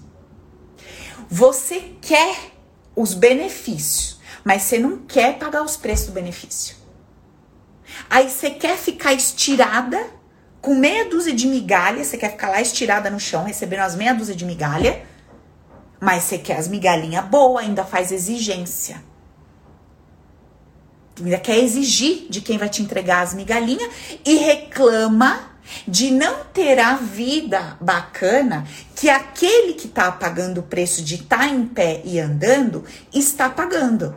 Você 1.28 1.92
quer 2.00 2.52
os 2.94 3.14
benefícios, 3.14 4.20
mas 4.44 4.62
você 4.62 4.78
não 4.78 4.98
quer 4.98 5.38
pagar 5.38 5.62
os 5.62 5.76
preços 5.76 6.06
do 6.06 6.12
benefício. 6.12 6.76
Aí 8.08 8.28
você 8.28 8.50
quer 8.50 8.76
ficar 8.76 9.12
estirada 9.12 10.04
com 10.60 10.74
meia 10.74 11.08
dúzia 11.08 11.32
de 11.32 11.46
migalha, 11.46 12.02
você 12.02 12.16
quer 12.16 12.30
ficar 12.30 12.48
lá 12.48 12.60
estirada 12.60 13.10
no 13.10 13.20
chão, 13.20 13.44
recebendo 13.44 13.80
as 13.80 13.94
meia 13.94 14.14
dúzia 14.14 14.34
de 14.34 14.44
migalha, 14.44 15.04
mas 16.00 16.24
você 16.24 16.38
quer 16.38 16.56
as 16.56 16.68
migalhinhas 16.68 17.24
boas, 17.26 17.64
ainda 17.64 17.84
faz 17.84 18.10
exigência 18.10 19.00
ainda 21.22 21.38
quer 21.38 21.58
exigir 21.58 22.26
de 22.28 22.40
quem 22.40 22.58
vai 22.58 22.68
te 22.68 22.82
entregar 22.82 23.22
as 23.22 23.34
migalhinhas 23.34 23.90
e 24.24 24.36
reclama 24.36 25.56
de 25.86 26.10
não 26.10 26.44
ter 26.52 26.78
a 26.78 26.94
vida 26.94 27.76
bacana 27.80 28.66
que 28.94 29.08
aquele 29.08 29.74
que 29.74 29.86
está 29.86 30.10
pagando 30.12 30.58
o 30.60 30.62
preço 30.62 31.02
de 31.02 31.16
estar 31.16 31.38
tá 31.38 31.48
em 31.48 31.66
pé 31.66 32.02
e 32.04 32.18
andando 32.18 32.84
está 33.12 33.48
pagando. 33.48 34.14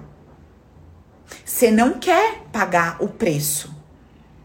Você 1.45 1.71
não 1.71 1.93
quer 1.93 2.43
pagar 2.51 2.97
o 3.01 3.07
preço 3.07 3.73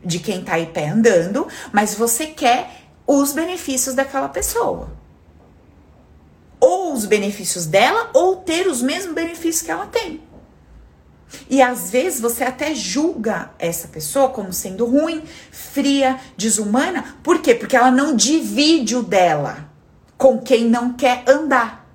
de 0.04 0.18
quem 0.18 0.40
está 0.40 0.58
em 0.58 0.66
pé 0.66 0.88
andando, 0.88 1.46
mas 1.72 1.94
você 1.94 2.26
quer 2.26 2.82
os 3.06 3.32
benefícios 3.32 3.94
daquela 3.94 4.28
pessoa. 4.28 4.90
Ou 6.60 6.92
os 6.94 7.04
benefícios 7.04 7.66
dela, 7.66 8.10
ou 8.14 8.36
ter 8.36 8.66
os 8.66 8.80
mesmos 8.80 9.14
benefícios 9.14 9.62
que 9.62 9.70
ela 9.70 9.86
tem. 9.86 10.22
E 11.48 11.60
às 11.60 11.90
vezes 11.90 12.20
você 12.20 12.44
até 12.44 12.74
julga 12.74 13.50
essa 13.58 13.88
pessoa 13.88 14.28
como 14.28 14.52
sendo 14.52 14.86
ruim, 14.86 15.22
fria, 15.50 16.18
desumana. 16.36 17.16
Por 17.22 17.40
quê? 17.40 17.54
Porque 17.54 17.76
ela 17.76 17.90
não 17.90 18.14
divide 18.14 18.96
o 18.96 19.02
dela 19.02 19.68
com 20.16 20.38
quem 20.38 20.64
não 20.64 20.92
quer 20.92 21.24
andar. 21.28 21.88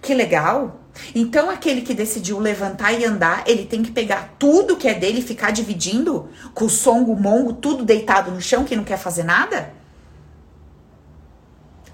Que 0.00 0.14
legal! 0.14 0.80
Então, 1.14 1.48
aquele 1.48 1.80
que 1.80 1.94
decidiu 1.94 2.38
levantar 2.38 2.92
e 2.92 3.04
andar, 3.04 3.44
ele 3.46 3.64
tem 3.64 3.82
que 3.82 3.90
pegar 3.90 4.34
tudo 4.38 4.76
que 4.76 4.86
é 4.86 4.94
dele 4.94 5.20
e 5.20 5.22
ficar 5.22 5.50
dividindo 5.50 6.28
com 6.54 6.66
o 6.66 6.70
songo, 6.70 7.12
o 7.12 7.20
mongo, 7.20 7.54
tudo 7.54 7.84
deitado 7.84 8.30
no 8.30 8.40
chão, 8.40 8.64
que 8.64 8.76
não 8.76 8.84
quer 8.84 8.98
fazer 8.98 9.24
nada? 9.24 9.72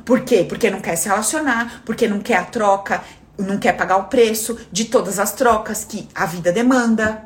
Por 0.05 0.23
quê? 0.23 0.45
Porque 0.49 0.71
não 0.71 0.81
quer 0.81 0.97
se 0.97 1.09
relacionar, 1.09 1.83
porque 1.85 2.09
não 2.09 2.19
quer 2.19 2.37
a 2.37 2.45
troca, 2.45 3.03
não 3.45 3.59
quer 3.59 3.73
pagar 3.73 3.97
o 3.99 4.05
preço 4.05 4.59
de 4.71 4.87
todas 4.87 5.19
as 5.19 5.33
trocas 5.33 5.85
que 5.85 6.09
a 6.15 6.27
vida 6.27 6.53
demanda, 6.53 7.25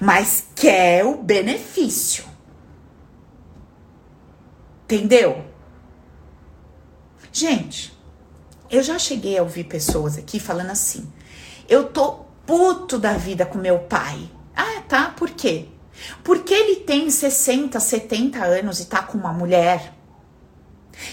mas 0.00 0.44
quer 0.54 1.04
o 1.04 1.22
benefício. 1.22 2.24
Entendeu? 4.84 5.44
Gente, 7.32 7.96
eu 8.70 8.82
já 8.82 8.98
cheguei 8.98 9.38
a 9.38 9.42
ouvir 9.42 9.64
pessoas 9.64 10.18
aqui 10.18 10.40
falando 10.40 10.70
assim: 10.70 11.10
eu 11.68 11.84
tô 11.84 12.24
puto 12.46 12.98
da 12.98 13.12
vida 13.12 13.44
com 13.46 13.58
meu 13.58 13.80
pai. 13.80 14.28
Ah, 14.56 14.82
tá? 14.88 15.10
Por 15.10 15.30
quê? 15.30 15.68
Porque 16.24 16.54
ele 16.54 16.76
tem 16.76 17.10
60, 17.10 17.78
70 17.78 18.42
anos 18.42 18.80
e 18.80 18.86
tá 18.86 19.02
com 19.02 19.18
uma 19.18 19.32
mulher 19.32 19.94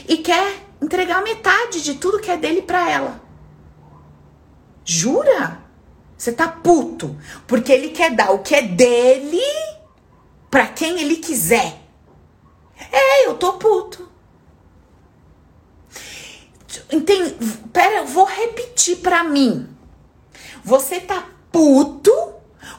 e 0.07 0.17
quer 0.17 0.59
entregar 0.81 1.21
metade 1.23 1.83
de 1.83 1.95
tudo 1.95 2.19
que 2.19 2.31
é 2.31 2.37
dele 2.37 2.61
para 2.61 2.89
ela. 2.89 3.24
Jura? 4.85 5.59
Você 6.15 6.31
tá 6.31 6.47
puto 6.47 7.19
porque 7.45 7.71
ele 7.71 7.89
quer 7.89 8.15
dar 8.15 8.31
o 8.31 8.39
que 8.39 8.55
é 8.55 8.61
dele 8.61 9.41
para 10.49 10.67
quem 10.67 11.01
ele 11.01 11.17
quiser. 11.17 11.81
É, 12.91 13.27
eu 13.27 13.35
tô 13.35 13.53
puto. 13.53 14.09
Entende? 16.91 17.35
Pera, 17.73 17.97
eu 17.97 18.05
vou 18.05 18.25
repetir 18.25 18.97
para 18.97 19.23
mim. 19.23 19.67
Você 20.63 20.99
tá 20.99 21.27
puto 21.51 22.13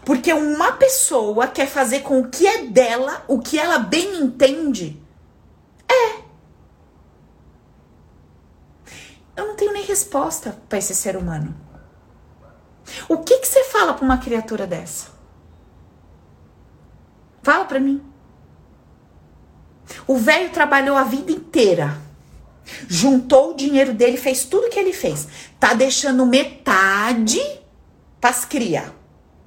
porque 0.05 0.33
uma 0.33 0.73
pessoa 0.73 1.49
quer 1.49 1.67
fazer 1.67 2.01
com 2.01 2.21
o 2.21 2.29
que 2.29 2.47
é 2.47 2.67
dela, 2.67 3.25
o 3.27 3.41
que 3.41 3.59
ela 3.59 3.79
bem 3.79 4.21
entende. 4.21 5.03
É. 5.89 6.21
Eu 9.37 9.49
não 9.49 9.57
tenho 9.57 9.73
nem 9.73 9.85
resposta 9.85 10.57
para 10.69 10.79
esse 10.79 10.95
ser 10.95 11.17
humano. 11.17 11.66
O 13.09 13.19
que 13.19 13.39
que 13.39 13.49
você 13.49 13.65
fala 13.65 13.95
para 13.95 14.05
uma 14.05 14.19
criatura 14.19 14.67
dessa? 14.67 15.09
Fala 17.43 17.65
para 17.65 17.81
mim. 17.81 18.03
O 20.07 20.17
velho 20.17 20.51
trabalhou 20.51 20.97
a 20.97 21.05
vida 21.05 21.31
inteira. 21.33 22.01
Juntou 22.89 23.53
o 23.53 23.55
dinheiro 23.55 23.95
dele, 23.95 24.17
fez 24.17 24.45
tudo 24.45 24.69
que 24.69 24.79
ele 24.79 24.93
fez. 24.93 25.29
Tá 25.61 25.73
deixando 25.73 26.27
metade 26.27 27.41
pras 28.21 28.45
cria. 28.45 28.93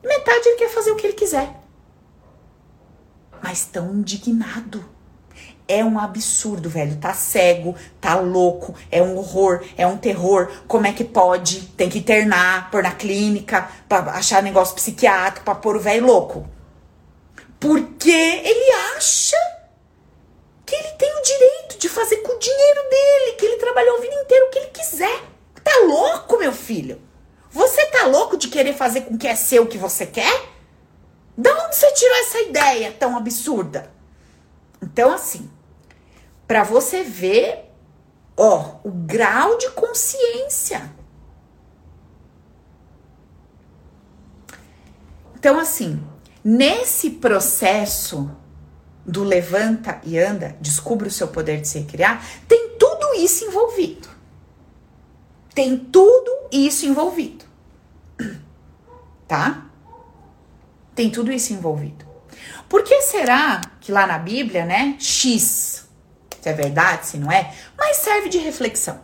Metade 0.03 0.47
ele 0.47 0.57
quer 0.57 0.69
fazer 0.69 0.91
o 0.91 0.95
que 0.95 1.07
ele 1.07 1.13
quiser. 1.13 1.53
Mas 3.43 3.65
tão 3.65 3.93
indignado. 3.93 4.83
É 5.71 5.85
um 5.85 5.99
absurdo, 5.99 6.67
velho. 6.67 6.97
Tá 6.97 7.13
cego, 7.13 7.75
tá 8.01 8.15
louco, 8.15 8.73
é 8.89 9.03
um 9.03 9.15
horror, 9.15 9.63
é 9.77 9.85
um 9.85 9.97
terror. 9.97 10.51
Como 10.67 10.87
é 10.87 10.91
que 10.91 11.03
pode? 11.03 11.61
Tem 11.77 11.87
que 11.87 11.99
internar, 11.99 12.71
pôr 12.71 12.81
na 12.81 12.91
clínica, 12.91 13.69
pra 13.87 13.99
achar 14.13 14.41
negócio 14.41 14.73
psiquiátrico, 14.73 15.45
pra 15.45 15.53
pôr 15.53 15.75
o 15.75 15.79
velho 15.79 16.07
louco. 16.07 16.49
Porque 17.59 18.09
ele 18.09 18.71
acha 18.97 19.37
que 20.65 20.73
ele 20.73 20.91
tem 20.93 21.19
o 21.19 21.21
direito 21.21 21.77
de 21.77 21.87
fazer 21.87 22.17
com 22.17 22.35
o 22.35 22.39
dinheiro 22.39 22.81
dele, 22.89 23.35
que 23.37 23.45
ele 23.45 23.57
trabalhou 23.57 23.97
a 23.97 24.01
vida 24.01 24.15
inteira 24.15 24.45
o 24.47 24.49
que 24.49 24.57
ele 24.57 24.67
quiser. 24.67 25.21
Tá 25.63 25.83
louco, 25.85 26.39
meu 26.39 26.51
filho? 26.51 26.99
Você 27.51 27.85
tá 27.91 28.07
louco 28.07 28.37
de 28.37 28.47
querer 28.47 28.73
fazer 28.73 29.01
com 29.01 29.15
que 29.15 29.27
é 29.27 29.35
seu 29.35 29.63
o 29.63 29.67
que 29.67 29.77
você 29.77 30.07
quer? 30.07 30.49
Da 31.37 31.51
onde 31.63 31.75
você 31.75 31.91
tirou 31.91 32.17
essa 32.17 32.41
ideia 32.41 32.91
tão 32.91 33.15
absurda? 33.15 33.91
Então, 34.81 35.13
assim, 35.13 35.47
para 36.49 36.63
você 36.63 37.03
ver, 37.03 37.71
ó, 38.35 38.77
o 38.83 38.89
grau 38.89 39.55
de 39.59 39.69
consciência. 39.69 40.91
Então, 45.35 45.59
assim, 45.59 46.03
nesse 46.43 47.11
processo 47.11 48.31
do 49.05 49.23
levanta 49.23 50.01
e 50.03 50.17
anda, 50.17 50.57
descubra 50.59 51.07
o 51.07 51.11
seu 51.11 51.27
poder 51.27 51.61
de 51.61 51.67
se 51.67 51.83
criar, 51.83 52.25
tem 52.47 52.77
tudo 52.79 53.13
isso 53.13 53.45
envolvido. 53.45 54.09
Tem 55.53 55.77
tudo 55.77 56.31
isso 56.51 56.87
envolvido. 56.87 57.45
Tá? 59.27 59.69
Tem 60.95 61.11
tudo 61.11 61.31
isso 61.31 61.53
envolvido. 61.53 62.03
Por 62.67 62.81
que 62.81 62.99
será 63.03 63.61
que 63.79 63.91
lá 63.91 64.07
na 64.07 64.17
Bíblia, 64.17 64.65
né, 64.65 64.95
X, 64.97 65.87
se 66.41 66.49
é 66.49 66.53
verdade, 66.53 67.07
se 67.07 67.17
não 67.17 67.31
é, 67.31 67.53
mas 67.77 67.97
serve 67.97 68.29
de 68.29 68.37
reflexão. 68.37 68.99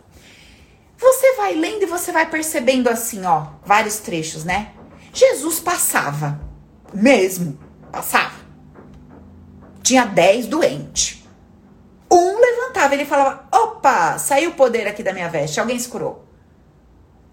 Você 0.98 1.34
vai 1.36 1.54
lendo 1.54 1.82
e 1.82 1.86
você 1.86 2.10
vai 2.10 2.28
percebendo 2.28 2.88
assim, 2.88 3.24
ó, 3.24 3.48
vários 3.64 3.98
trechos, 3.98 4.44
né? 4.44 4.72
Jesus 5.12 5.60
passava, 5.60 6.40
mesmo, 6.92 7.58
passava 7.92 8.46
tinha 9.86 10.04
10 10.04 10.48
doentes. 10.48 11.22
Um 12.10 12.40
levantava, 12.40 12.94
ele 12.94 13.04
falava: 13.04 13.46
opa, 13.52 14.18
saiu 14.18 14.50
o 14.50 14.54
poder 14.54 14.88
aqui 14.88 15.02
da 15.02 15.12
minha 15.12 15.28
veste, 15.28 15.60
alguém 15.60 15.78
se 15.78 15.88
curou. 15.88 16.24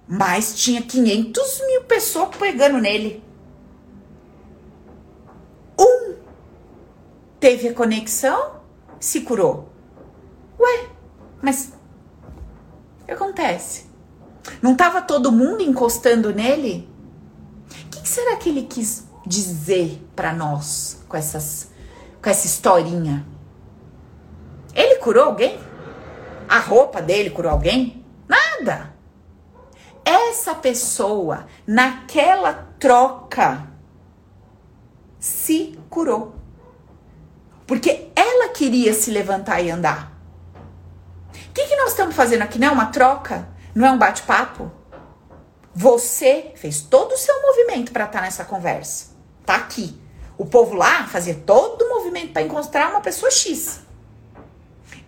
Mas 0.08 0.56
tinha 0.56 0.82
500 0.82 1.62
mil 1.66 1.84
pessoas 1.86 2.36
pegando 2.38 2.78
nele. 2.80 3.24
Um 5.80 6.16
teve 7.40 7.70
a 7.70 7.74
conexão, 7.74 8.62
se 9.00 9.22
curou. 9.22 9.73
Ué, 10.64 10.90
mas 11.42 11.74
o 13.02 13.06
que 13.06 13.12
acontece? 13.12 13.86
Não 14.62 14.72
estava 14.72 15.02
todo 15.02 15.32
mundo 15.32 15.62
encostando 15.62 16.34
nele? 16.34 16.90
O 17.86 17.90
que 17.90 18.08
será 18.08 18.38
que 18.38 18.48
ele 18.48 18.64
quis 18.64 19.06
dizer 19.26 20.02
para 20.16 20.34
nós 20.34 21.04
com 21.08 21.18
essas 21.18 21.70
com 22.22 22.30
essa 22.30 22.48
historinha? 22.48 23.26
Ele 24.74 24.96
curou 24.96 25.26
alguém? 25.26 25.60
A 26.48 26.60
roupa 26.60 27.02
dele 27.02 27.30
curou 27.30 27.52
alguém? 27.52 28.06
Nada. 28.28 28.94
Essa 30.06 30.56
pessoa, 30.56 31.46
naquela 31.68 32.54
troca, 32.80 33.68
se 35.20 35.78
curou. 35.90 36.36
Porque 37.66 38.12
ela 38.16 38.50
queria 38.50 38.94
se 38.94 39.12
levantar 39.12 39.62
e 39.62 39.70
andar. 39.70 40.13
O 41.54 41.56
que, 41.56 41.68
que 41.68 41.76
nós 41.76 41.90
estamos 41.92 42.16
fazendo 42.16 42.42
aqui? 42.42 42.58
Não 42.58 42.70
é 42.70 42.72
uma 42.72 42.88
troca? 42.88 43.48
Não 43.76 43.86
é 43.86 43.92
um 43.92 43.98
bate-papo? 44.00 44.72
Você 45.72 46.52
fez 46.56 46.82
todo 46.82 47.12
o 47.12 47.18
seu 47.18 47.44
movimento 47.44 47.92
para 47.92 48.06
estar 48.06 48.18
tá 48.18 48.26
nessa 48.26 48.44
conversa. 48.44 49.12
Tá 49.46 49.58
aqui. 49.58 49.96
O 50.36 50.48
povo 50.48 50.74
lá 50.74 51.06
fazia 51.06 51.36
todo 51.36 51.84
o 51.84 51.90
movimento 51.90 52.34
para 52.34 52.42
encontrar 52.42 52.90
uma 52.90 53.02
pessoa 53.02 53.30
X. 53.30 53.82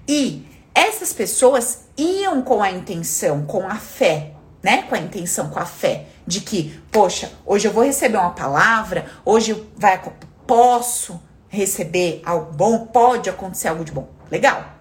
E 0.07 0.45
essas 0.75 1.11
pessoas 1.11 1.85
iam 1.97 2.43
com 2.43 2.61
a 2.61 2.69
intenção, 2.69 3.43
com 3.47 3.67
a 3.67 3.77
fé, 3.77 4.33
né? 4.61 4.83
Com 4.83 4.93
a 4.93 4.99
intenção, 4.99 5.49
com 5.49 5.57
a 5.57 5.65
fé 5.65 6.05
de 6.27 6.41
que, 6.41 6.79
poxa, 6.91 7.31
hoje 7.43 7.67
eu 7.67 7.73
vou 7.73 7.83
receber 7.83 8.19
uma 8.19 8.35
palavra, 8.35 9.07
hoje 9.25 9.67
vai 9.75 9.99
posso 10.45 11.19
receber 11.49 12.21
algo 12.23 12.53
bom, 12.53 12.85
pode 12.85 13.31
acontecer 13.31 13.67
algo 13.67 13.83
de 13.83 13.91
bom. 13.91 14.07
Legal. 14.29 14.74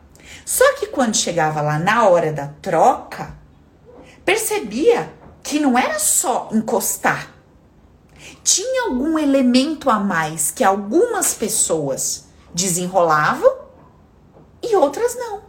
Só 0.45 0.74
que 0.74 0.88
quando 0.88 1.16
chegava 1.16 1.61
lá 1.61 1.78
na 1.78 2.09
hora 2.09 2.32
da 2.32 2.49
troca, 2.61 3.36
percebia 4.24 5.12
que 5.42 5.59
não 5.59 5.78
era 5.78 5.99
só 5.99 6.49
encostar, 6.53 7.34
tinha 8.42 8.84
algum 8.84 9.18
elemento 9.18 9.90
a 9.90 9.99
mais 9.99 10.51
que 10.51 10.64
algumas 10.64 11.34
pessoas 11.34 12.26
desenrolavam 12.53 13.53
e 14.62 14.76
outras 14.76 15.14
não. 15.16 15.42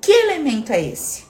Que 0.00 0.12
elemento 0.12 0.72
é 0.72 0.80
esse? 0.80 1.24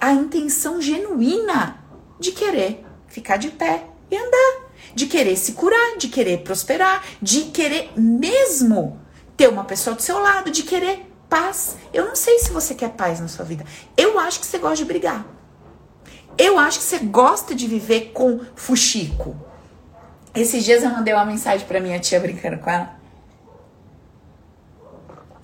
A 0.00 0.12
intenção 0.12 0.80
genuína 0.80 1.84
de 2.18 2.32
querer 2.32 2.84
ficar 3.06 3.36
de 3.36 3.50
pé 3.50 3.84
e 4.10 4.16
andar, 4.16 4.70
de 4.94 5.06
querer 5.06 5.36
se 5.36 5.52
curar, 5.52 5.98
de 5.98 6.08
querer 6.08 6.42
prosperar, 6.42 7.04
de 7.20 7.42
querer 7.46 7.92
mesmo 7.96 9.00
ter 9.36 9.48
uma 9.48 9.64
pessoa 9.64 9.94
do 9.94 10.02
seu 10.02 10.18
lado, 10.18 10.50
de 10.50 10.62
querer 10.62 11.07
paz. 11.28 11.76
Eu 11.92 12.06
não 12.06 12.16
sei 12.16 12.38
se 12.38 12.50
você 12.50 12.74
quer 12.74 12.90
paz 12.90 13.20
na 13.20 13.28
sua 13.28 13.44
vida. 13.44 13.64
Eu 13.96 14.18
acho 14.18 14.40
que 14.40 14.46
você 14.46 14.58
gosta 14.58 14.76
de 14.76 14.84
brigar. 14.84 15.26
Eu 16.36 16.58
acho 16.58 16.78
que 16.78 16.84
você 16.84 16.98
gosta 16.98 17.54
de 17.54 17.66
viver 17.66 18.12
com 18.12 18.40
fuxico. 18.54 19.36
Esses 20.34 20.64
dias 20.64 20.82
eu 20.82 20.90
mandei 20.90 21.12
uma 21.12 21.24
mensagem 21.24 21.66
pra 21.66 21.80
minha 21.80 21.98
tia 21.98 22.20
brincando 22.20 22.58
com 22.58 22.70
ela. 22.70 22.96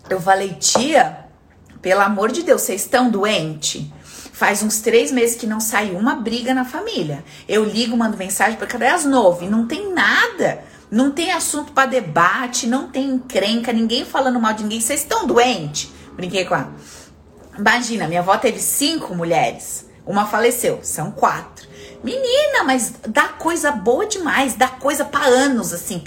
Eu 0.09 0.20
falei, 0.20 0.55
tia, 0.55 1.26
pelo 1.80 2.01
amor 2.01 2.30
de 2.30 2.43
Deus, 2.43 2.62
vocês 2.62 2.82
estão 2.82 3.11
doente? 3.11 3.93
Faz 4.05 4.62
uns 4.62 4.80
três 4.80 5.11
meses 5.11 5.37
que 5.37 5.47
não 5.47 5.61
sai 5.61 5.93
uma 5.93 6.16
briga 6.16 6.53
na 6.53 6.64
família. 6.64 7.24
Eu 7.49 7.64
ligo, 7.64 7.97
mando 7.97 8.16
mensagem 8.16 8.57
para 8.57 8.66
cadê 8.66 8.87
as 8.87 9.05
nove? 9.05 9.49
Não 9.49 9.66
tem 9.66 9.93
nada. 9.93 10.62
Não 10.95 11.11
tem 11.11 11.32
assunto 11.32 11.72
para 11.72 11.86
debate, 11.88 12.68
não 12.68 12.88
tem 12.88 13.05
encrenca, 13.11 13.72
ninguém 13.72 14.05
falando 14.05 14.38
mal 14.38 14.53
de 14.53 14.62
ninguém. 14.62 14.80
Vocês 14.80 15.01
estão 15.01 15.26
doentes? 15.26 15.90
Brinquei 16.12 16.45
com 16.45 16.55
ela. 16.55 16.72
Imagina, 17.59 18.07
minha 18.07 18.20
avó 18.20 18.36
teve 18.38 18.61
cinco 18.61 19.12
mulheres. 19.12 19.86
Uma 20.07 20.24
faleceu, 20.24 20.78
são 20.84 21.11
quatro. 21.11 21.66
Menina, 22.01 22.62
mas 22.62 22.95
dá 23.09 23.26
coisa 23.26 23.72
boa 23.72 24.07
demais, 24.07 24.55
dá 24.55 24.68
coisa 24.68 25.05
para 25.05 25.24
anos, 25.24 25.72
assim. 25.72 26.01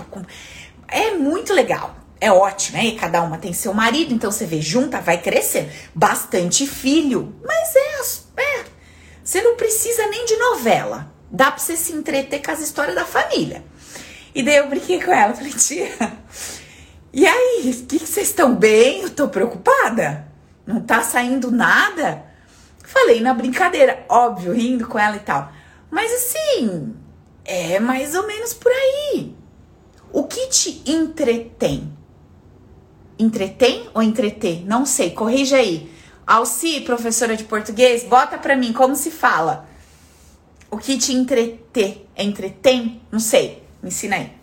É 0.88 1.12
muito 1.12 1.54
legal. 1.54 1.94
É 2.22 2.32
ótimo? 2.32 2.78
E 2.78 2.94
cada 2.94 3.22
uma 3.22 3.38
tem 3.38 3.52
seu 3.52 3.74
marido, 3.74 4.14
então 4.14 4.32
você 4.32 4.46
vê, 4.46 4.62
junta, 4.62 5.02
vai 5.02 5.18
crescer. 5.18 5.70
Bastante 5.94 6.66
filho. 6.66 7.36
Mas 7.46 7.76
é, 7.76 8.42
é. 8.42 8.66
Você 9.22 9.42
não 9.42 9.58
precisa 9.58 10.08
nem 10.08 10.24
de 10.24 10.38
novela. 10.38 11.12
Dá 11.30 11.52
pra 11.52 11.60
você 11.60 11.76
se 11.76 11.92
entreter 11.92 12.42
com 12.42 12.52
as 12.52 12.62
histórias 12.62 12.96
da 12.96 13.04
família. 13.04 13.66
E 14.38 14.44
daí 14.44 14.58
eu 14.58 14.70
brinquei 14.70 15.02
com 15.02 15.12
ela, 15.12 15.34
falei, 15.34 15.52
tia, 15.52 15.90
e 17.12 17.26
aí, 17.26 17.72
o 17.72 17.86
que 17.88 17.98
vocês 17.98 18.28
estão 18.28 18.54
bem? 18.54 19.02
Eu 19.02 19.10
tô 19.10 19.28
preocupada. 19.30 20.28
Não 20.64 20.80
tá 20.80 21.02
saindo 21.02 21.50
nada? 21.50 22.24
Falei 22.84 23.20
na 23.20 23.34
brincadeira, 23.34 24.06
óbvio, 24.08 24.54
rindo 24.54 24.88
com 24.88 25.00
ela 25.00 25.16
e 25.16 25.22
tal. 25.22 25.52
Mas 25.90 26.14
assim, 26.14 26.94
é 27.44 27.80
mais 27.80 28.14
ou 28.14 28.28
menos 28.28 28.54
por 28.54 28.72
aí. 28.72 29.36
O 30.14 30.26
que 30.26 30.50
te 30.50 30.84
entretém? 30.86 31.92
Entretém 33.18 33.90
ou 33.92 34.04
entreter? 34.04 34.64
Não 34.68 34.86
sei, 34.86 35.10
corrija 35.10 35.58
aí. 35.58 35.92
Alci, 36.28 36.82
professora 36.82 37.36
de 37.36 37.44
português, 37.44 38.04
bota 38.04 38.38
pra 38.38 38.56
mim 38.56 38.72
como 38.72 38.96
se 38.96 39.10
fala. 39.10 39.68
O 40.70 40.78
que 40.78 40.96
te 40.96 41.12
entreter? 41.12 42.08
Entretém? 42.16 43.02
Não 43.12 43.20
sei, 43.20 43.67
me 43.88 43.94
ensina 43.94 44.18
aí. 44.18 44.34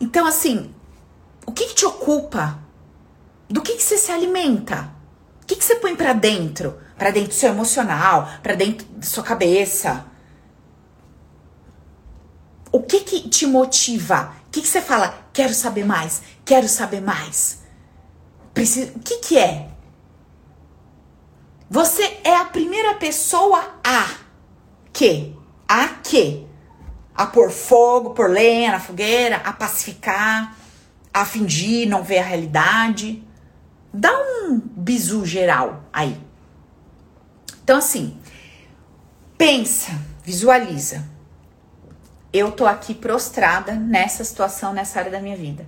Então, 0.00 0.26
assim, 0.26 0.72
o 1.46 1.52
que, 1.52 1.66
que 1.66 1.74
te 1.74 1.86
ocupa? 1.86 2.58
Do 3.48 3.62
que, 3.62 3.74
que 3.74 3.82
você 3.82 3.96
se 3.96 4.12
alimenta? 4.12 4.92
O 5.42 5.46
que, 5.46 5.56
que 5.56 5.64
você 5.64 5.76
põe 5.76 5.96
para 5.96 6.12
dentro? 6.12 6.78
Para 6.96 7.10
dentro 7.10 7.30
do 7.30 7.34
seu 7.34 7.50
emocional, 7.50 8.28
para 8.42 8.54
dentro 8.54 8.86
da 8.86 9.06
sua 9.06 9.24
cabeça. 9.24 10.06
O 12.70 12.82
que 12.82 13.00
que 13.00 13.28
te 13.28 13.46
motiva? 13.46 14.34
O 14.46 14.50
que, 14.50 14.60
que 14.60 14.68
você 14.68 14.82
fala? 14.82 15.26
Quero 15.32 15.54
saber 15.54 15.84
mais, 15.84 16.22
quero 16.44 16.68
saber 16.68 17.00
mais. 17.00 17.62
Preciso, 18.52 18.92
o 18.96 18.98
que 18.98 19.18
que 19.18 19.38
é? 19.38 19.70
Você 21.70 22.20
é 22.24 22.34
a 22.34 22.44
primeira 22.44 22.94
pessoa 22.94 23.80
a 23.84 24.08
que? 24.92 25.34
A 25.66 25.88
que? 25.88 26.47
A 27.18 27.26
pôr 27.26 27.50
fogo, 27.50 28.10
pôr 28.10 28.30
lenha 28.30 28.70
na 28.70 28.78
fogueira, 28.78 29.38
a 29.38 29.52
pacificar, 29.52 30.56
a 31.12 31.24
fingir 31.24 31.88
não 31.88 32.04
ver 32.04 32.18
a 32.20 32.22
realidade. 32.22 33.24
Dá 33.92 34.12
um 34.12 34.60
bizu 34.60 35.26
geral 35.26 35.82
aí. 35.92 36.16
Então, 37.64 37.78
assim, 37.78 38.16
pensa, 39.36 39.98
visualiza. 40.22 41.04
Eu 42.32 42.52
tô 42.52 42.66
aqui 42.66 42.94
prostrada 42.94 43.74
nessa 43.74 44.22
situação, 44.22 44.72
nessa 44.72 45.00
área 45.00 45.10
da 45.10 45.20
minha 45.20 45.36
vida. 45.36 45.66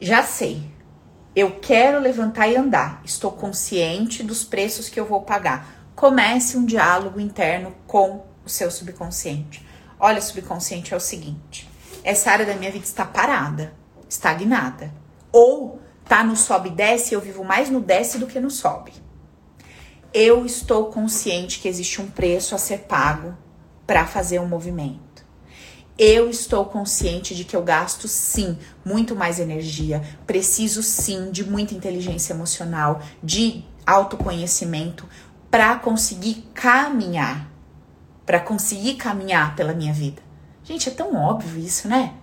Já 0.00 0.22
sei. 0.22 0.70
Eu 1.34 1.58
quero 1.58 1.98
levantar 1.98 2.46
e 2.46 2.54
andar. 2.54 3.00
Estou 3.04 3.32
consciente 3.32 4.22
dos 4.22 4.44
preços 4.44 4.88
que 4.88 5.00
eu 5.00 5.06
vou 5.06 5.22
pagar. 5.22 5.66
Comece 5.96 6.56
um 6.56 6.64
diálogo 6.64 7.18
interno 7.18 7.74
com 7.86 8.24
o 8.44 8.48
seu 8.48 8.70
subconsciente. 8.70 9.71
Olha, 10.04 10.20
subconsciente 10.20 10.92
é 10.92 10.96
o 10.96 11.00
seguinte: 11.00 11.70
essa 12.02 12.32
área 12.32 12.44
da 12.44 12.56
minha 12.56 12.72
vida 12.72 12.84
está 12.84 13.06
parada, 13.06 13.72
estagnada. 14.08 14.92
Ou 15.30 15.80
tá 16.04 16.24
no 16.24 16.34
sobe 16.34 16.70
e 16.70 16.72
desce, 16.72 17.14
eu 17.14 17.20
vivo 17.20 17.44
mais 17.44 17.70
no 17.70 17.80
desce 17.80 18.18
do 18.18 18.26
que 18.26 18.40
no 18.40 18.50
sobe. 18.50 18.92
Eu 20.12 20.44
estou 20.44 20.86
consciente 20.86 21.60
que 21.60 21.68
existe 21.68 22.02
um 22.02 22.10
preço 22.10 22.52
a 22.52 22.58
ser 22.58 22.80
pago 22.80 23.38
para 23.86 24.04
fazer 24.04 24.40
um 24.40 24.48
movimento. 24.48 25.24
Eu 25.96 26.28
estou 26.28 26.64
consciente 26.64 27.32
de 27.32 27.44
que 27.44 27.54
eu 27.54 27.62
gasto 27.62 28.08
sim 28.08 28.58
muito 28.84 29.14
mais 29.14 29.38
energia, 29.38 30.02
preciso 30.26 30.82
sim 30.82 31.30
de 31.30 31.44
muita 31.44 31.74
inteligência 31.74 32.32
emocional, 32.32 33.00
de 33.22 33.64
autoconhecimento 33.86 35.08
para 35.48 35.76
conseguir 35.76 36.48
caminhar, 36.52 37.51
para 38.32 38.40
conseguir 38.40 38.94
caminhar 38.94 39.54
pela 39.54 39.74
minha 39.74 39.92
vida. 39.92 40.22
Gente, 40.64 40.88
é 40.88 40.92
tão 40.92 41.14
óbvio 41.14 41.62
isso, 41.62 41.86
né? 41.86 42.14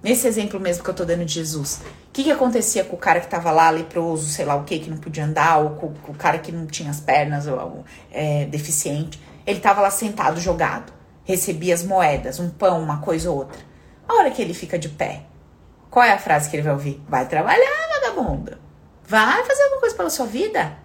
Nesse 0.00 0.28
exemplo 0.28 0.60
mesmo 0.60 0.84
que 0.84 0.90
eu 0.90 0.94
tô 0.94 1.04
dando 1.04 1.24
de 1.24 1.34
Jesus. 1.34 1.80
O 2.08 2.12
que, 2.12 2.22
que 2.22 2.30
acontecia 2.30 2.84
com 2.84 2.94
o 2.94 2.98
cara 2.98 3.18
que 3.18 3.26
tava 3.26 3.50
lá, 3.50 3.68
leproso, 3.68 4.28
sei 4.28 4.44
lá 4.44 4.54
o 4.54 4.62
que, 4.62 4.78
que 4.78 4.88
não 4.88 4.98
podia 4.98 5.24
andar, 5.24 5.58
ou 5.58 5.70
com, 5.70 5.94
com 5.94 6.12
o 6.12 6.14
cara 6.14 6.38
que 6.38 6.52
não 6.52 6.64
tinha 6.64 6.92
as 6.92 7.00
pernas, 7.00 7.48
ou, 7.48 7.84
é, 8.12 8.44
deficiente? 8.44 9.20
Ele 9.44 9.58
tava 9.58 9.80
lá 9.80 9.90
sentado, 9.90 10.40
jogado. 10.40 10.92
Recebia 11.24 11.74
as 11.74 11.82
moedas, 11.82 12.38
um 12.38 12.48
pão, 12.48 12.80
uma 12.80 12.98
coisa 12.98 13.28
ou 13.28 13.38
outra. 13.38 13.58
A 14.08 14.14
hora 14.14 14.30
que 14.30 14.40
ele 14.40 14.54
fica 14.54 14.78
de 14.78 14.90
pé, 14.90 15.24
qual 15.90 16.04
é 16.04 16.12
a 16.12 16.18
frase 16.20 16.48
que 16.48 16.54
ele 16.54 16.62
vai 16.62 16.72
ouvir? 16.72 17.02
Vai 17.08 17.26
trabalhar, 17.26 17.88
vagabunda. 18.00 18.60
Vai 19.08 19.44
fazer 19.44 19.64
alguma 19.64 19.80
coisa 19.80 19.96
pela 19.96 20.10
sua 20.10 20.26
vida. 20.26 20.78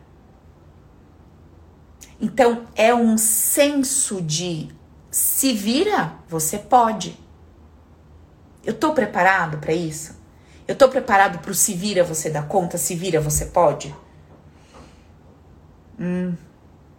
Então, 2.19 2.65
é 2.75 2.93
um 2.93 3.17
senso 3.17 4.21
de 4.21 4.69
se 5.11 5.53
vira, 5.53 6.13
você 6.27 6.57
pode. 6.57 7.17
Eu 8.63 8.73
tô 8.73 8.93
preparado 8.93 9.57
para 9.59 9.73
isso? 9.73 10.17
Eu 10.67 10.75
tô 10.75 10.89
preparado 10.89 11.39
pro 11.39 11.53
se 11.53 11.73
vira, 11.73 12.03
você 12.03 12.29
dá 12.29 12.41
conta, 12.41 12.77
se 12.77 12.95
vira, 12.95 13.21
você 13.21 13.45
pode? 13.45 13.95
Hum, 15.99 16.35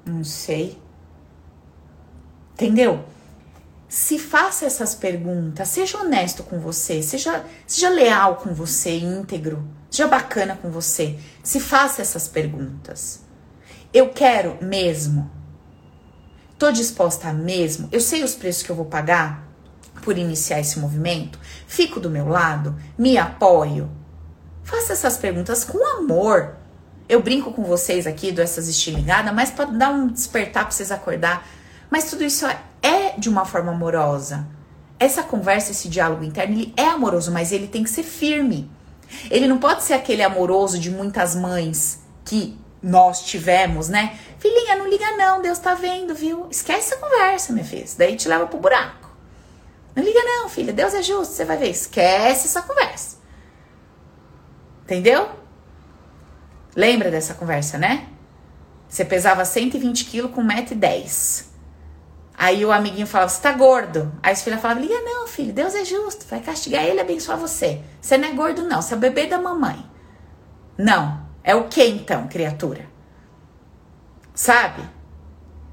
não 0.07 0.25
sei. 0.25 0.81
Entendeu? 2.55 3.05
Se 3.89 4.19
faça 4.19 4.67
essas 4.67 4.95
perguntas, 4.95 5.69
seja 5.69 5.99
honesto 5.99 6.43
com 6.43 6.59
você, 6.59 7.03
seja, 7.03 7.45
seja 7.67 7.89
leal 7.89 8.37
com 8.37 8.53
você, 8.53 8.99
íntegro, 8.99 9.67
seja 9.91 10.09
bacana 10.09 10.57
com 10.57 10.71
você. 10.71 11.19
Se 11.43 11.61
faça 11.61 12.03
essas 12.03 12.29
perguntas. 12.29 13.28
Eu 13.93 14.11
quero 14.11 14.59
mesmo? 14.61 15.31
Tô 16.59 16.71
disposta 16.71 17.33
mesmo? 17.33 17.89
Eu 17.91 18.01
sei 18.01 18.23
os 18.23 18.35
preços 18.35 18.63
que 18.63 18.71
eu 18.71 18.77
vou 18.77 18.85
pagar 18.85 19.49
por 20.03 20.19
iniciar 20.19 20.61
esse 20.61 20.79
movimento? 20.79 21.39
Fico 21.67 21.99
do 21.99 22.11
meu 22.11 22.29
lado? 22.29 22.77
Me 22.99 23.17
apoio? 23.17 23.91
Faça 24.63 24.93
essas 24.93 25.17
perguntas 25.17 25.65
com 25.65 25.87
amor. 25.97 26.57
Eu 27.09 27.23
brinco 27.23 27.51
com 27.51 27.65
vocês 27.65 28.07
aqui, 28.07 28.31
dou 28.31 28.45
essas 28.45 28.69
estilingadas, 28.69 29.33
mas 29.33 29.51
para 29.51 29.65
dar 29.71 29.91
um 29.91 30.09
despertar 30.09 30.65
para 30.65 30.73
vocês 30.73 30.93
acordar. 30.93 31.49
Mas 31.89 32.11
tudo 32.11 32.23
isso 32.23 32.47
é 32.83 33.15
de 33.17 33.31
uma 33.31 33.47
forma 33.47 33.73
amorosa. 33.73 34.47
Essa 34.99 35.23
conversa, 35.23 35.71
esse 35.71 35.89
diálogo 35.89 36.25
interno, 36.25 36.55
ele 36.55 36.75
é 36.77 36.85
amoroso, 36.85 37.33
mas 37.33 37.53
ele 37.53 37.67
tem 37.67 37.83
que 37.83 37.91
ser 37.91 38.03
firme. 38.03 38.71
Ele 39.31 39.49
não 39.49 39.57
pode 39.57 39.83
ser 39.83 39.95
aquele 39.95 40.23
amoroso 40.23 40.79
de 40.79 40.91
muitas 40.91 41.35
mães 41.35 42.01
que 42.23 42.59
nós 42.83 43.23
tivemos, 43.23 43.89
né? 43.89 44.19
Filhinha, 44.39 44.77
não 44.77 44.89
liga 44.89 45.17
não, 45.17 45.43
Deus 45.43 45.59
tá 45.59 45.75
vendo, 45.75 46.15
viu? 46.15 46.47
Esquece 46.51 46.93
essa 46.93 46.97
conversa, 46.97 47.53
minha 47.53 47.65
filha. 47.65 47.85
Daí 47.97 48.17
te 48.17 48.29
leva 48.29 48.47
pro 48.47 48.59
buraco. 48.59 49.09
Não 49.95 50.05
liga 50.05 50.23
não, 50.23 50.49
filha, 50.49 50.73
Deus 50.73 50.95
é 50.95 51.03
justo, 51.03 51.35
você 51.35 51.45
vai 51.45 51.57
ver. 51.57 51.71
Esquece 51.71 52.47
essa 52.47 52.63
conversa. 52.63 53.19
Entendeu? 54.85 55.29
Lembra 56.77 57.11
dessa 57.11 57.35
conversa, 57.35 57.77
né? 57.79 58.07
Você 58.89 59.05
pesava 59.05 59.45
120 59.45 60.05
quilos 60.05 60.33
com 60.33 60.43
1,10m. 60.43 61.47
Aí 62.41 62.65
o 62.65 62.71
amiguinho 62.71 63.07
falava, 63.07 63.29
você 63.29 63.43
tá 63.43 63.53
gordo. 63.53 64.13
Aí 64.23 64.33
a 64.33 64.37
filha 64.37 64.59
falava, 64.59 64.79
liga 64.79 65.01
não, 65.01 65.27
filho, 65.27 65.53
Deus 65.53 65.75
é 65.75 65.85
justo, 65.85 66.25
vai 66.31 66.39
castigar 66.39 66.85
ele 66.85 66.99
e 66.99 67.01
abençoar 67.01 67.37
você. 67.37 67.83
Você 68.01 68.17
não 68.17 68.29
é 68.29 68.33
gordo 68.33 68.63
não, 68.63 68.81
você 68.81 68.95
é 68.95 68.97
o 68.97 69.01
bebê 69.01 69.27
da 69.27 69.41
mamãe. 69.41 69.85
Não, 70.79 71.18
é 71.43 71.55
o 71.55 71.69
que 71.69 71.85
então, 71.85 72.29
criatura? 72.29 72.87
Sabe? 74.35 74.83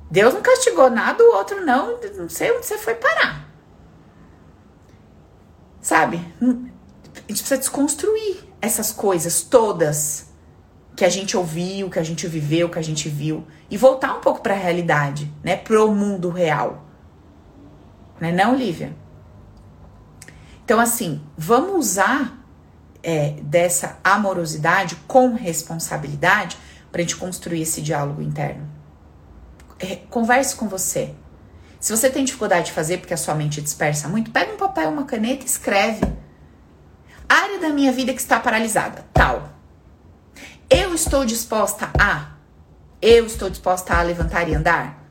Deus 0.09 0.33
não 0.33 0.41
castigou 0.41 0.89
nada, 0.89 1.23
o 1.23 1.35
outro 1.35 1.65
não, 1.65 1.99
não 2.17 2.29
sei 2.29 2.51
onde 2.51 2.65
você 2.65 2.77
foi 2.77 2.95
parar. 2.95 3.49
Sabe? 5.81 6.17
A 6.41 6.45
gente 7.27 7.41
precisa 7.41 7.57
desconstruir 7.57 8.43
essas 8.61 8.91
coisas 8.91 9.41
todas 9.41 10.29
que 10.95 11.03
a 11.03 11.09
gente 11.09 11.35
ouviu, 11.35 11.89
que 11.89 11.99
a 11.99 12.03
gente 12.03 12.27
viveu, 12.27 12.69
que 12.69 12.79
a 12.79 12.81
gente 12.81 13.09
viu 13.09 13.45
e 13.69 13.77
voltar 13.77 14.15
um 14.15 14.21
pouco 14.21 14.41
para 14.41 14.53
a 14.53 14.57
realidade, 14.57 15.31
né? 15.43 15.57
Pro 15.57 15.91
mundo 15.91 16.29
real. 16.29 16.85
Né? 18.19 18.31
Não, 18.31 18.55
Lívia? 18.55 18.95
Então 20.63 20.79
assim, 20.79 21.21
vamos 21.37 21.75
usar 21.75 22.44
é, 23.05 23.35
dessa 23.43 23.99
amorosidade 24.03 24.95
com 25.07 25.35
responsabilidade 25.35 26.57
para 26.91 27.01
a 27.01 27.03
gente 27.03 27.15
construir 27.15 27.61
esse 27.61 27.79
diálogo 27.79 28.19
interno. 28.19 28.67
É, 29.77 29.97
converse 30.09 30.55
com 30.55 30.67
você. 30.67 31.13
Se 31.79 31.95
você 31.95 32.09
tem 32.09 32.25
dificuldade 32.25 32.67
de 32.67 32.71
fazer 32.71 32.97
porque 32.97 33.13
a 33.13 33.17
sua 33.17 33.35
mente 33.35 33.61
dispersa 33.61 34.07
muito, 34.07 34.31
pega 34.31 34.51
um 34.53 34.57
papel, 34.57 34.89
uma 34.89 35.05
caneta 35.05 35.43
e 35.43 35.45
escreve. 35.45 36.01
Área 37.29 37.59
da 37.59 37.69
minha 37.69 37.91
vida 37.91 38.11
que 38.11 38.19
está 38.19 38.39
paralisada, 38.39 39.05
tal. 39.13 39.49
Eu 40.67 40.95
estou 40.95 41.23
disposta 41.25 41.91
a. 41.99 42.31
Eu 42.99 43.27
estou 43.27 43.51
disposta 43.51 43.93
a 43.93 44.01
levantar 44.01 44.49
e 44.49 44.55
andar? 44.55 45.03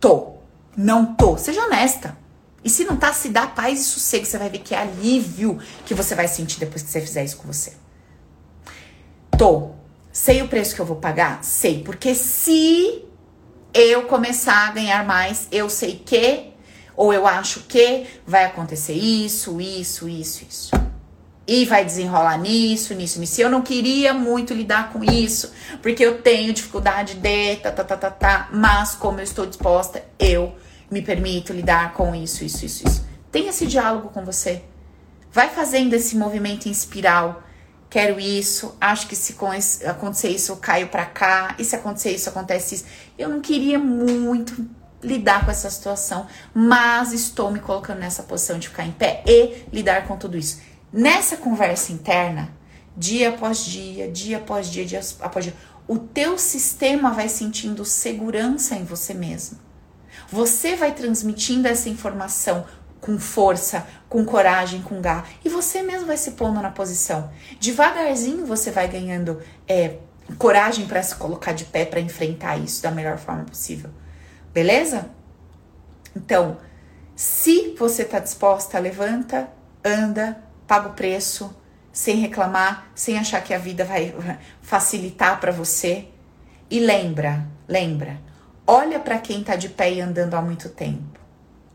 Tô. 0.00 0.36
Não 0.74 1.14
tô. 1.14 1.36
Seja 1.36 1.66
honesta. 1.66 2.16
E 2.64 2.70
se 2.70 2.84
não 2.84 2.96
tá, 2.96 3.12
se 3.12 3.28
dá 3.28 3.46
paz 3.46 3.80
e 3.80 3.84
sossego, 3.84 4.24
você 4.24 4.38
vai 4.38 4.48
ver 4.48 4.58
que 4.58 4.74
é 4.74 4.78
alívio 4.78 5.58
que 5.84 5.94
você 5.94 6.14
vai 6.14 6.28
sentir 6.28 6.60
depois 6.60 6.82
que 6.82 6.88
você 6.90 7.00
fizer 7.00 7.24
isso 7.24 7.36
com 7.36 7.52
você. 7.52 7.72
Tô. 9.36 9.70
Sei 10.12 10.42
o 10.42 10.48
preço 10.48 10.74
que 10.74 10.80
eu 10.80 10.86
vou 10.86 10.96
pagar? 10.96 11.42
Sei. 11.42 11.82
Porque 11.82 12.14
se 12.14 13.04
eu 13.74 14.02
começar 14.02 14.68
a 14.68 14.72
ganhar 14.72 15.04
mais, 15.04 15.48
eu 15.50 15.68
sei 15.70 16.00
que, 16.04 16.52
ou 16.94 17.12
eu 17.12 17.26
acho 17.26 17.60
que 17.60 18.06
vai 18.26 18.44
acontecer 18.44 18.92
isso, 18.92 19.60
isso, 19.60 20.08
isso, 20.08 20.44
isso. 20.48 20.70
E 21.46 21.64
vai 21.64 21.84
desenrolar 21.84 22.38
nisso, 22.38 22.94
nisso, 22.94 23.18
nisso. 23.18 23.40
Eu 23.40 23.50
não 23.50 23.62
queria 23.62 24.14
muito 24.14 24.54
lidar 24.54 24.92
com 24.92 25.02
isso, 25.02 25.52
porque 25.80 26.04
eu 26.04 26.22
tenho 26.22 26.52
dificuldade 26.52 27.14
de 27.14 27.56
tá, 27.56 27.72
tá, 27.72 27.82
tá, 27.82 27.96
tá, 27.96 28.10
tá. 28.10 28.48
Mas 28.52 28.94
como 28.94 29.18
eu 29.18 29.24
estou 29.24 29.46
disposta, 29.46 30.04
eu 30.18 30.54
me 30.92 31.00
permito 31.00 31.52
lidar 31.52 31.94
com 31.94 32.14
isso, 32.14 32.44
isso, 32.44 32.66
isso, 32.66 32.86
isso. 32.86 33.06
Tenha 33.30 33.48
esse 33.48 33.66
diálogo 33.66 34.10
com 34.10 34.24
você. 34.24 34.62
Vai 35.32 35.48
fazendo 35.48 35.94
esse 35.94 36.14
movimento 36.16 36.68
em 36.68 36.70
espiral. 36.70 37.42
Quero 37.88 38.20
isso, 38.20 38.76
acho 38.80 39.06
que 39.06 39.16
se 39.16 39.34
acontecer 39.86 40.28
isso, 40.28 40.52
eu 40.52 40.56
caio 40.56 40.88
para 40.88 41.04
cá, 41.04 41.54
e 41.58 41.64
se 41.64 41.76
acontecer 41.76 42.10
isso, 42.10 42.28
acontece 42.28 42.74
isso. 42.74 42.84
Eu 43.18 43.28
não 43.28 43.40
queria 43.40 43.78
muito 43.78 44.66
lidar 45.02 45.44
com 45.44 45.50
essa 45.50 45.68
situação, 45.68 46.26
mas 46.54 47.12
estou 47.12 47.50
me 47.50 47.60
colocando 47.60 47.98
nessa 47.98 48.22
posição 48.22 48.58
de 48.58 48.68
ficar 48.68 48.86
em 48.86 48.92
pé 48.92 49.22
e 49.26 49.64
lidar 49.72 50.06
com 50.06 50.16
tudo 50.16 50.38
isso. 50.38 50.60
Nessa 50.92 51.36
conversa 51.36 51.92
interna, 51.92 52.50
dia 52.96 53.30
após 53.30 53.64
dia, 53.64 54.10
dia 54.10 54.38
após 54.38 54.70
dia, 54.70 54.86
dia 54.86 55.00
após 55.20 55.44
dia, 55.44 55.54
o 55.86 55.98
teu 55.98 56.38
sistema 56.38 57.10
vai 57.10 57.28
sentindo 57.28 57.84
segurança 57.84 58.74
em 58.74 58.84
você 58.84 59.12
mesmo. 59.12 59.58
Você 60.32 60.74
vai 60.74 60.92
transmitindo 60.94 61.68
essa 61.68 61.90
informação 61.90 62.64
com 63.02 63.18
força, 63.18 63.86
com 64.08 64.24
coragem, 64.24 64.80
com 64.80 64.98
garra, 64.98 65.26
e 65.44 65.48
você 65.50 65.82
mesmo 65.82 66.06
vai 66.06 66.16
se 66.16 66.30
pondo 66.30 66.62
na 66.62 66.70
posição. 66.70 67.30
Devagarzinho 67.60 68.46
você 68.46 68.70
vai 68.70 68.88
ganhando 68.88 69.42
é, 69.68 69.98
coragem 70.38 70.86
para 70.86 71.02
se 71.02 71.14
colocar 71.16 71.52
de 71.52 71.66
pé 71.66 71.84
para 71.84 72.00
enfrentar 72.00 72.56
isso 72.56 72.82
da 72.82 72.90
melhor 72.90 73.18
forma 73.18 73.44
possível. 73.44 73.90
Beleza? 74.54 75.10
Então, 76.16 76.56
se 77.14 77.74
você 77.78 78.00
está 78.00 78.18
disposta, 78.18 78.78
levanta, 78.78 79.50
anda, 79.84 80.42
paga 80.66 80.88
o 80.88 80.94
preço, 80.94 81.54
sem 81.92 82.16
reclamar, 82.16 82.90
sem 82.94 83.18
achar 83.18 83.42
que 83.44 83.52
a 83.52 83.58
vida 83.58 83.84
vai 83.84 84.14
facilitar 84.62 85.38
para 85.40 85.52
você. 85.52 86.08
E 86.70 86.80
lembra, 86.80 87.46
lembra, 87.68 88.18
Olha 88.66 89.00
para 89.00 89.18
quem 89.18 89.40
está 89.40 89.56
de 89.56 89.68
pé 89.68 89.92
e 89.92 90.00
andando 90.00 90.34
há 90.34 90.42
muito 90.42 90.68
tempo. 90.68 91.18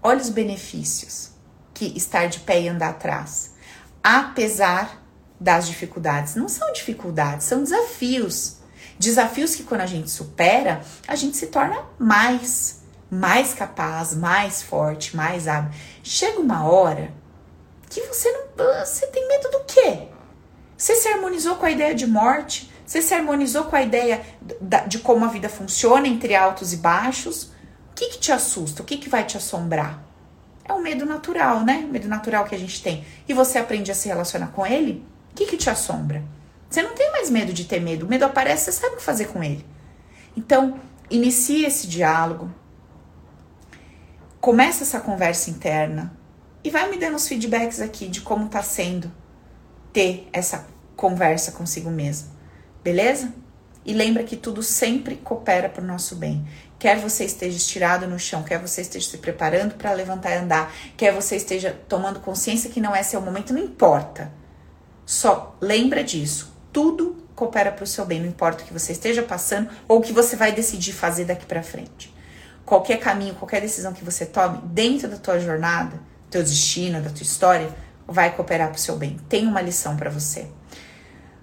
Olha 0.01 0.21
os 0.21 0.29
benefícios 0.29 1.31
que 1.73 1.85
estar 1.97 2.27
de 2.27 2.39
pé 2.39 2.61
e 2.61 2.69
andar 2.69 2.89
atrás. 2.89 3.53
Apesar 4.03 5.07
das 5.39 5.67
dificuldades. 5.67 6.35
Não 6.35 6.47
são 6.47 6.71
dificuldades, 6.73 7.45
são 7.45 7.63
desafios. 7.63 8.57
Desafios 8.97 9.55
que 9.55 9.63
quando 9.63 9.81
a 9.81 9.85
gente 9.85 10.09
supera, 10.09 10.81
a 11.07 11.15
gente 11.15 11.37
se 11.37 11.47
torna 11.47 11.83
mais, 11.99 12.81
mais 13.09 13.53
capaz, 13.53 14.15
mais 14.15 14.63
forte, 14.63 15.15
mais 15.15 15.47
hábil. 15.47 15.71
Chega 16.03 16.39
uma 16.39 16.67
hora 16.67 17.13
que 17.89 18.01
você 18.01 18.31
não. 18.31 18.47
Você 18.83 19.05
tem 19.07 19.27
medo 19.27 19.51
do 19.51 19.63
quê? 19.65 20.07
Você 20.75 20.95
se 20.95 21.07
harmonizou 21.07 21.55
com 21.55 21.65
a 21.65 21.71
ideia 21.71 21.93
de 21.93 22.07
morte, 22.07 22.71
você 22.87 23.01
se 23.01 23.13
harmonizou 23.13 23.65
com 23.65 23.75
a 23.75 23.81
ideia 23.81 24.21
de 24.87 24.99
como 24.99 25.25
a 25.25 25.27
vida 25.27 25.49
funciona 25.49 26.07
entre 26.07 26.33
altos 26.33 26.71
e 26.71 26.77
baixos? 26.77 27.51
O 27.91 27.93
que, 27.93 28.11
que 28.11 28.17
te 28.17 28.31
assusta? 28.31 28.81
O 28.81 28.85
que, 28.85 28.95
que 28.95 29.09
vai 29.09 29.25
te 29.25 29.35
assombrar? 29.35 30.01
É 30.63 30.71
o 30.71 30.81
medo 30.81 31.05
natural, 31.05 31.65
né? 31.65 31.85
O 31.85 31.91
medo 31.91 32.07
natural 32.07 32.45
que 32.45 32.55
a 32.55 32.57
gente 32.57 32.81
tem. 32.81 33.05
E 33.27 33.33
você 33.33 33.57
aprende 33.57 33.91
a 33.91 33.95
se 33.95 34.07
relacionar 34.07 34.47
com 34.47 34.65
ele? 34.65 35.05
O 35.31 35.35
que, 35.35 35.47
que 35.47 35.57
te 35.57 35.69
assombra? 35.69 36.23
Você 36.69 36.81
não 36.81 36.93
tem 36.93 37.11
mais 37.11 37.29
medo 37.29 37.51
de 37.51 37.65
ter 37.65 37.81
medo. 37.81 38.05
O 38.05 38.09
medo 38.09 38.23
aparece, 38.23 38.71
você 38.71 38.71
sabe 38.71 38.93
o 38.93 38.97
que 38.97 39.03
fazer 39.03 39.25
com 39.25 39.43
ele. 39.43 39.65
Então, 40.35 40.79
inicie 41.09 41.65
esse 41.65 41.87
diálogo. 41.87 42.49
Começa 44.39 44.83
essa 44.83 45.01
conversa 45.01 45.49
interna. 45.49 46.13
E 46.63 46.69
vai 46.69 46.89
me 46.89 46.97
dando 46.97 47.15
os 47.15 47.27
feedbacks 47.27 47.81
aqui 47.81 48.07
de 48.07 48.21
como 48.21 48.47
tá 48.47 48.63
sendo 48.63 49.11
ter 49.91 50.29
essa 50.31 50.65
conversa 50.95 51.51
consigo 51.51 51.89
mesmo 51.89 52.36
beleza? 52.87 53.33
E 53.85 53.93
lembra 53.93 54.23
que 54.23 54.37
tudo 54.37 54.63
sempre 54.63 55.17
coopera 55.17 55.67
para 55.67 55.83
o 55.83 55.85
nosso 55.85 56.15
bem. 56.15 56.47
Quer 56.79 56.97
você 56.97 57.25
esteja 57.25 57.57
estirado 57.57 58.07
no 58.07 58.17
chão, 58.17 58.43
quer 58.43 58.59
você 58.59 58.79
esteja 58.79 59.09
se 59.09 59.17
preparando 59.17 59.75
para 59.75 59.91
levantar 59.91 60.31
e 60.31 60.37
andar, 60.37 60.73
quer 60.95 61.13
você 61.13 61.35
esteja 61.35 61.77
tomando 61.89 62.21
consciência 62.21 62.69
que 62.69 62.79
não 62.79 62.95
é 62.95 63.03
seu 63.03 63.19
momento, 63.19 63.53
não 63.53 63.61
importa. 63.61 64.31
Só 65.05 65.57
lembra 65.59 66.01
disso. 66.01 66.53
Tudo 66.71 67.17
coopera 67.35 67.73
para 67.73 67.83
o 67.83 67.87
seu 67.87 68.05
bem, 68.05 68.21
não 68.21 68.29
importa 68.29 68.63
o 68.63 68.65
que 68.65 68.71
você 68.71 68.93
esteja 68.93 69.21
passando 69.21 69.69
ou 69.85 69.99
o 69.99 70.01
que 70.01 70.13
você 70.13 70.37
vai 70.37 70.53
decidir 70.53 70.93
fazer 70.93 71.25
daqui 71.25 71.45
para 71.45 71.61
frente. 71.61 72.15
Qualquer 72.65 72.99
caminho, 72.99 73.35
qualquer 73.35 73.59
decisão 73.59 73.91
que 73.91 74.03
você 74.03 74.25
tome 74.25 74.59
dentro 74.63 75.09
da 75.09 75.17
tua 75.17 75.39
jornada, 75.39 75.99
teu 76.29 76.41
destino, 76.41 77.01
da 77.01 77.09
tua 77.09 77.23
história, 77.23 77.69
vai 78.07 78.33
cooperar 78.33 78.69
para 78.69 78.77
o 78.77 78.79
seu 78.79 78.95
bem. 78.95 79.17
Tem 79.27 79.45
uma 79.45 79.61
lição 79.61 79.97
para 79.97 80.09
você. 80.09 80.47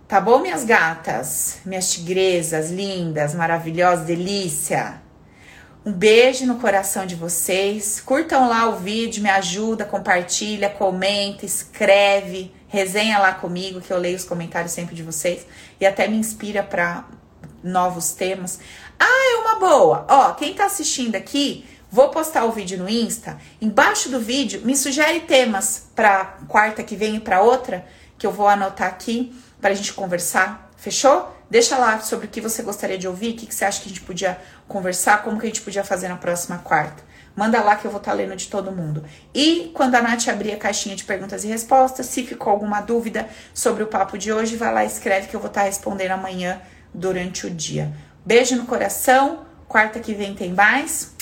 Tá 0.07 0.21
bom, 0.21 0.39
minhas 0.39 0.65
gatas? 0.65 1.61
Minhas 1.65 1.91
tigresas 1.91 2.71
lindas, 2.71 3.35
maravilhosas, 3.35 4.05
delícia. 4.05 5.01
Um 5.85 5.91
beijo 5.91 6.45
no 6.45 6.57
coração 6.57 7.07
de 7.07 7.15
vocês. 7.15 8.03
Curtam 8.05 8.47
lá 8.47 8.69
o 8.69 8.77
vídeo, 8.77 9.23
me 9.23 9.31
ajuda, 9.31 9.87
compartilha, 9.87 10.69
comenta, 10.69 11.47
escreve, 11.47 12.55
resenha 12.69 13.19
lá 13.19 13.33
comigo 13.33 13.81
que 13.81 13.91
eu 13.91 13.97
leio 13.97 14.15
os 14.15 14.25
comentários 14.25 14.73
sempre 14.73 14.95
de 14.95 15.03
vocês 15.03 15.47
e 15.81 15.87
até 15.87 16.07
me 16.07 16.19
inspira 16.19 16.63
para 16.63 17.07
novos 17.63 18.13
temas. 18.13 18.61
Ah, 18.99 19.33
é 19.33 19.37
uma 19.37 19.59
boa. 19.59 20.07
Ó, 20.11 20.33
quem 20.35 20.53
tá 20.53 20.67
assistindo 20.67 21.17
aqui, 21.17 21.65
vou 21.91 22.11
postar 22.11 22.45
o 22.45 22.53
vídeo 22.53 22.79
no 22.79 22.91
Insta. 22.91 23.39
Embaixo 23.59 24.11
do 24.11 24.21
vídeo 24.21 24.61
me 24.67 24.77
sugere 24.77 25.21
temas 25.21 25.87
para 25.95 26.37
quarta 26.47 26.83
que 26.83 26.95
vem 26.95 27.17
e 27.17 27.21
para 27.21 27.41
outra 27.41 27.87
que 28.19 28.27
eu 28.27 28.31
vou 28.31 28.47
anotar 28.47 28.89
aqui 28.89 29.35
para 29.61 29.71
a 29.71 29.75
gente 29.75 29.93
conversar, 29.93 30.71
fechou? 30.77 31.35
Deixa 31.51 31.77
lá 31.79 32.01
sobre 32.01 32.27
o 32.27 32.29
que 32.29 32.41
você 32.41 32.63
gostaria 32.63 32.99
de 32.99 33.07
ouvir, 33.07 33.35
o 33.35 33.37
que, 33.37 33.47
que 33.47 33.55
você 33.55 33.65
acha 33.65 33.81
que 33.81 33.87
a 33.87 33.89
gente 33.89 34.01
podia 34.01 34.39
conversar, 34.67 35.23
como 35.23 35.39
que 35.39 35.47
a 35.47 35.49
gente 35.49 35.63
podia 35.63 35.85
fazer 35.85 36.09
na 36.09 36.17
próxima 36.17 36.59
quarta. 36.59 37.03
Manda 37.37 37.61
lá 37.63 37.77
que 37.77 37.85
eu 37.85 37.91
vou 37.91 37.99
estar 37.99 38.13
tá 38.13 38.17
lendo 38.17 38.37
de 38.37 38.49
todo 38.49 38.71
mundo. 38.71 39.05
E 39.35 39.71
quando 39.75 39.95
a 39.97 40.03
Nath 40.03 40.29
abrir 40.29 40.53
a 40.53 40.57
caixinha 40.57 40.95
de 40.95 41.05
perguntas 41.05 41.45
e 41.45 41.49
respostas, 41.49 42.07
se 42.07 42.25
ficou 42.25 42.53
alguma 42.53 42.81
dúvida 42.81 43.29
sobre 43.53 43.83
o 43.83 43.87
papo 43.87 44.17
de 44.17 44.33
hoje, 44.33 44.57
vai 44.57 44.73
lá 44.73 44.85
e 44.85 44.87
escreve 44.87 45.29
que 45.29 45.35
eu 45.35 45.41
vou 45.41 45.49
estar 45.49 45.63
tá 45.63 45.67
respondendo 45.67 46.13
amanhã 46.13 46.61
durante 46.93 47.47
o 47.47 47.51
dia. 47.51 47.93
Beijo 48.25 48.57
no 48.57 48.67
coração. 48.67 49.45
Quarta 49.67 49.99
que 49.99 50.15
vem 50.15 50.35
tem 50.35 50.53
mais. 50.53 51.13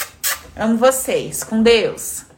Amo 0.55 0.77
vocês. 0.77 1.43
Com 1.43 1.63
Deus. 1.63 2.32